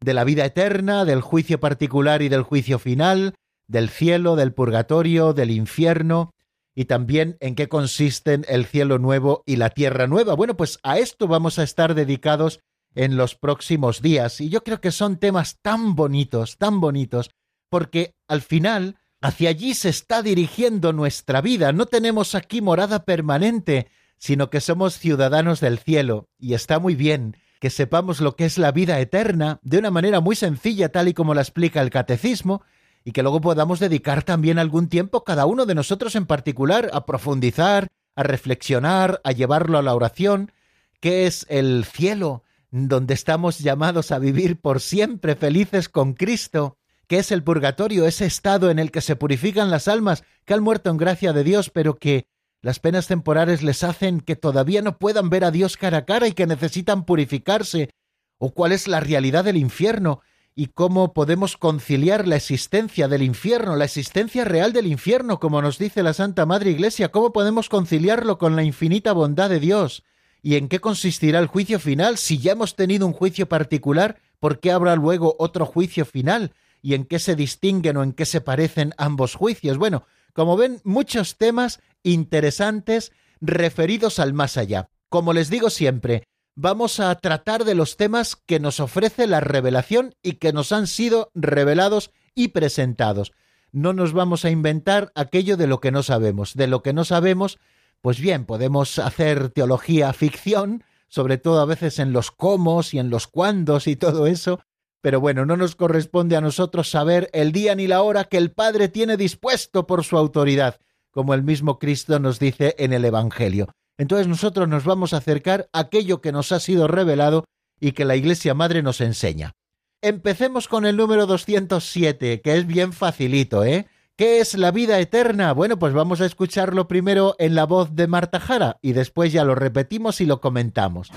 De 0.00 0.14
la 0.14 0.22
vida 0.24 0.44
eterna, 0.44 1.04
del 1.04 1.20
juicio 1.20 1.58
particular 1.58 2.22
y 2.22 2.28
del 2.28 2.42
juicio 2.42 2.78
final, 2.78 3.34
del 3.66 3.88
cielo, 3.88 4.36
del 4.36 4.52
purgatorio, 4.52 5.32
del 5.32 5.50
infierno, 5.50 6.30
y 6.76 6.84
también 6.84 7.36
en 7.40 7.56
qué 7.56 7.68
consisten 7.68 8.44
el 8.48 8.64
cielo 8.64 8.98
nuevo 8.98 9.42
y 9.46 9.56
la 9.56 9.70
tierra 9.70 10.06
nueva. 10.06 10.34
Bueno, 10.34 10.56
pues 10.56 10.78
a 10.84 10.98
esto 10.98 11.26
vamos 11.26 11.58
a 11.58 11.64
estar 11.64 11.96
dedicados 11.96 12.60
en 12.94 13.16
los 13.16 13.34
próximos 13.34 14.00
días, 14.00 14.40
y 14.40 14.48
yo 14.48 14.62
creo 14.62 14.80
que 14.80 14.92
son 14.92 15.18
temas 15.18 15.58
tan 15.60 15.96
bonitos, 15.96 16.56
tan 16.56 16.80
bonitos, 16.80 17.30
porque 17.68 18.14
al 18.28 18.42
final 18.42 18.96
hacia 19.20 19.50
allí 19.50 19.74
se 19.74 19.88
está 19.88 20.22
dirigiendo 20.22 20.92
nuestra 20.92 21.40
vida, 21.40 21.72
no 21.72 21.86
tenemos 21.86 22.34
aquí 22.34 22.60
morada 22.60 23.04
permanente, 23.04 23.88
sino 24.18 24.50
que 24.50 24.60
somos 24.60 24.98
ciudadanos 24.98 25.60
del 25.60 25.78
cielo, 25.78 26.28
y 26.38 26.54
está 26.54 26.78
muy 26.78 26.94
bien 26.94 27.36
que 27.60 27.70
sepamos 27.70 28.20
lo 28.20 28.36
que 28.36 28.44
es 28.44 28.58
la 28.58 28.72
vida 28.72 29.00
eterna 29.00 29.58
de 29.62 29.78
una 29.78 29.90
manera 29.90 30.20
muy 30.20 30.36
sencilla, 30.36 30.90
tal 30.90 31.08
y 31.08 31.14
como 31.14 31.34
la 31.34 31.40
explica 31.40 31.80
el 31.82 31.90
catecismo, 31.90 32.62
y 33.04 33.12
que 33.12 33.22
luego 33.22 33.40
podamos 33.40 33.80
dedicar 33.80 34.22
también 34.22 34.58
algún 34.58 34.88
tiempo, 34.88 35.24
cada 35.24 35.46
uno 35.46 35.66
de 35.66 35.74
nosotros 35.74 36.14
en 36.14 36.26
particular, 36.26 36.90
a 36.92 37.06
profundizar, 37.06 37.88
a 38.14 38.22
reflexionar, 38.22 39.20
a 39.24 39.32
llevarlo 39.32 39.78
a 39.78 39.82
la 39.82 39.94
oración, 39.94 40.52
que 41.00 41.26
es 41.26 41.46
el 41.48 41.84
cielo, 41.84 42.44
donde 42.70 43.14
estamos 43.14 43.58
llamados 43.58 44.12
a 44.12 44.18
vivir 44.18 44.60
por 44.60 44.80
siempre 44.80 45.36
felices 45.36 45.88
con 45.88 46.14
Cristo, 46.14 46.77
que 47.08 47.18
es 47.18 47.32
el 47.32 47.42
purgatorio, 47.42 48.06
ese 48.06 48.26
estado 48.26 48.70
en 48.70 48.78
el 48.78 48.90
que 48.90 49.00
se 49.00 49.16
purifican 49.16 49.70
las 49.70 49.88
almas 49.88 50.24
que 50.44 50.54
han 50.54 50.62
muerto 50.62 50.90
en 50.90 50.98
gracia 50.98 51.32
de 51.32 51.42
Dios, 51.42 51.70
pero 51.70 51.98
que 51.98 52.26
las 52.60 52.80
penas 52.80 53.06
temporales 53.06 53.62
les 53.62 53.82
hacen 53.82 54.20
que 54.20 54.36
todavía 54.36 54.82
no 54.82 54.98
puedan 54.98 55.30
ver 55.30 55.44
a 55.44 55.50
Dios 55.50 55.76
cara 55.76 55.98
a 55.98 56.04
cara 56.04 56.28
y 56.28 56.32
que 56.32 56.46
necesitan 56.46 57.04
purificarse, 57.04 57.90
o 58.36 58.52
cuál 58.52 58.72
es 58.72 58.86
la 58.86 59.00
realidad 59.00 59.44
del 59.44 59.56
infierno 59.56 60.20
y 60.54 60.66
cómo 60.66 61.14
podemos 61.14 61.56
conciliar 61.56 62.26
la 62.26 62.36
existencia 62.36 63.08
del 63.08 63.22
infierno, 63.22 63.76
la 63.76 63.84
existencia 63.84 64.44
real 64.44 64.72
del 64.72 64.86
infierno, 64.86 65.40
como 65.40 65.62
nos 65.62 65.78
dice 65.78 66.02
la 66.02 66.12
Santa 66.12 66.46
Madre 66.46 66.70
Iglesia, 66.70 67.10
cómo 67.10 67.32
podemos 67.32 67.68
conciliarlo 67.68 68.38
con 68.38 68.54
la 68.54 68.64
infinita 68.64 69.12
bondad 69.12 69.48
de 69.48 69.60
Dios, 69.60 70.04
y 70.42 70.56
en 70.56 70.68
qué 70.68 70.80
consistirá 70.80 71.38
el 71.38 71.46
juicio 71.46 71.78
final, 71.78 72.18
si 72.18 72.38
ya 72.38 72.52
hemos 72.52 72.76
tenido 72.76 73.06
un 73.06 73.12
juicio 73.12 73.48
particular, 73.48 74.18
¿por 74.40 74.60
qué 74.60 74.72
habrá 74.72 74.94
luego 74.96 75.36
otro 75.38 75.64
juicio 75.64 76.04
final? 76.04 76.52
Y 76.82 76.94
en 76.94 77.04
qué 77.04 77.18
se 77.18 77.36
distinguen 77.36 77.96
o 77.96 78.02
en 78.02 78.12
qué 78.12 78.26
se 78.26 78.40
parecen 78.40 78.94
ambos 78.98 79.34
juicios. 79.34 79.78
Bueno, 79.78 80.04
como 80.32 80.56
ven, 80.56 80.80
muchos 80.84 81.36
temas 81.36 81.80
interesantes 82.02 83.12
referidos 83.40 84.18
al 84.18 84.32
más 84.32 84.56
allá. 84.56 84.90
Como 85.08 85.32
les 85.32 85.50
digo 85.50 85.70
siempre, 85.70 86.24
vamos 86.54 87.00
a 87.00 87.14
tratar 87.16 87.64
de 87.64 87.74
los 87.74 87.96
temas 87.96 88.36
que 88.36 88.60
nos 88.60 88.80
ofrece 88.80 89.26
la 89.26 89.40
revelación 89.40 90.14
y 90.22 90.34
que 90.34 90.52
nos 90.52 90.72
han 90.72 90.86
sido 90.86 91.30
revelados 91.34 92.10
y 92.34 92.48
presentados. 92.48 93.32
No 93.72 93.92
nos 93.92 94.12
vamos 94.12 94.44
a 94.44 94.50
inventar 94.50 95.12
aquello 95.14 95.56
de 95.56 95.66
lo 95.66 95.80
que 95.80 95.90
no 95.90 96.02
sabemos. 96.02 96.54
De 96.54 96.66
lo 96.66 96.82
que 96.82 96.92
no 96.92 97.04
sabemos, 97.04 97.58
pues 98.00 98.20
bien, 98.20 98.44
podemos 98.44 98.98
hacer 98.98 99.50
teología 99.50 100.12
ficción, 100.12 100.84
sobre 101.08 101.38
todo 101.38 101.60
a 101.60 101.66
veces 101.66 101.98
en 101.98 102.12
los 102.12 102.30
cómo 102.30 102.80
y 102.90 102.98
en 102.98 103.10
los 103.10 103.26
cuándos 103.26 103.86
y 103.86 103.96
todo 103.96 104.26
eso, 104.26 104.60
pero 105.00 105.20
bueno, 105.20 105.46
no 105.46 105.56
nos 105.56 105.76
corresponde 105.76 106.36
a 106.36 106.40
nosotros 106.40 106.90
saber 106.90 107.30
el 107.32 107.52
día 107.52 107.74
ni 107.74 107.86
la 107.86 108.02
hora 108.02 108.24
que 108.24 108.36
el 108.36 108.50
Padre 108.50 108.88
tiene 108.88 109.16
dispuesto 109.16 109.86
por 109.86 110.04
su 110.04 110.16
autoridad, 110.16 110.80
como 111.10 111.34
el 111.34 111.42
mismo 111.42 111.78
Cristo 111.78 112.18
nos 112.18 112.38
dice 112.38 112.74
en 112.78 112.92
el 112.92 113.04
Evangelio. 113.04 113.68
Entonces 113.96 114.28
nosotros 114.28 114.68
nos 114.68 114.84
vamos 114.84 115.12
a 115.12 115.18
acercar 115.18 115.68
a 115.72 115.80
aquello 115.80 116.20
que 116.20 116.32
nos 116.32 116.52
ha 116.52 116.60
sido 116.60 116.86
revelado 116.88 117.44
y 117.80 117.92
que 117.92 118.04
la 118.04 118.16
Iglesia 118.16 118.54
Madre 118.54 118.82
nos 118.82 119.00
enseña. 119.00 119.52
Empecemos 120.00 120.68
con 120.68 120.86
el 120.86 120.96
número 120.96 121.26
207, 121.26 122.40
que 122.40 122.56
es 122.56 122.66
bien 122.66 122.92
facilito, 122.92 123.64
¿eh? 123.64 123.86
¿Qué 124.16 124.40
es 124.40 124.54
la 124.54 124.72
vida 124.72 124.98
eterna? 124.98 125.52
Bueno, 125.52 125.78
pues 125.78 125.92
vamos 125.92 126.20
a 126.20 126.26
escucharlo 126.26 126.88
primero 126.88 127.36
en 127.38 127.54
la 127.54 127.66
voz 127.66 127.94
de 127.94 128.08
Marta 128.08 128.40
Jara 128.40 128.78
y 128.82 128.92
después 128.92 129.32
ya 129.32 129.44
lo 129.44 129.54
repetimos 129.54 130.20
y 130.20 130.26
lo 130.26 130.40
comentamos. 130.40 131.10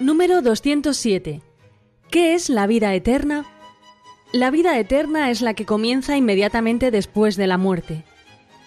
Número 0.00 0.40
207. 0.40 1.42
¿Qué 2.10 2.32
es 2.32 2.48
la 2.48 2.66
vida 2.66 2.94
eterna? 2.94 3.44
La 4.32 4.50
vida 4.50 4.78
eterna 4.78 5.30
es 5.30 5.42
la 5.42 5.52
que 5.52 5.66
comienza 5.66 6.16
inmediatamente 6.16 6.90
después 6.90 7.36
de 7.36 7.46
la 7.46 7.58
muerte. 7.58 8.02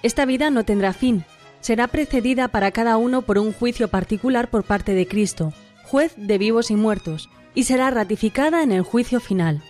Esta 0.04 0.26
vida 0.26 0.52
no 0.52 0.64
tendrá 0.64 0.94
fin, 0.94 1.26
será 1.60 1.88
precedida 1.88 2.50
para 2.50 2.70
cada 2.70 2.98
uno 2.98 3.24
por 3.24 3.40
un 3.40 3.52
juicio 3.52 3.88
particular 3.88 4.52
por 4.52 4.64
parte 4.64 4.94
de 4.94 5.08
Cristo, 5.08 5.54
juez 5.86 6.14
de 6.18 6.38
vivos 6.38 6.70
y 6.70 6.76
muertos, 6.76 7.32
y 7.56 7.64
será 7.64 7.90
ratificada 7.90 8.62
en 8.62 8.72
el 8.72 8.84
juicio 8.84 9.20
final. 9.20 9.64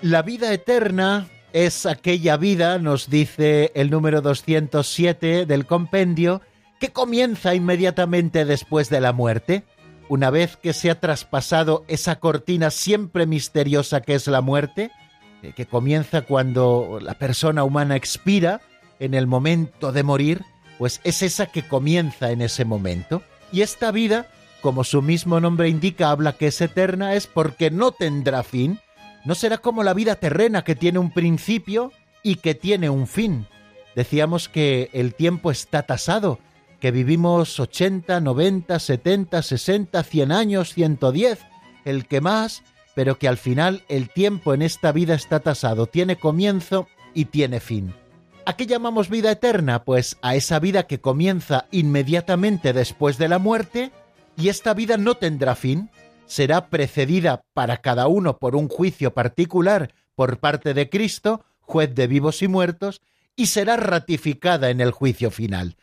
La 0.00 0.22
vida 0.22 0.52
eterna 0.52 1.28
es 1.52 1.86
aquella 1.86 2.36
vida, 2.36 2.78
nos 2.78 3.10
dice 3.10 3.72
el 3.74 3.90
número 3.90 4.22
207 4.22 5.46
del 5.46 5.66
compendio, 5.66 6.40
que 6.80 6.90
comienza 6.90 7.54
inmediatamente 7.54 8.44
después 8.44 8.88
de 8.90 9.00
la 9.00 9.12
muerte, 9.12 9.64
una 10.08 10.30
vez 10.30 10.56
que 10.56 10.72
se 10.72 10.90
ha 10.90 10.98
traspasado 10.98 11.84
esa 11.88 12.18
cortina 12.18 12.70
siempre 12.70 13.26
misteriosa 13.26 14.00
que 14.00 14.14
es 14.14 14.26
la 14.26 14.40
muerte, 14.40 14.90
eh, 15.42 15.52
que 15.54 15.66
comienza 15.66 16.22
cuando 16.22 16.98
la 17.00 17.14
persona 17.14 17.64
humana 17.64 17.96
expira 17.96 18.60
en 18.98 19.14
el 19.14 19.26
momento 19.26 19.92
de 19.92 20.02
morir, 20.02 20.42
pues 20.78 21.00
es 21.04 21.22
esa 21.22 21.46
que 21.46 21.66
comienza 21.66 22.30
en 22.30 22.42
ese 22.42 22.64
momento. 22.64 23.22
Y 23.52 23.62
esta 23.62 23.90
vida, 23.90 24.26
como 24.60 24.84
su 24.84 25.02
mismo 25.02 25.40
nombre 25.40 25.68
indica, 25.68 26.10
habla 26.10 26.32
que 26.32 26.48
es 26.48 26.60
eterna, 26.60 27.14
es 27.14 27.26
porque 27.26 27.70
no 27.70 27.92
tendrá 27.92 28.42
fin, 28.42 28.80
no 29.24 29.34
será 29.34 29.58
como 29.58 29.82
la 29.82 29.94
vida 29.94 30.16
terrena 30.16 30.62
que 30.64 30.74
tiene 30.74 30.98
un 30.98 31.12
principio 31.12 31.92
y 32.22 32.36
que 32.36 32.54
tiene 32.54 32.90
un 32.90 33.06
fin. 33.06 33.46
Decíamos 33.94 34.48
que 34.48 34.90
el 34.92 35.14
tiempo 35.14 35.50
está 35.50 35.82
tasado, 35.82 36.38
que 36.80 36.90
vivimos 36.90 37.60
80, 37.60 38.20
90, 38.20 38.78
70, 38.78 39.42
60, 39.42 40.02
100 40.02 40.32
años, 40.32 40.74
110, 40.74 41.38
el 41.84 42.06
que 42.06 42.20
más, 42.20 42.62
pero 42.94 43.18
que 43.18 43.28
al 43.28 43.36
final 43.36 43.84
el 43.88 44.10
tiempo 44.10 44.54
en 44.54 44.62
esta 44.62 44.92
vida 44.92 45.14
está 45.14 45.40
tasado, 45.40 45.86
tiene 45.86 46.16
comienzo 46.16 46.88
y 47.14 47.26
tiene 47.26 47.60
fin. 47.60 47.94
¿A 48.44 48.56
qué 48.56 48.66
llamamos 48.66 49.08
vida 49.08 49.30
eterna? 49.30 49.84
Pues 49.84 50.18
a 50.22 50.34
esa 50.34 50.58
vida 50.58 50.88
que 50.88 51.00
comienza 51.00 51.66
inmediatamente 51.70 52.72
después 52.72 53.16
de 53.16 53.28
la 53.28 53.38
muerte 53.38 53.92
y 54.36 54.48
esta 54.48 54.74
vida 54.74 54.96
no 54.96 55.14
tendrá 55.14 55.54
fin, 55.54 55.90
será 56.26 56.68
precedida 56.70 57.44
para 57.52 57.78
cada 57.78 58.06
uno 58.06 58.38
por 58.38 58.56
un 58.56 58.68
juicio 58.68 59.14
particular 59.14 59.94
por 60.14 60.38
parte 60.38 60.74
de 60.74 60.88
Cristo, 60.88 61.44
juez 61.60 61.94
de 61.94 62.06
vivos 62.06 62.42
y 62.42 62.48
muertos, 62.48 63.00
y 63.36 63.46
será 63.46 63.76
ratificada 63.76 64.70
en 64.70 64.80
el 64.80 64.90
juicio 64.90 65.30
final. 65.30 65.76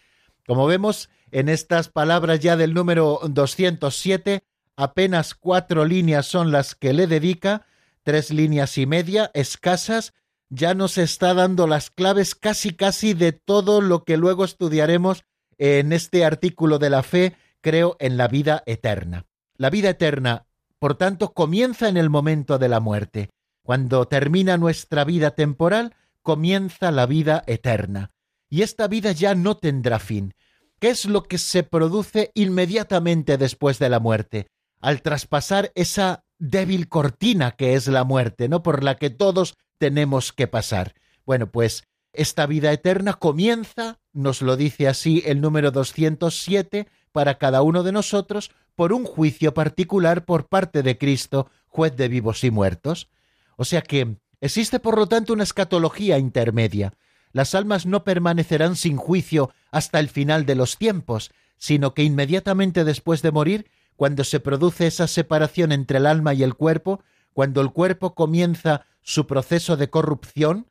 Como 0.45 0.65
vemos 0.65 1.09
en 1.31 1.49
estas 1.49 1.89
palabras 1.89 2.39
ya 2.39 2.57
del 2.57 2.73
número 2.73 3.19
207, 3.27 4.43
apenas 4.75 5.35
cuatro 5.35 5.85
líneas 5.85 6.25
son 6.25 6.51
las 6.51 6.75
que 6.75 6.93
le 6.93 7.07
dedica, 7.07 7.65
tres 8.03 8.31
líneas 8.31 8.77
y 8.77 8.85
media, 8.85 9.31
escasas, 9.33 10.13
ya 10.49 10.73
nos 10.73 10.97
está 10.97 11.33
dando 11.33 11.67
las 11.67 11.91
claves 11.91 12.33
casi 12.33 12.71
casi 12.71 13.13
de 13.13 13.31
todo 13.31 13.81
lo 13.81 14.03
que 14.03 14.17
luego 14.17 14.45
estudiaremos 14.45 15.23
en 15.57 15.93
este 15.93 16.25
artículo 16.25 16.79
de 16.79 16.89
la 16.89 17.03
fe, 17.03 17.35
creo, 17.61 17.97
en 17.99 18.17
la 18.17 18.27
vida 18.27 18.63
eterna. 18.65 19.25
La 19.59 19.69
vida 19.69 19.89
eterna, 19.89 20.45
por 20.79 20.95
tanto, 20.95 21.33
comienza 21.33 21.89
en 21.89 21.97
el 21.97 22.09
momento 22.09 22.59
de 22.59 22.69
la 22.69 22.79
muerte. 22.79 23.29
Cuando 23.61 24.07
termina 24.07 24.55
nuestra 24.55 25.03
vida 25.03 25.31
temporal, 25.31 25.95
comienza 26.21 26.91
la 26.91 27.05
vida 27.05 27.43
eterna. 27.45 28.11
Y 28.49 28.61
esta 28.61 28.87
vida 28.87 29.11
ya 29.11 29.35
no 29.35 29.57
tendrá 29.57 29.99
fin. 29.99 30.33
¿Qué 30.79 30.87
es 30.87 31.03
lo 31.03 31.23
que 31.23 31.37
se 31.37 31.63
produce 31.63 32.31
inmediatamente 32.35 33.37
después 33.37 33.79
de 33.79 33.89
la 33.89 33.99
muerte? 33.99 34.47
Al 34.79 35.01
traspasar 35.01 35.73
esa 35.75 36.23
débil 36.37 36.87
cortina 36.87 37.51
que 37.51 37.73
es 37.73 37.89
la 37.89 38.05
muerte, 38.05 38.47
¿no? 38.47 38.63
Por 38.63 38.81
la 38.81 38.95
que 38.95 39.09
todos 39.09 39.55
tenemos 39.77 40.31
que 40.31 40.47
pasar. 40.47 40.93
Bueno, 41.25 41.51
pues 41.51 41.83
esta 42.13 42.45
vida 42.45 42.71
eterna 42.71 43.15
comienza, 43.15 43.99
nos 44.13 44.41
lo 44.41 44.55
dice 44.55 44.87
así 44.87 45.21
el 45.25 45.41
número 45.41 45.71
207, 45.71 46.87
para 47.11 47.37
cada 47.37 47.61
uno 47.61 47.83
de 47.83 47.91
nosotros 47.91 48.51
por 48.79 48.93
un 48.93 49.03
juicio 49.03 49.53
particular 49.53 50.23
por 50.23 50.47
parte 50.47 50.83
de 50.83 50.97
Cristo, 50.97 51.51
juez 51.67 51.97
de 51.97 52.07
vivos 52.07 52.45
y 52.45 52.49
muertos. 52.49 53.09
O 53.57 53.65
sea 53.65 53.81
que 53.81 54.15
Existe, 54.41 54.79
por 54.79 54.97
lo 54.97 55.07
tanto, 55.07 55.33
una 55.33 55.43
escatología 55.43 56.17
intermedia. 56.17 56.93
Las 57.33 57.55
almas 57.55 57.85
no 57.85 58.03
permanecerán 58.03 58.75
sin 58.77 58.95
juicio 58.95 59.51
hasta 59.69 59.99
el 59.99 60.07
final 60.07 60.45
de 60.45 60.55
los 60.55 60.77
tiempos, 60.77 61.31
sino 61.57 61.93
que 61.93 62.03
inmediatamente 62.03 62.85
después 62.85 63.21
de 63.21 63.31
morir, 63.31 63.69
cuando 63.97 64.23
se 64.23 64.39
produce 64.39 64.87
esa 64.87 65.07
separación 65.07 65.73
entre 65.73 65.97
el 65.97 66.05
alma 66.05 66.33
y 66.33 66.43
el 66.43 66.55
cuerpo, 66.55 67.03
cuando 67.33 67.59
el 67.59 67.71
cuerpo 67.71 68.15
comienza 68.15 68.85
su 69.01 69.27
proceso 69.27 69.75
de 69.75 69.89
corrupción, 69.89 70.67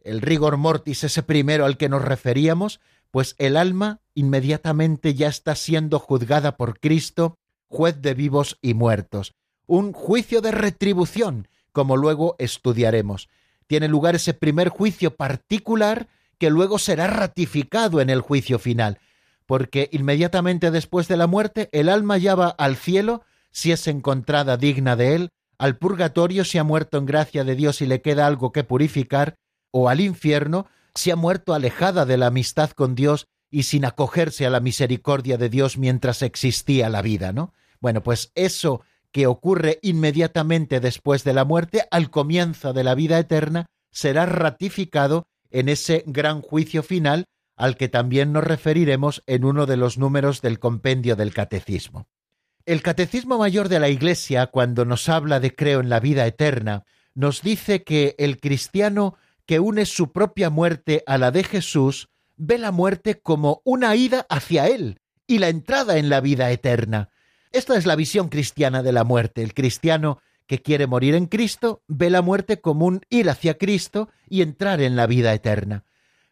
el 0.00 0.20
rigor 0.20 0.56
mortis, 0.56 1.04
ese 1.04 1.22
primero 1.22 1.64
al 1.64 1.76
que 1.76 1.88
nos 1.88 2.02
referíamos, 2.02 2.80
pues 3.12 3.36
el 3.38 3.56
alma 3.56 4.00
inmediatamente 4.14 5.14
ya 5.14 5.28
está 5.28 5.54
siendo 5.54 6.00
juzgada 6.00 6.56
por 6.56 6.80
Cristo, 6.80 7.38
juez 7.72 8.02
de 8.02 8.12
vivos 8.12 8.58
y 8.60 8.74
muertos. 8.74 9.34
Un 9.66 9.94
juicio 9.94 10.42
de 10.42 10.50
retribución, 10.50 11.48
como 11.72 11.96
luego 11.96 12.36
estudiaremos. 12.38 13.30
Tiene 13.66 13.88
lugar 13.88 14.14
ese 14.14 14.34
primer 14.34 14.68
juicio 14.68 15.16
particular 15.16 16.08
que 16.38 16.50
luego 16.50 16.78
será 16.78 17.06
ratificado 17.06 18.02
en 18.02 18.10
el 18.10 18.20
juicio 18.20 18.58
final, 18.58 18.98
porque 19.46 19.88
inmediatamente 19.90 20.70
después 20.70 21.08
de 21.08 21.16
la 21.16 21.26
muerte 21.26 21.70
el 21.72 21.88
alma 21.88 22.18
ya 22.18 22.34
va 22.34 22.48
al 22.48 22.76
cielo 22.76 23.22
si 23.50 23.72
es 23.72 23.86
encontrada 23.86 24.58
digna 24.58 24.94
de 24.94 25.14
él, 25.14 25.30
al 25.56 25.78
purgatorio 25.78 26.44
si 26.44 26.58
ha 26.58 26.64
muerto 26.64 26.98
en 26.98 27.06
gracia 27.06 27.42
de 27.42 27.54
Dios 27.54 27.80
y 27.80 27.86
le 27.86 28.02
queda 28.02 28.26
algo 28.26 28.52
que 28.52 28.64
purificar, 28.64 29.36
o 29.70 29.88
al 29.88 30.00
infierno 30.00 30.66
si 30.94 31.10
ha 31.10 31.16
muerto 31.16 31.54
alejada 31.54 32.04
de 32.04 32.18
la 32.18 32.26
amistad 32.26 32.70
con 32.72 32.94
Dios 32.94 33.28
y 33.50 33.62
sin 33.62 33.86
acogerse 33.86 34.44
a 34.44 34.50
la 34.50 34.60
misericordia 34.60 35.38
de 35.38 35.48
Dios 35.48 35.78
mientras 35.78 36.20
existía 36.20 36.90
la 36.90 37.00
vida, 37.00 37.32
¿no? 37.32 37.54
Bueno, 37.82 38.02
pues 38.04 38.30
eso 38.36 38.82
que 39.10 39.26
ocurre 39.26 39.80
inmediatamente 39.82 40.78
después 40.78 41.24
de 41.24 41.34
la 41.34 41.44
muerte, 41.44 41.86
al 41.90 42.10
comienzo 42.10 42.72
de 42.72 42.84
la 42.84 42.94
vida 42.94 43.18
eterna, 43.18 43.66
será 43.90 44.24
ratificado 44.24 45.26
en 45.50 45.68
ese 45.68 46.04
gran 46.06 46.42
juicio 46.42 46.84
final 46.84 47.26
al 47.56 47.76
que 47.76 47.88
también 47.88 48.32
nos 48.32 48.44
referiremos 48.44 49.24
en 49.26 49.44
uno 49.44 49.66
de 49.66 49.76
los 49.76 49.98
números 49.98 50.40
del 50.42 50.60
compendio 50.60 51.16
del 51.16 51.34
Catecismo. 51.34 52.06
El 52.66 52.82
Catecismo 52.82 53.36
Mayor 53.36 53.68
de 53.68 53.80
la 53.80 53.88
Iglesia, 53.88 54.46
cuando 54.46 54.84
nos 54.84 55.08
habla 55.08 55.40
de 55.40 55.54
creo 55.54 55.80
en 55.80 55.90
la 55.90 55.98
vida 55.98 56.24
eterna, 56.24 56.84
nos 57.14 57.42
dice 57.42 57.82
que 57.82 58.14
el 58.16 58.38
cristiano 58.38 59.16
que 59.44 59.58
une 59.58 59.86
su 59.86 60.12
propia 60.12 60.50
muerte 60.50 61.02
a 61.06 61.18
la 61.18 61.32
de 61.32 61.42
Jesús, 61.42 62.08
ve 62.36 62.58
la 62.58 62.70
muerte 62.70 63.20
como 63.20 63.60
una 63.64 63.96
ida 63.96 64.24
hacia 64.30 64.68
Él 64.68 65.00
y 65.26 65.38
la 65.38 65.48
entrada 65.48 65.98
en 65.98 66.08
la 66.08 66.20
vida 66.20 66.50
eterna. 66.52 67.10
Esta 67.52 67.76
es 67.76 67.84
la 67.84 67.96
visión 67.96 68.28
cristiana 68.28 68.82
de 68.82 68.92
la 68.92 69.04
muerte. 69.04 69.42
El 69.42 69.52
cristiano 69.52 70.20
que 70.46 70.62
quiere 70.62 70.86
morir 70.86 71.14
en 71.14 71.26
Cristo 71.26 71.82
ve 71.86 72.08
la 72.08 72.22
muerte 72.22 72.60
como 72.60 72.86
un 72.86 73.02
ir 73.10 73.28
hacia 73.28 73.58
Cristo 73.58 74.08
y 74.28 74.40
entrar 74.40 74.80
en 74.80 74.96
la 74.96 75.06
vida 75.06 75.34
eterna. 75.34 75.84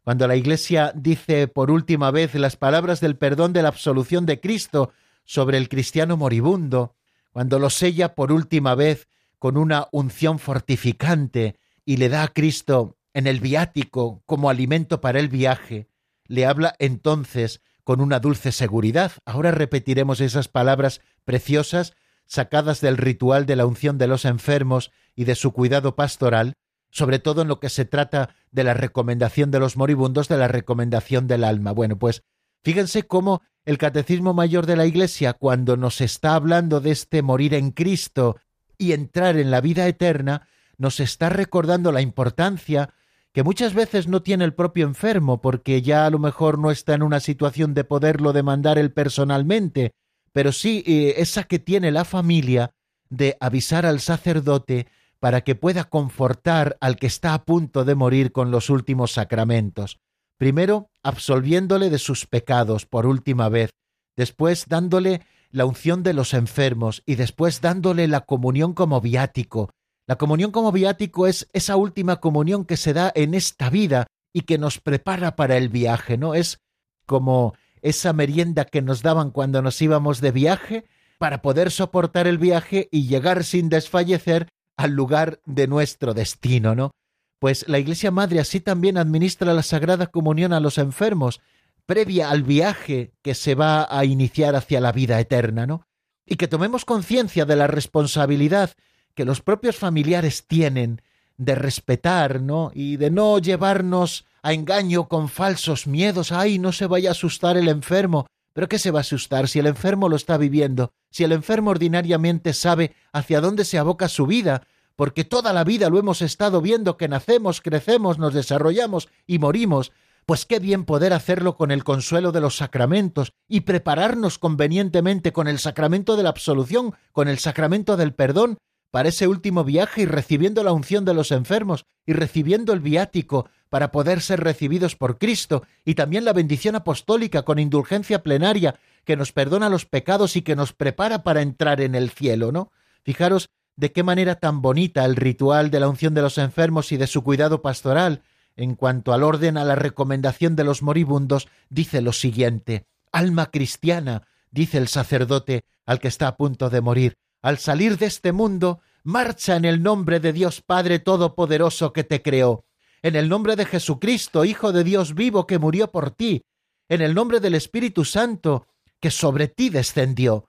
Cuando 0.03 0.27
la 0.27 0.37
Iglesia 0.37 0.93
dice 0.95 1.47
por 1.47 1.71
última 1.71 2.11
vez 2.11 2.35
las 2.35 2.57
palabras 2.57 3.01
del 3.01 3.17
perdón 3.17 3.53
de 3.53 3.63
la 3.63 3.69
absolución 3.69 4.25
de 4.25 4.41
Cristo 4.41 4.93
sobre 5.25 5.59
el 5.59 5.69
cristiano 5.69 6.17
moribundo, 6.17 6.97
cuando 7.33 7.59
lo 7.59 7.69
sella 7.69 8.15
por 8.15 8.33
última 8.33 8.75
vez 8.75 9.09
con 9.39 9.59
una 9.59 9.89
unción 9.93 10.39
fortificante 10.39 11.57
y 11.85 11.99
le 11.99 12.09
da 12.09 12.23
a 12.23 12.29
Cristo 12.29 12.97
en 13.13 13.27
el 13.27 13.41
viático 13.41 14.23
como 14.25 14.49
alimento 14.49 15.03
para 15.03 15.21
el 15.21 15.29
viaje, 15.29 15.87
le 16.27 16.47
habla 16.47 16.75
entonces 16.79 17.61
con 17.91 18.01
una 18.01 18.21
dulce 18.21 18.53
seguridad. 18.53 19.11
Ahora 19.25 19.51
repetiremos 19.51 20.21
esas 20.21 20.47
palabras 20.47 21.01
preciosas 21.25 21.95
sacadas 22.25 22.81
del 22.81 22.97
ritual 22.97 23.47
de 23.47 23.57
la 23.57 23.67
unción 23.67 23.99
de 23.99 24.07
los 24.07 24.27
enfermos 24.27 24.93
y 25.17 25.25
de 25.25 25.35
su 25.35 25.51
cuidado 25.51 25.97
pastoral, 25.97 26.55
sobre 26.91 27.19
todo 27.19 27.43
en 27.43 27.49
lo 27.49 27.59
que 27.59 27.69
se 27.69 27.85
trata 27.85 28.37
de 28.53 28.63
la 28.63 28.75
recomendación 28.75 29.51
de 29.51 29.59
los 29.59 29.77
moribundos, 29.77 30.29
de 30.29 30.37
la 30.37 30.47
recomendación 30.47 31.27
del 31.27 31.43
alma. 31.43 31.73
Bueno, 31.73 31.99
pues 31.99 32.23
fíjense 32.63 33.09
cómo 33.09 33.43
el 33.65 33.77
Catecismo 33.77 34.35
Mayor 34.35 34.67
de 34.67 34.77
la 34.77 34.87
Iglesia, 34.87 35.33
cuando 35.33 35.77
nos 35.77 36.01
está 36.01 36.37
hablando 36.37 36.81
de 36.81 36.93
este 36.93 37.23
morir 37.23 37.55
en 37.55 37.73
Cristo 37.73 38.37
y 38.79 38.93
entrar 38.93 39.37
en 39.37 39.51
la 39.51 39.61
vida 39.61 39.89
eterna, 39.89 40.47
nos 40.79 41.01
está 41.01 41.29
recordando 41.29 41.91
la 41.91 42.03
importancia 42.03 42.95
que 43.33 43.43
muchas 43.43 43.75
veces 43.75 44.09
no 44.09 44.23
tiene 44.23 44.45
el 44.45 44.55
propio 44.55 44.87
enfermo 44.87 45.41
porque 45.41 45.83
ya 45.83 46.07
a 46.07 46.11
lo 46.11 46.19
mejor 46.19 46.59
no 46.59 46.71
está 46.71 46.95
en 46.95 47.03
una 47.03 47.21
situación 47.21 47.75
de 47.75 47.85
poderlo 47.85 48.33
demandar 48.33 48.79
él 48.79 48.93
personalmente, 48.93 49.93
pero 50.33 50.53
sí 50.53 50.83
eh, 50.87 51.15
esa 51.19 51.45
que 51.45 51.59
tiene 51.59 51.91
la 51.91 52.05
familia 52.05 52.73
de 53.09 53.37
avisar 53.41 53.87
al 53.87 54.01
sacerdote 54.01 54.89
para 55.21 55.43
que 55.43 55.55
pueda 55.55 55.85
confortar 55.85 56.77
al 56.81 56.97
que 56.97 57.07
está 57.07 57.35
a 57.35 57.45
punto 57.45 57.85
de 57.85 57.95
morir 57.95 58.33
con 58.33 58.51
los 58.51 58.71
últimos 58.71 59.13
sacramentos. 59.13 60.01
Primero, 60.39 60.89
absolviéndole 61.03 61.91
de 61.91 61.99
sus 61.99 62.27
pecados 62.27 62.87
por 62.87 63.07
última 63.07 63.49
vez, 63.49 63.71
después 64.17 64.67
dándole 64.69 65.21
la 65.51 65.67
unción 65.67 66.03
de 66.03 66.15
los 66.15 66.33
enfermos 66.33 67.03
y 67.05 67.17
después 67.17 67.61
dándole 67.61 68.09
la 68.09 68.23
comunión 68.23 68.73
como 68.73 69.01
viático, 69.01 69.71
la 70.11 70.17
comunión 70.17 70.51
como 70.51 70.73
viático 70.73 71.29
es 71.29 71.49
esa 71.53 71.77
última 71.77 72.17
comunión 72.17 72.65
que 72.65 72.77
se 72.77 72.93
da 72.93 73.13
en 73.15 73.33
esta 73.33 73.71
vida 73.71 74.09
y 74.33 74.41
que 74.41 74.59
nos 74.59 74.81
prepara 74.81 75.37
para 75.37 75.57
el 75.57 75.69
viaje, 75.69 76.19
¿no? 76.19 76.35
Es 76.35 76.59
como 77.07 77.55
esa 77.81 78.13
merienda 78.13 78.65
que 78.65 78.83
nos 78.83 79.03
daban 79.03 79.31
cuando 79.31 79.63
nos 79.63 79.81
íbamos 79.81 80.21
de 80.21 80.33
viaje 80.33 80.85
para 81.19 81.43
poder 81.43 81.71
soportar 81.71 82.27
el 82.27 82.39
viaje 82.39 82.89
y 82.91 83.07
llegar 83.07 83.45
sin 83.45 83.69
desfallecer 83.69 84.49
al 84.77 84.91
lugar 84.91 85.43
de 85.47 85.69
nuestro 85.69 86.13
destino, 86.13 86.75
¿no? 86.75 86.91
Pues 87.39 87.69
la 87.69 87.79
Iglesia 87.79 88.11
Madre 88.11 88.41
así 88.41 88.59
también 88.59 88.99
administra 88.99 89.55
la 89.55 89.63
Sagrada 89.63 90.09
Comunión 90.09 90.53
a 90.53 90.59
los 90.59 90.79
enfermos, 90.79 91.41
previa 91.87 92.31
al 92.31 92.43
viaje 92.43 93.13
que 93.23 93.37
se 93.37 93.55
va 93.55 93.87
a 93.89 94.05
iniciar 94.05 94.57
hacia 94.57 94.81
la 94.81 94.91
vida 94.91 95.21
eterna, 95.21 95.69
¿no? 95.69 95.87
Y 96.27 96.35
que 96.35 96.49
tomemos 96.49 96.85
conciencia 96.85 97.45
de 97.45 97.55
la 97.55 97.69
responsabilidad 97.69 98.73
que 99.15 99.25
los 99.25 99.41
propios 99.41 99.77
familiares 99.77 100.47
tienen 100.47 101.03
de 101.37 101.55
respetar, 101.55 102.43
¿no? 102.43 102.71
Y 102.75 102.97
de 102.97 103.11
no 103.11 103.39
llevarnos 103.39 104.27
a 104.43 104.53
engaño 104.53 105.09
con 105.09 105.29
falsos 105.29 105.87
miedos. 105.87 106.33
Ay, 106.33 106.59
no 106.59 106.73
se 106.73 106.87
vaya 106.87 107.11
a 107.11 107.13
asustar 107.13 107.57
el 107.57 107.69
enfermo. 107.69 108.27
Pero 108.53 108.69
¿qué 108.69 108.79
se 108.79 108.91
va 108.91 109.01
a 109.01 109.01
asustar 109.01 109.49
si 109.49 109.59
el 109.59 109.67
enfermo 109.67 110.09
lo 110.09 110.17
está 110.17 110.37
viviendo? 110.37 110.93
Si 111.11 111.25
el 111.25 111.33
enfermo 111.33 111.71
ordinariamente 111.71 112.53
sabe 112.53 112.95
hacia 113.13 113.41
dónde 113.41 113.65
se 113.65 113.79
aboca 113.79 114.09
su 114.09 114.27
vida, 114.27 114.67
porque 114.97 115.25
toda 115.25 115.53
la 115.53 115.65
vida 115.65 115.89
lo 115.89 115.99
hemos 115.99 116.21
estado 116.21 116.61
viendo 116.61 116.97
que 116.97 117.09
nacemos, 117.09 117.61
crecemos, 117.63 118.19
nos 118.19 118.35
desarrollamos 118.35 119.09
y 119.27 119.39
morimos, 119.39 119.93
pues 120.27 120.45
qué 120.45 120.59
bien 120.59 120.85
poder 120.85 121.13
hacerlo 121.13 121.57
con 121.57 121.71
el 121.71 121.85
consuelo 121.85 122.33
de 122.33 122.41
los 122.41 122.57
sacramentos 122.57 123.33
y 123.49 123.61
prepararnos 123.61 124.39
convenientemente 124.39 125.33
con 125.33 125.49
el 125.49 125.59
sacramento 125.59 126.17
de 126.17 126.25
la 126.25 126.29
absolución, 126.29 126.95
con 127.13 127.29
el 127.29 127.39
sacramento 127.39 127.97
del 127.97 128.13
perdón 128.13 128.59
para 128.91 129.09
ese 129.09 129.29
último 129.29 129.65
viaje 129.65 130.03
y 130.03 130.07
recibiendo 130.07 130.65
la 130.65 130.73
unción 130.73 131.05
de 131.05 131.15
los 131.15 131.31
enfermos 131.33 131.87
y 132.07 132.13
recibiendo 132.13 132.73
el 132.73 132.81
viático 132.81 133.49
para 133.69 133.93
poder 133.93 134.21
ser 134.21 134.41
recibidos 134.41 134.97
por 134.97 135.19
Cristo 135.19 135.63
y 135.85 135.95
también 135.95 136.25
la 136.25 136.33
bendición 136.33 136.75
apostólica 136.75 137.43
con 137.43 137.59
indulgencia 137.59 138.23
plenaria 138.23 138.79
que 139.05 139.17
nos 139.17 139.33
perdona 139.33 139.69
los 139.69 139.87
pecados 139.87 140.37
y 140.37 140.43
que 140.43 140.57
nos 140.57 140.73
prepara 140.73 141.23
para 141.23 141.43
entrar 141.43 141.81
en 141.81 141.95
el 141.95 142.11
cielo, 142.11 142.53
¿no? 142.53 142.73
Fijaros 143.03 143.49
de 143.77 143.93
qué 143.93 144.03
manera 144.03 144.35
tan 144.35 144.61
bonita 144.61 145.05
el 145.05 145.17
ritual 145.17 145.71
de 145.71 145.81
la 145.81 145.89
unción 145.89 146.13
de 146.15 146.23
los 146.23 146.37
enfermos 146.37 146.93
y 146.93 146.97
de 146.97 147.07
su 147.07 147.23
cuidado 147.23 147.63
pastoral, 147.63 148.23
en 148.57 148.75
cuanto 148.75 149.13
al 149.13 149.23
orden 149.23 149.57
a 149.57 149.65
la 149.65 149.75
recomendación 149.75 150.57
de 150.57 150.65
los 150.65 150.83
moribundos, 150.83 151.49
dice 151.71 152.03
lo 152.03 152.13
siguiente 152.13 152.85
Alma 153.13 153.51
cristiana, 153.51 154.23
dice 154.51 154.79
el 154.79 154.89
sacerdote 154.89 155.65
al 155.87 155.99
que 155.99 156.09
está 156.09 156.29
a 156.29 156.37
punto 156.37 156.71
de 156.71 156.81
morir, 156.81 157.17
al 157.43 157.59
salir 157.59 157.99
de 157.99 158.07
este 158.07 158.33
mundo, 158.33 158.81
marcha 159.03 159.57
en 159.57 159.65
el 159.65 159.83
nombre 159.83 160.21
de 160.21 160.33
Dios 160.33 160.61
Padre 160.61 160.99
Todopoderoso 160.99 161.93
que 161.93 162.05
te 162.05 162.23
creó, 162.23 162.65
en 163.03 163.17
el 163.17 163.29
nombre 163.29 163.57
de 163.57 163.65
Jesucristo, 163.65 164.45
Hijo 164.45 164.73
de 164.73 164.85
Dios 164.85 165.15
vivo 165.15 165.47
que 165.47 165.59
murió 165.59 165.91
por 165.91 166.11
ti, 166.11 166.45
en 166.89 167.01
el 167.01 167.15
nombre 167.15 167.41
del 167.41 167.55
Espíritu 167.55 168.05
Santo 168.05 168.67
que 169.01 169.11
sobre 169.11 169.49
ti 169.49 169.71
descendió. 169.71 170.47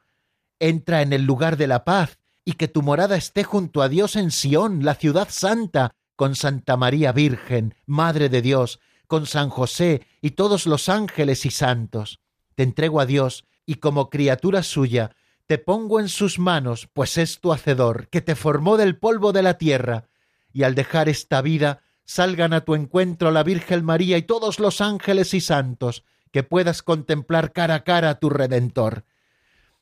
Entra 0.60 1.02
en 1.02 1.14
el 1.14 1.24
lugar 1.24 1.58
de 1.58 1.68
la 1.68 1.84
paz 1.86 2.20
y 2.44 2.54
que 2.54 2.68
tu 2.68 2.82
morada 2.82 3.16
esté 3.16 3.44
junto 3.44 3.82
a 3.82 3.90
Dios 3.90 4.16
en 4.16 4.32
Sión, 4.32 4.84
la 4.84 4.96
ciudad 4.96 5.30
santa, 5.30 5.96
con 6.16 6.36
Santa 6.36 6.78
María 6.78 7.14
Virgen, 7.14 7.76
Madre 7.86 8.30
de 8.30 8.42
Dios, 8.42 8.80
con 9.08 9.26
San 9.26 9.50
José 9.50 10.06
y 10.22 10.32
todos 10.32 10.66
los 10.66 10.90
ángeles 10.90 11.46
y 11.46 11.52
santos. 11.52 12.20
Te 12.56 12.64
entrego 12.64 13.00
a 13.00 13.06
Dios 13.06 13.46
y 13.66 13.76
como 13.76 14.10
criatura 14.10 14.64
suya, 14.64 15.16
te 15.52 15.58
pongo 15.58 16.00
en 16.00 16.08
sus 16.08 16.40
manos, 16.40 16.88
pues 16.94 17.18
es 17.18 17.42
tu 17.42 17.52
hacedor, 17.52 18.08
que 18.08 18.22
te 18.22 18.36
formó 18.36 18.78
del 18.78 18.96
polvo 18.96 19.34
de 19.34 19.44
la 19.44 19.58
tierra, 19.58 20.06
y 20.54 20.64
al 20.64 20.76
dejar 20.76 21.10
esta 21.10 21.42
vida 21.42 21.82
salgan 22.06 22.54
a 22.54 22.62
tu 22.62 22.74
encuentro 22.74 23.32
la 23.32 23.44
Virgen 23.44 23.84
María 23.84 24.18
y 24.18 24.22
todos 24.22 24.62
los 24.62 24.80
ángeles 24.80 25.34
y 25.34 25.42
santos, 25.42 26.06
que 26.32 26.44
puedas 26.44 26.82
contemplar 26.82 27.52
cara 27.52 27.76
a 27.76 27.84
cara 27.84 28.12
a 28.12 28.16
tu 28.18 28.30
Redentor. 28.30 29.04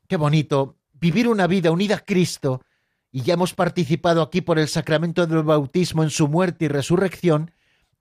Qué 0.07 0.17
bonito 0.17 0.79
vivir 0.93 1.27
una 1.27 1.45
vida 1.45 1.69
unida 1.69 1.97
a 1.97 2.03
Cristo 2.03 2.63
y 3.11 3.21
ya 3.21 3.35
hemos 3.35 3.53
participado 3.53 4.23
aquí 4.23 4.41
por 4.41 4.57
el 4.57 4.69
sacramento 4.69 5.27
del 5.27 5.43
bautismo 5.43 6.01
en 6.01 6.09
su 6.09 6.27
muerte 6.27 6.65
y 6.65 6.69
resurrección, 6.69 7.51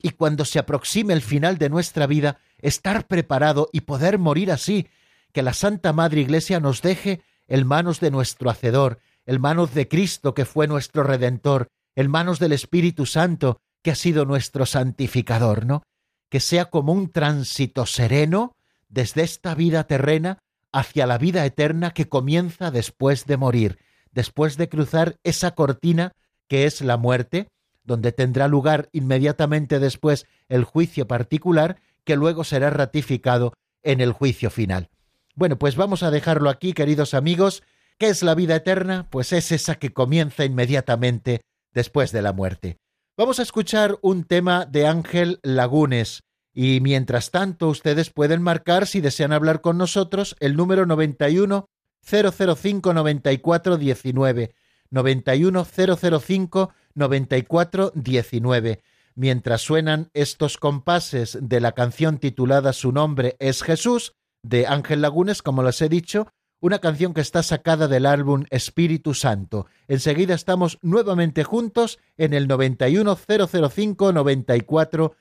y 0.01 0.12
cuando 0.12 0.47
se 0.47 0.59
aproxime 0.59 1.12
el 1.12 1.21
final 1.21 1.59
de 1.59 1.69
nuestra 1.69 2.07
vida, 2.07 2.39
estar 2.62 3.07
preparado 3.07 3.69
y 3.75 3.83
poder 3.83 4.19
morir 4.19 4.51
así, 4.51 4.89
que 5.35 5.43
la 5.43 5.53
Santa 5.53 5.93
Madre 5.93 6.23
Iglesia 6.23 6.61
nos 6.61 6.81
deje 6.81 7.21
en 7.49 7.66
manos 7.66 8.01
de 8.01 8.11
nuestro 8.11 8.51
Hacedor, 8.51 9.01
en 9.26 9.40
manos 9.40 9.74
de 9.74 9.88
Cristo 9.88 10.34
que 10.34 10.44
fue 10.44 10.68
nuestro 10.68 11.03
Redentor, 11.03 11.68
en 11.96 12.11
manos 12.11 12.38
del 12.38 12.53
Espíritu 12.53 13.07
Santo 13.07 13.61
que 13.82 13.90
ha 13.90 13.94
sido 13.94 14.24
nuestro 14.24 14.66
santificador, 14.66 15.66
¿no? 15.66 15.82
Que 16.28 16.40
sea 16.40 16.66
como 16.66 16.92
un 16.92 17.11
tránsito 17.11 17.86
sereno 17.86 18.55
desde 18.88 19.22
esta 19.22 19.55
vida 19.55 19.84
terrena 19.84 20.38
hacia 20.72 21.07
la 21.07 21.18
vida 21.18 21.44
eterna 21.44 21.92
que 21.92 22.09
comienza 22.09 22.70
después 22.70 23.26
de 23.26 23.36
morir, 23.36 23.78
después 24.12 24.57
de 24.57 24.68
cruzar 24.68 25.16
esa 25.24 25.53
cortina 25.53 26.12
que 26.46 26.64
es 26.64 26.80
la 26.80 26.96
muerte, 26.96 27.49
donde 27.84 28.12
tendrá 28.12 28.49
lugar 28.49 28.88
inmediatamente 28.92 29.78
después 29.78 30.26
el 30.49 30.64
juicio 30.64 31.07
particular 31.07 31.80
que 32.05 32.16
luego 32.16 32.44
será 32.44 32.70
ratificado 32.70 33.55
en 33.82 34.01
el 34.01 34.12
juicio 34.12 34.51
final. 34.51 34.90
Bueno, 35.39 35.57
pues 35.57 35.76
vamos 35.76 36.03
a 36.03 36.11
dejarlo 36.11 36.51
aquí, 36.51 36.72
queridos 36.72 37.14
amigos. 37.14 37.62
¿Qué 37.97 38.09
es 38.09 38.24
la 38.24 38.34
vida 38.34 38.57
eterna? 38.57 39.07
Pues 39.09 39.32
es 39.32 39.53
esa 39.53 39.76
que 39.76 39.93
comienza 39.93 40.45
inmediatamente 40.45 41.43
después 41.72 42.11
de 42.11 42.22
la 42.22 42.32
muerte. 42.32 42.78
Vamos 43.16 43.39
a 43.39 43.43
escuchar 43.43 44.01
un 44.03 44.24
tema 44.24 44.66
de 44.66 44.89
Ángel 44.89 45.39
Lagunes 45.45 46.24
y 46.53 46.80
mientras 46.80 47.30
tanto 47.30 47.68
ustedes 47.68 48.11
pueden 48.11 48.43
marcar 48.43 48.89
si 48.89 49.01
desean 49.01 49.32
hablar 49.32 49.61
con 49.61 49.78
nosotros 49.78 50.34
el 50.41 50.57
número 50.57 50.86
91 50.86 51.68
005 52.03 52.95
94 52.95 53.76
19 53.76 54.55
91 54.91 55.64
005 55.64 56.72
94 56.95 57.93
19 57.95 58.82
mientras 59.14 59.61
suenan 59.61 60.11
estos 60.14 60.59
compases 60.59 61.39
de 61.41 61.61
la 61.61 61.70
canción 61.72 62.18
titulada 62.18 62.72
Su 62.72 62.91
nombre 62.91 63.36
es 63.39 63.62
Jesús 63.62 64.18
de 64.43 64.66
Ángel 64.66 65.03
Lagunes, 65.03 65.43
como 65.43 65.62
les 65.62 65.80
he 65.82 65.89
dicho, 65.89 66.28
una 66.61 66.80
canción 66.80 67.14
que 67.14 67.20
está 67.20 67.43
sacada 67.43 67.89
del 67.89 68.07
álbum 68.07 68.45
Espíritu 68.51 69.14
Santo. 69.14 69.66
Enseguida 69.86 70.34
estamos 70.34 70.78
nuevamente 70.82 71.45
juntos 71.45 71.99
en 72.16 72.34
el 72.34 72.49
91005 72.49 74.12
94 74.12 75.14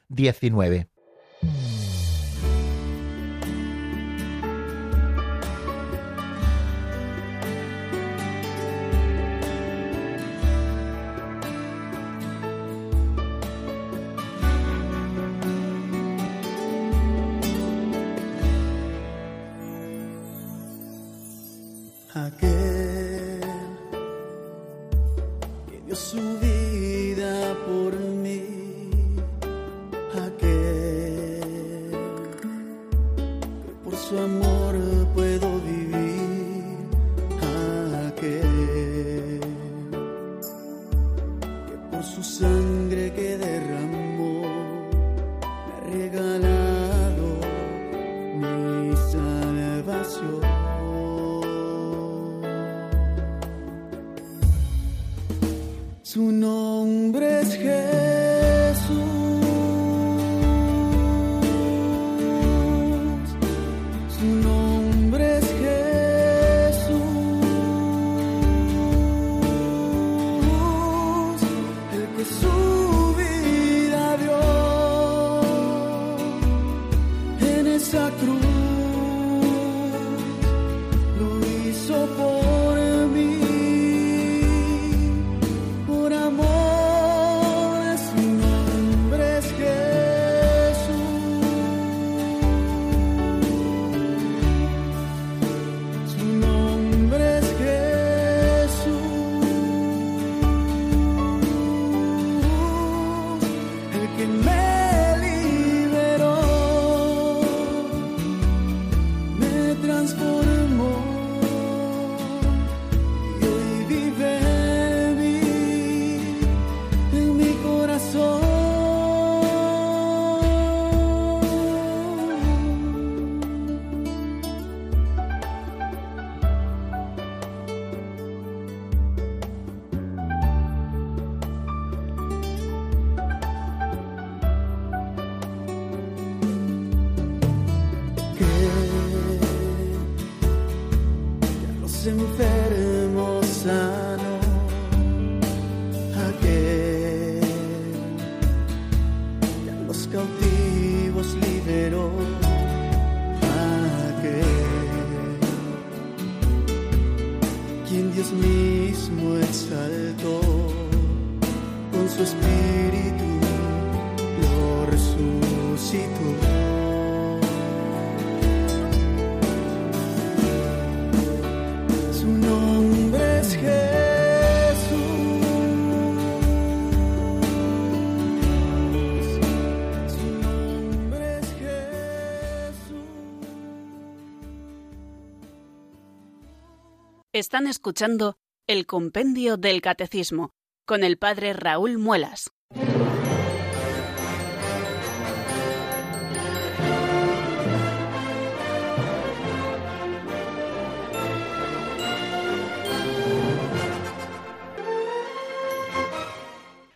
Están 187.38 187.68
escuchando 187.68 188.40
el 188.66 188.88
Compendio 188.88 189.58
del 189.58 189.80
Catecismo 189.80 190.56
con 190.88 191.04
el 191.04 191.20
Padre 191.20 191.54
Raúl 191.54 192.00
Muelas. 192.00 192.50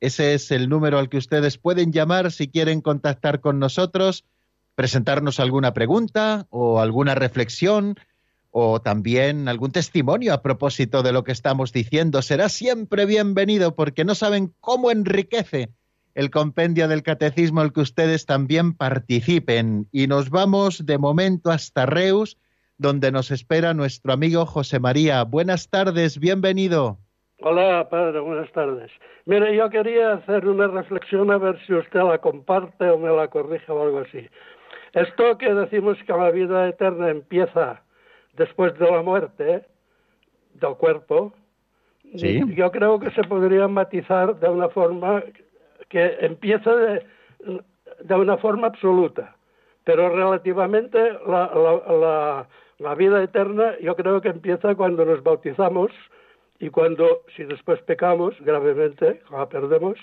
Ese 0.00 0.34
es 0.34 0.50
el 0.50 0.68
número 0.68 0.98
al 0.98 1.08
que 1.08 1.16
ustedes 1.16 1.56
pueden 1.58 1.92
llamar 1.92 2.30
si 2.30 2.48
quieren 2.48 2.82
contactar 2.82 3.40
con 3.40 3.58
nosotros, 3.58 4.24
presentarnos 4.74 5.40
alguna 5.40 5.72
pregunta 5.74 6.46
o 6.50 6.80
alguna 6.80 7.16
reflexión 7.16 7.96
o 8.50 8.80
también 8.80 9.46
algún 9.48 9.72
testimonio 9.72 10.32
a 10.32 10.40
propósito 10.42 11.02
de 11.02 11.12
lo 11.12 11.24
que 11.24 11.32
estamos 11.32 11.72
diciendo. 11.72 12.22
Será 12.22 12.48
siempre 12.48 13.04
bienvenido 13.06 13.74
porque 13.74 14.04
no 14.04 14.14
saben 14.14 14.54
cómo 14.60 14.90
enriquece 14.90 15.70
el 16.18 16.32
compendio 16.32 16.88
del 16.88 17.04
catecismo 17.04 17.62
el 17.62 17.72
que 17.72 17.78
ustedes 17.78 18.26
también 18.26 18.76
participen. 18.76 19.86
Y 19.92 20.08
nos 20.08 20.30
vamos 20.30 20.84
de 20.84 20.98
momento 20.98 21.52
hasta 21.52 21.86
Reus, 21.86 22.36
donde 22.76 23.12
nos 23.12 23.30
espera 23.30 23.72
nuestro 23.72 24.12
amigo 24.12 24.44
José 24.44 24.80
María. 24.80 25.22
Buenas 25.22 25.70
tardes, 25.70 26.18
bienvenido. 26.18 26.98
Hola, 27.40 27.88
padre, 27.88 28.18
buenas 28.18 28.50
tardes. 28.50 28.90
Mire, 29.26 29.54
yo 29.54 29.70
quería 29.70 30.14
hacer 30.14 30.48
una 30.48 30.66
reflexión 30.66 31.30
a 31.30 31.38
ver 31.38 31.56
si 31.64 31.74
usted 31.74 32.00
la 32.00 32.18
comparte 32.18 32.90
o 32.90 32.98
me 32.98 33.14
la 33.14 33.28
corrige 33.28 33.70
o 33.70 33.80
algo 33.80 34.00
así. 34.00 34.28
Esto 34.94 35.38
que 35.38 35.54
decimos 35.54 35.98
que 36.04 36.12
la 36.12 36.32
vida 36.32 36.68
eterna 36.68 37.10
empieza 37.10 37.80
después 38.36 38.76
de 38.76 38.90
la 38.90 39.02
muerte 39.02 39.64
del 40.54 40.74
cuerpo, 40.78 41.32
yo 42.02 42.72
creo 42.72 42.98
que 42.98 43.12
se 43.12 43.22
podría 43.22 43.68
matizar 43.68 44.40
de 44.40 44.48
una 44.48 44.68
forma 44.70 45.22
que 45.88 46.16
empieza 46.20 46.74
de, 46.74 47.06
de 48.00 48.14
una 48.14 48.36
forma 48.38 48.68
absoluta, 48.68 49.36
pero 49.84 50.08
relativamente 50.10 50.98
la, 51.26 51.50
la, 51.54 52.48
la, 52.78 52.94
vida 52.94 53.22
eterna 53.22 53.74
yo 53.80 53.96
creo 53.96 54.20
que 54.20 54.28
empieza 54.28 54.74
cuando 54.74 55.04
nos 55.04 55.22
bautizamos 55.22 55.90
y 56.58 56.70
cuando, 56.70 57.22
si 57.36 57.44
después 57.44 57.80
pecamos 57.82 58.34
gravemente, 58.40 59.22
la 59.30 59.48
perdemos, 59.48 59.98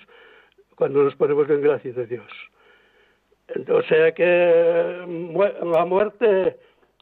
cuando 0.75 1.03
nos 1.03 1.15
ponemos 1.15 1.49
en 1.49 1.61
gracia 1.61 1.93
de 1.93 2.07
Dios. 2.07 2.31
O 3.69 3.81
sea 3.83 4.11
que 4.13 5.05
la 5.63 5.85
muerte, 5.85 6.57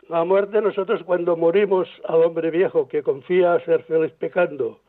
la 0.09 0.23
muerte 0.25 0.61
nosotros 0.61 1.01
cuando 1.03 1.37
morimos 1.37 1.87
al 2.05 2.23
hombre 2.23 2.51
viejo 2.51 2.87
que 2.87 3.01
confía 3.01 3.53
a 3.53 3.59
ser 3.61 3.83
feliz 3.83 4.11
pecando 4.19 4.79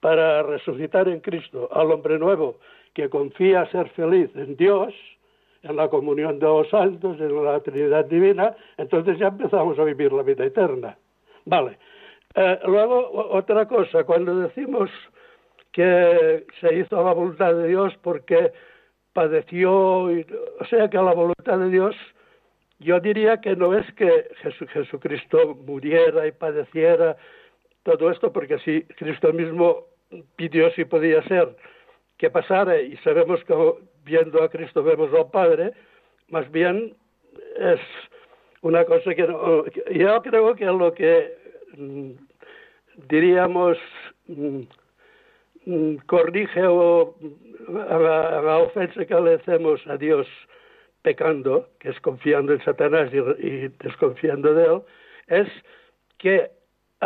para 0.00 0.42
resucitar 0.42 1.08
en 1.08 1.20
Cristo 1.20 1.68
al 1.72 1.90
hombre 1.92 2.18
nuevo 2.18 2.58
que 2.94 3.08
confía 3.08 3.66
ser 3.70 3.88
feliz 3.90 4.30
en 4.34 4.56
Dios, 4.56 4.94
en 5.62 5.76
la 5.76 5.88
comunión 5.88 6.38
de 6.38 6.46
los 6.46 6.68
santos, 6.68 7.18
en 7.20 7.44
la 7.44 7.60
Trinidad 7.60 8.04
Divina, 8.04 8.54
entonces 8.76 9.18
ya 9.18 9.28
empezamos 9.28 9.78
a 9.78 9.84
vivir 9.84 10.12
la 10.12 10.22
vida 10.22 10.44
eterna. 10.44 10.96
Vale. 11.44 11.78
Eh, 12.34 12.58
luego, 12.66 13.10
otra 13.30 13.66
cosa, 13.66 14.04
cuando 14.04 14.36
decimos 14.38 14.90
que 15.72 16.46
se 16.60 16.74
hizo 16.74 17.02
la 17.02 17.12
voluntad 17.12 17.54
de 17.54 17.68
Dios 17.68 17.92
porque 18.02 18.52
padeció, 19.12 20.04
o 20.04 20.64
sea 20.68 20.88
que 20.88 20.96
la 20.96 21.14
voluntad 21.14 21.58
de 21.58 21.70
Dios, 21.70 21.96
yo 22.78 23.00
diría 23.00 23.40
que 23.40 23.56
no 23.56 23.76
es 23.76 23.90
que 23.94 24.28
Jesucristo 24.72 25.54
muriera 25.66 26.26
y 26.26 26.32
padeciera 26.32 27.16
todo 27.84 28.10
esto, 28.10 28.32
porque 28.32 28.58
si 28.58 28.82
Cristo 28.82 29.32
mismo 29.32 29.86
pidió 30.36 30.70
si 30.72 30.84
podía 30.84 31.22
ser, 31.22 31.56
que 32.18 32.30
pasara 32.30 32.80
y 32.80 32.96
sabemos 32.98 33.42
que 33.44 33.54
viendo 34.04 34.42
a 34.42 34.48
Cristo 34.48 34.82
vemos 34.82 35.12
al 35.14 35.30
Padre, 35.30 35.72
más 36.28 36.50
bien 36.50 36.94
es 37.56 37.80
una 38.62 38.84
cosa 38.84 39.14
que 39.14 39.26
yo 39.26 40.22
creo 40.22 40.54
que 40.54 40.64
lo 40.64 40.94
que 40.94 41.36
mm, 41.76 42.10
diríamos 43.08 43.76
mm, 44.26 44.60
mm, 45.66 45.96
corrige 46.06 46.66
o 46.66 47.14
a 47.88 47.98
la, 47.98 48.58
ofensa 48.58 49.04
que 49.04 49.14
le 49.14 49.34
hacemos 49.34 49.86
a 49.86 49.96
Dios 49.96 50.26
pecando, 51.02 51.68
que 51.78 51.90
es 51.90 52.00
confiando 52.00 52.52
en 52.52 52.64
Satanás 52.64 53.10
y 53.12 53.68
desconfiando 53.82 54.54
de 54.54 54.64
él, 54.64 54.82
es 55.28 55.48
que 56.18 56.50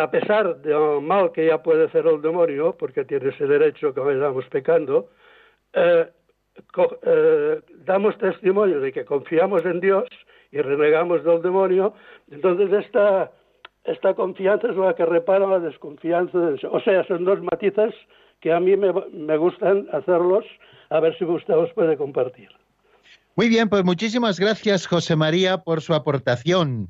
a 0.02 0.10
pesar 0.10 0.60
de 0.62 0.70
lo 0.70 1.00
mal 1.00 1.32
que 1.32 1.46
ya 1.46 1.62
puede 1.62 1.86
hacer 1.86 2.06
el 2.06 2.22
demonio, 2.22 2.76
porque 2.78 3.04
tiene 3.04 3.30
ese 3.30 3.46
derecho 3.46 3.92
que 3.92 4.00
vayamos 4.00 4.44
pecando, 4.46 5.10
eh, 5.72 6.06
eh, 7.02 7.60
damos 7.84 8.16
testimonio 8.18 8.80
de 8.80 8.92
que 8.92 9.04
confiamos 9.04 9.64
en 9.64 9.80
Dios 9.80 10.08
y 10.52 10.60
renegamos 10.60 11.24
del 11.24 11.42
demonio, 11.42 11.94
entonces 12.30 12.72
esta, 12.84 13.32
esta 13.84 14.14
confianza 14.14 14.68
es 14.68 14.76
la 14.76 14.94
que 14.94 15.04
repara 15.04 15.46
la 15.46 15.58
desconfianza. 15.58 16.38
o 16.70 16.80
sea, 16.80 17.04
son 17.06 17.24
dos 17.24 17.42
matices 17.42 17.94
que 18.40 18.52
a 18.52 18.60
mí 18.60 18.76
me, 18.76 18.92
me 19.12 19.36
gustan 19.36 19.88
hacerlos, 19.92 20.44
a 20.90 21.00
ver 21.00 21.18
si 21.18 21.24
usted 21.24 21.54
los 21.54 21.72
puede 21.72 21.96
compartir. 21.96 22.48
Muy 23.34 23.48
bien, 23.48 23.68
pues 23.68 23.84
muchísimas 23.84 24.38
gracias, 24.38 24.86
José 24.86 25.16
María, 25.16 25.58
por 25.58 25.80
su 25.80 25.92
aportación. 25.94 26.88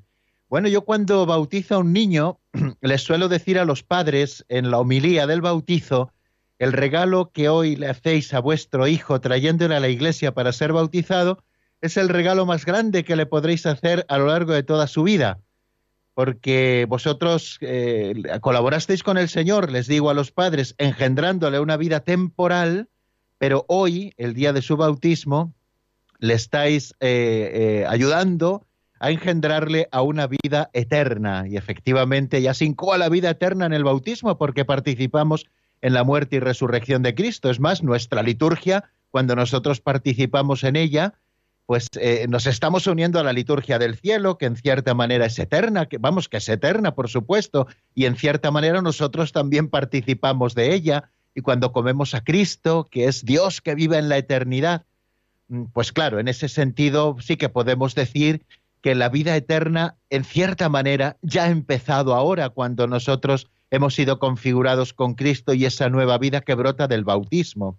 Bueno, 0.49 0.69
yo 0.69 0.83
cuando 0.83 1.27
bautizo 1.27 1.75
a 1.75 1.79
un 1.79 1.93
niño, 1.93 2.41
les 2.81 3.03
suelo 3.03 3.29
decir 3.29 3.59
a 3.59 3.67
los 3.67 3.83
padres 3.83 4.47
en 4.49 4.71
la 4.71 4.79
homilía 4.79 5.27
del 5.27 5.43
bautizo, 5.43 6.13
el 6.59 6.73
regalo 6.73 7.31
que 7.33 7.49
hoy 7.49 7.77
le 7.77 7.89
hacéis 7.89 8.33
a 8.33 8.41
vuestro 8.41 8.89
hijo 8.89 9.21
trayéndole 9.21 9.77
a 9.77 9.81
la 9.81 9.89
iglesia 9.89 10.33
para 10.33 10.53
ser 10.53 10.73
bautizado 10.73 11.45
es 11.81 11.97
el 11.97 12.09
regalo 12.09 12.47
más 12.47 12.65
grande 12.65 13.05
que 13.05 13.15
le 13.15 13.27
podréis 13.27 13.67
hacer 13.67 14.05
a 14.09 14.19
lo 14.19 14.27
largo 14.27 14.53
de 14.53 14.65
toda 14.65 14.89
su 14.89 15.05
vida, 15.05 15.39
porque 16.15 16.87
vosotros 16.89 17.59
eh, 17.61 18.15
colaborasteis 18.41 19.05
con 19.05 19.19
el 19.19 19.29
Señor, 19.29 19.71
les 19.71 19.87
digo 19.87 20.11
a 20.11 20.15
los 20.15 20.33
padres, 20.33 20.75
engendrándole 20.79 21.61
una 21.61 21.77
vida 21.77 22.01
temporal, 22.01 22.89
pero 23.37 23.65
hoy, 23.69 24.13
el 24.17 24.35
día 24.35 24.53
de 24.53 24.63
su 24.63 24.77
bautismo, 24.77 25.55
le 26.19 26.35
estáis 26.35 26.95
eh, 26.99 27.51
eh, 27.55 27.87
ayudando 27.87 28.67
a 29.01 29.11
engendrarle 29.11 29.89
a 29.93 30.03
una 30.03 30.27
vida 30.27 30.71
eterna. 30.73 31.45
Y 31.49 31.57
efectivamente 31.57 32.43
ya 32.43 32.55
se 32.55 32.75
a 32.93 32.99
la 32.99 33.09
vida 33.09 33.31
eterna 33.31 33.67
en 33.67 33.73
el 33.73 33.85
bautismo 33.85 34.39
porque 34.39 34.65
participamos 34.65 35.47
en 35.81 35.95
la 35.95 36.05
muerte 36.05 36.37
y 36.37 36.41
resurrección 36.41 37.03
de 37.03 37.15
Cristo. 37.15 37.51
Es 37.51 37.61
más, 37.61 37.83
nuestra 37.83 38.23
liturgia, 38.23 38.85
cuando 39.11 39.37
nosotros 39.37 39.81
participamos 39.81 40.65
en 40.65 40.77
ella, 40.77 41.15
pues 41.69 41.89
eh, 42.01 42.27
nos 42.31 42.47
estamos 42.47 42.87
uniendo 42.87 43.21
a 43.21 43.23
la 43.23 43.35
liturgia 43.35 43.79
del 43.79 43.97
cielo, 43.97 44.39
que 44.39 44.47
en 44.47 44.57
cierta 44.57 44.95
manera 44.95 45.27
es 45.27 45.39
eterna, 45.39 45.85
que 45.87 45.99
vamos, 45.99 46.29
que 46.29 46.39
es 46.39 46.49
eterna, 46.49 46.95
por 46.95 47.09
supuesto, 47.11 47.67
y 47.95 48.07
en 48.07 48.17
cierta 48.17 48.51
manera 48.51 48.81
nosotros 48.81 49.33
también 49.33 49.69
participamos 49.69 50.55
de 50.55 50.73
ella. 50.75 51.11
Y 51.35 51.43
cuando 51.43 51.73
comemos 51.73 52.15
a 52.15 52.25
Cristo, 52.25 52.89
que 52.91 53.05
es 53.05 53.25
Dios 53.25 53.61
que 53.61 53.75
vive 53.75 53.99
en 53.99 54.09
la 54.09 54.17
eternidad, 54.17 54.87
mm, 55.49 55.65
pues 55.75 55.93
claro, 55.93 56.19
en 56.19 56.29
ese 56.29 56.49
sentido 56.49 57.17
sí 57.21 57.37
que 57.37 57.51
podemos 57.51 57.95
decir 57.95 58.47
que 58.81 58.95
la 58.95 59.09
vida 59.09 59.37
eterna, 59.37 59.97
en 60.11 60.25
cierta 60.25 60.69
manera, 60.69 61.17
ya 61.23 61.45
ha 61.45 61.51
empezado 61.51 62.15
ahora, 62.15 62.51
cuando 62.51 62.87
nosotros 62.87 63.49
hemos 63.71 63.95
sido 63.95 64.19
configurados 64.19 64.93
con 64.93 65.15
Cristo 65.15 65.55
y 65.55 65.65
esa 65.65 65.89
nueva 65.89 66.19
vida 66.19 66.41
que 66.41 66.55
brota 66.55 66.89
del 66.89 67.05
bautismo. 67.05 67.79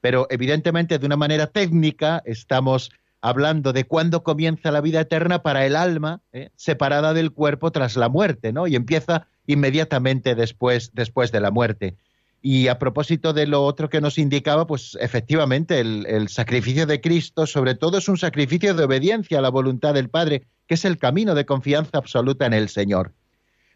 Pero 0.00 0.26
evidentemente, 0.30 0.98
de 0.98 1.06
una 1.06 1.16
manera 1.16 1.46
técnica, 1.46 2.22
estamos 2.24 2.90
hablando 3.20 3.72
de 3.72 3.84
cuándo 3.84 4.24
comienza 4.24 4.72
la 4.72 4.80
vida 4.80 5.00
eterna 5.00 5.42
para 5.42 5.64
el 5.64 5.76
alma, 5.76 6.20
¿eh? 6.32 6.50
separada 6.56 7.14
del 7.14 7.30
cuerpo 7.30 7.70
tras 7.70 7.96
la 7.96 8.08
muerte, 8.08 8.52
¿no? 8.52 8.66
Y 8.66 8.74
empieza 8.74 9.28
inmediatamente 9.46 10.34
después, 10.34 10.90
después 10.92 11.30
de 11.30 11.40
la 11.40 11.52
muerte. 11.52 11.96
Y 12.44 12.66
a 12.66 12.80
propósito 12.80 13.32
de 13.32 13.46
lo 13.46 13.62
otro 13.62 13.88
que 13.88 14.00
nos 14.00 14.18
indicaba, 14.18 14.66
pues 14.66 14.98
efectivamente 15.00 15.78
el, 15.78 16.28
sacrificio 16.28 16.86
de 16.86 17.00
Cristo 17.00 17.46
sobre 17.46 17.76
todo 17.76 17.98
es 17.98 18.08
un 18.08 18.18
sacrificio 18.18 18.74
de 18.74 18.84
obediencia 18.84 19.38
a 19.38 19.42
la 19.42 19.48
voluntad 19.48 19.94
del 19.94 20.10
Padre, 20.10 20.42
que 20.66 20.74
es 20.74 20.84
el 20.84 20.98
camino 20.98 21.36
de 21.36 21.46
confianza 21.46 21.98
absoluta 21.98 22.44
en 22.44 22.52
el 22.52 22.68
Señor. 22.68 23.12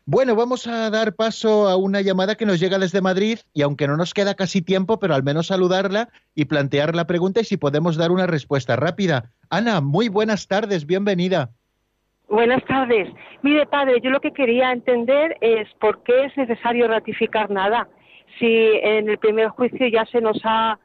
Bueno, 0.05 0.35
vamos 0.35 0.67
a 0.67 0.91
dar 0.91 1.15
paso 1.15 1.69
a 1.69 1.77
una 1.77 2.01
llamada 2.01 2.35
que 2.35 2.47
nos 2.47 2.59
llega 2.59 2.79
desde 2.79 3.01
Madrid 3.01 3.39
y 3.55 3.63
aunque 3.63 3.87
no 3.87 3.97
nos 3.97 4.15
queda 4.15 4.35
casi 4.35 4.63
tiempo, 4.63 4.99
pero 4.99 5.15
al 5.15 5.23
menos 5.23 5.47
saludarla 5.47 6.09
y 6.35 6.47
plantear 6.47 6.97
la 6.97 7.07
pregunta 7.07 7.41
y 7.41 7.45
si 7.45 7.57
podemos 7.57 7.97
dar 7.97 8.11
una 8.11 8.27
respuesta 8.27 8.75
rápida. 8.75 9.31
Ana, 9.49 9.81
muy 9.81 10.09
buenas 10.09 10.49
tardes, 10.49 10.87
bienvenida. 10.87 11.51
Buenas 12.29 12.65
tardes. 12.65 13.09
Mire, 13.43 13.67
padre, 13.67 14.01
yo 14.01 14.11
lo 14.11 14.21
que 14.21 14.33
quería 14.33 14.73
entender 14.73 15.37
es 15.41 15.69
por 15.81 16.03
qué 16.03 16.25
es 16.25 16.37
necesario 16.37 16.89
ratificar 16.89 17.51
nada 17.51 17.89
si 18.39 18.47
en 18.47 19.09
el 19.09 19.19
primer 19.19 19.49
juicio 19.49 19.87
ya 19.89 20.05
se 20.07 20.21
nos 20.21 20.39
ha 20.45 20.79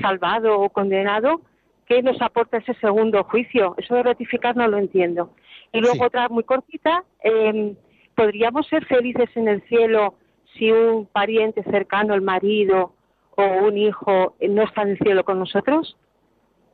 salvado 0.00 0.60
o 0.60 0.70
condenado, 0.70 1.42
¿qué 1.86 2.02
nos 2.02 2.20
aporta 2.22 2.58
ese 2.58 2.74
segundo 2.74 3.24
juicio? 3.24 3.74
Eso 3.78 3.94
de 3.94 4.02
ratificar 4.02 4.56
no 4.56 4.66
lo 4.68 4.78
entiendo. 4.78 5.34
Y 5.72 5.80
luego 5.80 6.06
otra 6.06 6.28
muy 6.28 6.44
cortita, 6.44 7.04
eh, 7.24 7.74
¿podríamos 8.14 8.66
ser 8.68 8.84
felices 8.86 9.28
en 9.34 9.48
el 9.48 9.62
cielo 9.68 10.14
si 10.56 10.70
un 10.70 11.06
pariente 11.06 11.62
cercano, 11.64 12.14
el 12.14 12.20
marido 12.20 12.94
o 13.36 13.44
un 13.66 13.78
hijo, 13.78 14.36
no 14.40 14.62
está 14.62 14.82
en 14.82 14.90
el 14.90 14.98
cielo 14.98 15.24
con 15.24 15.38
nosotros? 15.38 15.96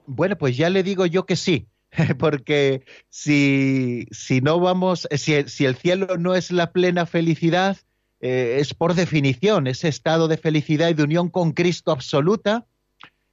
Bueno, 0.07 0.37
pues 0.37 0.57
ya 0.57 0.69
le 0.69 0.83
digo 0.83 1.07
yo 1.07 1.27
que 1.27 1.37
sí. 1.37 1.69
porque 2.19 2.83
si, 3.09 4.07
si 4.11 4.41
no 4.41 4.61
vamos, 4.61 5.09
si, 5.11 5.43
si, 5.45 5.65
el 5.65 5.75
cielo 5.75 6.19
no 6.19 6.35
es 6.35 6.51
la 6.51 6.73
plena 6.73 7.07
felicidad, 7.07 7.79
eh, 8.21 8.59
es 8.61 8.75
por 8.75 8.95
definición 8.95 9.67
ese 9.67 9.89
estado 9.89 10.27
de 10.27 10.37
felicidad 10.37 10.89
y 10.89 10.95
de 10.95 11.05
unión 11.05 11.29
con 11.29 11.53
Cristo 11.53 11.93
absoluta, 11.93 12.67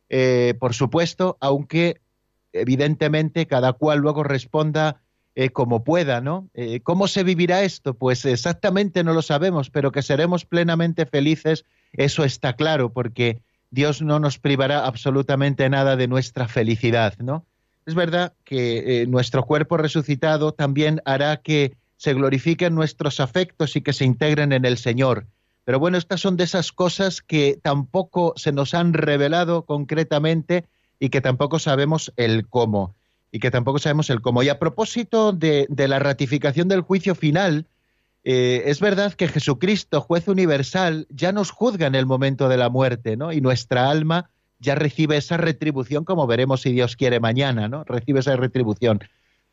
eh, 0.09 0.53
por 0.59 0.75
supuesto, 0.75 1.37
aunque 1.39 2.01
evidentemente 2.53 3.47
cada 3.47 3.73
cual 3.73 3.99
luego 3.99 4.23
responda 4.23 5.01
eh, 5.33 5.49
como 5.49 5.83
pueda, 5.83 6.21
¿no? 6.21 6.49
¿Cómo 6.83 7.09
se 7.09 7.23
vivirá 7.23 7.63
esto? 7.63 7.95
Pues 7.95 8.23
exactamente 8.23 9.03
no 9.03 9.13
lo 9.13 9.21
sabemos, 9.21 9.69
pero 9.69 9.91
que 9.91 10.01
seremos 10.01 10.45
plenamente 10.45 11.05
felices, 11.05 11.65
eso 11.91 12.23
está 12.23 12.55
claro, 12.55 12.93
porque 12.93 13.41
Dios 13.71 14.01
no 14.01 14.19
nos 14.19 14.37
privará 14.37 14.85
absolutamente 14.85 15.67
nada 15.69 15.97
de 15.97 16.07
nuestra 16.07 16.47
felicidad, 16.47 17.15
¿no? 17.17 17.45
Es 17.85 17.95
verdad 17.95 18.33
que 18.45 19.05
nuestro 19.09 19.43
cuerpo 19.43 19.75
resucitado 19.75 20.53
también 20.53 21.01
hará 21.03 21.37
que 21.37 21.75
se 21.97 22.13
glorifiquen 22.13 22.75
nuestros 22.75 23.19
afectos 23.19 23.75
y 23.75 23.81
que 23.81 23.93
se 23.93 24.05
integren 24.05 24.51
en 24.51 24.65
el 24.65 24.77
Señor. 24.77 25.27
Pero 25.65 25.79
bueno, 25.79 25.97
estas 25.97 26.21
son 26.21 26.37
de 26.37 26.43
esas 26.43 26.71
cosas 26.71 27.21
que 27.21 27.59
tampoco 27.61 28.33
se 28.35 28.51
nos 28.51 28.73
han 28.73 28.93
revelado 28.93 29.65
concretamente 29.65 30.65
y 30.99 31.09
que 31.09 31.21
tampoco 31.21 31.59
sabemos 31.59 32.13
el 32.17 32.47
cómo. 32.47 32.95
Y 33.31 33.39
que 33.39 33.51
tampoco 33.51 33.79
sabemos 33.79 34.09
el 34.09 34.21
cómo. 34.21 34.43
Y 34.43 34.49
a 34.49 34.59
propósito 34.59 35.33
de, 35.33 35.67
la 35.75 35.99
ratificación 35.99 36.67
del 36.67 36.81
juicio 36.81 37.15
final, 37.15 37.65
eh, 38.23 38.63
es 38.67 38.79
verdad 38.79 39.13
que 39.13 39.27
Jesucristo, 39.27 40.01
juez 40.01 40.27
universal, 40.27 41.07
ya 41.09 41.31
nos 41.31 41.51
juzga 41.51 41.87
en 41.87 41.95
el 41.95 42.05
momento 42.05 42.47
de 42.47 42.57
la 42.57 42.69
muerte, 42.69 43.17
¿no? 43.17 43.33
Y 43.33 43.41
nuestra 43.41 43.89
alma 43.89 44.29
ya 44.59 44.75
recibe 44.75 45.17
esa 45.17 45.37
retribución, 45.37 46.05
como 46.05 46.27
veremos 46.27 46.61
si 46.61 46.71
Dios 46.71 46.95
quiere 46.95 47.19
mañana, 47.19 47.67
¿no? 47.67 47.83
Recibe 47.83 48.19
esa 48.19 48.35
retribución. 48.35 48.99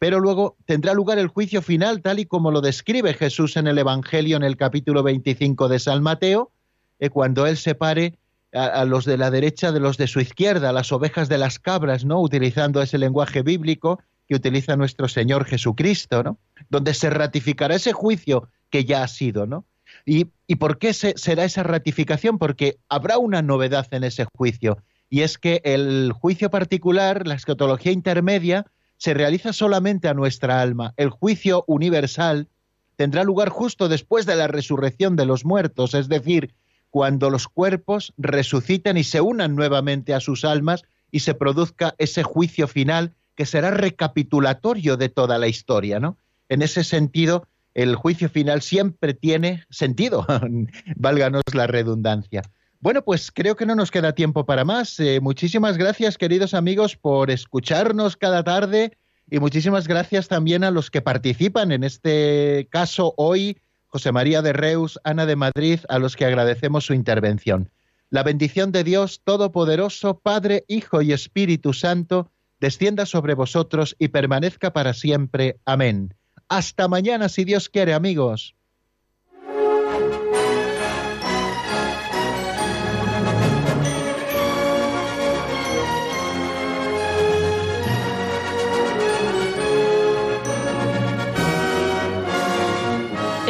Pero 0.02 0.18
luego 0.18 0.56
tendrá 0.64 0.94
lugar 0.94 1.20
el 1.20 1.28
juicio 1.28 1.62
final, 1.62 2.02
tal 2.02 2.18
y 2.18 2.26
como 2.26 2.50
lo 2.50 2.60
describe 2.60 3.14
Jesús 3.14 3.56
en 3.56 3.68
el 3.68 3.78
Evangelio 3.78 4.36
en 4.36 4.42
el 4.42 4.56
capítulo 4.56 5.04
25 5.04 5.68
de 5.68 5.78
San 5.78 6.02
Mateo, 6.02 6.50
eh, 6.98 7.08
cuando 7.08 7.46
Él 7.46 7.56
separe 7.56 8.18
a, 8.52 8.64
a, 8.64 8.84
los 8.84 9.04
de 9.04 9.16
la 9.16 9.30
derecha 9.30 9.70
de 9.70 9.78
los 9.78 9.98
de 9.98 10.08
su 10.08 10.18
izquierda, 10.18 10.72
las 10.72 10.90
ovejas 10.90 11.28
de 11.28 11.38
las 11.38 11.60
cabras, 11.60 12.04
¿no? 12.04 12.20
Utilizando 12.20 12.82
ese 12.82 12.98
lenguaje 12.98 13.42
bíblico 13.42 14.00
que 14.26 14.34
utiliza 14.34 14.74
nuestro 14.74 15.06
Señor 15.06 15.44
Jesucristo, 15.44 16.24
¿no? 16.24 16.36
Donde 16.68 16.94
se 16.94 17.08
ratificará 17.08 17.76
ese 17.76 17.92
juicio 17.92 18.48
que 18.70 18.84
ya 18.84 19.04
ha 19.04 19.06
sido, 19.06 19.46
¿no? 19.46 19.66
¿Y, 20.04 20.26
y 20.48 20.56
por 20.56 20.78
qué 20.78 20.94
se, 20.94 21.14
será 21.16 21.44
esa 21.44 21.62
ratificación? 21.62 22.38
Porque 22.38 22.76
habrá 22.88 23.18
una 23.18 23.40
novedad 23.40 23.86
en 23.92 24.02
ese 24.02 24.26
juicio 24.36 24.78
y 25.08 25.20
es 25.20 25.38
que 25.38 25.60
el 25.62 26.10
juicio 26.10 26.50
particular, 26.50 27.24
la 27.24 27.34
escatología 27.34 27.92
intermedia, 27.92 28.66
se 29.02 29.14
realiza 29.14 29.52
solamente 29.52 30.06
a 30.06 30.14
nuestra 30.14 30.60
alma. 30.60 30.94
El 30.96 31.10
juicio 31.10 31.64
universal 31.66 32.46
tendrá 32.94 33.24
lugar 33.24 33.48
justo 33.48 33.88
después 33.88 34.26
de 34.26 34.36
la 34.36 34.46
resurrección 34.46 35.16
de 35.16 35.26
los 35.26 35.44
muertos, 35.44 35.94
es 35.94 36.08
decir, 36.08 36.54
cuando 36.88 37.28
los 37.28 37.48
cuerpos 37.48 38.14
resuciten 38.16 38.96
y 38.96 39.02
se 39.02 39.20
unan 39.20 39.56
nuevamente 39.56 40.14
a 40.14 40.20
sus 40.20 40.44
almas 40.44 40.84
y 41.10 41.18
se 41.18 41.34
produzca 41.34 41.96
ese 41.98 42.22
juicio 42.22 42.68
final 42.68 43.12
que 43.34 43.44
será 43.44 43.72
recapitulatorio 43.72 44.96
de 44.96 45.08
toda 45.08 45.36
la 45.36 45.48
historia, 45.48 45.98
¿no? 45.98 46.16
En 46.48 46.62
ese 46.62 46.84
sentido, 46.84 47.48
el 47.74 47.96
juicio 47.96 48.28
final 48.28 48.62
siempre 48.62 49.14
tiene 49.14 49.64
sentido, 49.68 50.24
válganos 50.94 51.42
la 51.54 51.66
redundancia. 51.66 52.42
Bueno, 52.82 53.04
pues 53.04 53.30
creo 53.30 53.54
que 53.54 53.64
no 53.64 53.76
nos 53.76 53.92
queda 53.92 54.12
tiempo 54.12 54.44
para 54.44 54.64
más. 54.64 54.98
Eh, 54.98 55.20
muchísimas 55.20 55.78
gracias, 55.78 56.18
queridos 56.18 56.52
amigos, 56.52 56.96
por 56.96 57.30
escucharnos 57.30 58.16
cada 58.16 58.42
tarde 58.42 58.98
y 59.30 59.38
muchísimas 59.38 59.86
gracias 59.86 60.26
también 60.26 60.64
a 60.64 60.72
los 60.72 60.90
que 60.90 61.00
participan 61.00 61.70
en 61.70 61.84
este 61.84 62.66
caso 62.72 63.14
hoy, 63.16 63.58
José 63.86 64.10
María 64.10 64.42
de 64.42 64.52
Reus, 64.52 64.98
Ana 65.04 65.26
de 65.26 65.36
Madrid, 65.36 65.78
a 65.88 66.00
los 66.00 66.16
que 66.16 66.24
agradecemos 66.24 66.84
su 66.84 66.92
intervención. 66.92 67.70
La 68.10 68.24
bendición 68.24 68.72
de 68.72 68.82
Dios 68.82 69.20
Todopoderoso, 69.22 70.18
Padre, 70.18 70.64
Hijo 70.66 71.02
y 71.02 71.12
Espíritu 71.12 71.74
Santo, 71.74 72.32
descienda 72.58 73.06
sobre 73.06 73.34
vosotros 73.34 73.94
y 74.00 74.08
permanezca 74.08 74.72
para 74.72 74.92
siempre. 74.92 75.60
Amén. 75.66 76.14
Hasta 76.48 76.88
mañana, 76.88 77.28
si 77.28 77.44
Dios 77.44 77.68
quiere, 77.68 77.94
amigos. 77.94 78.56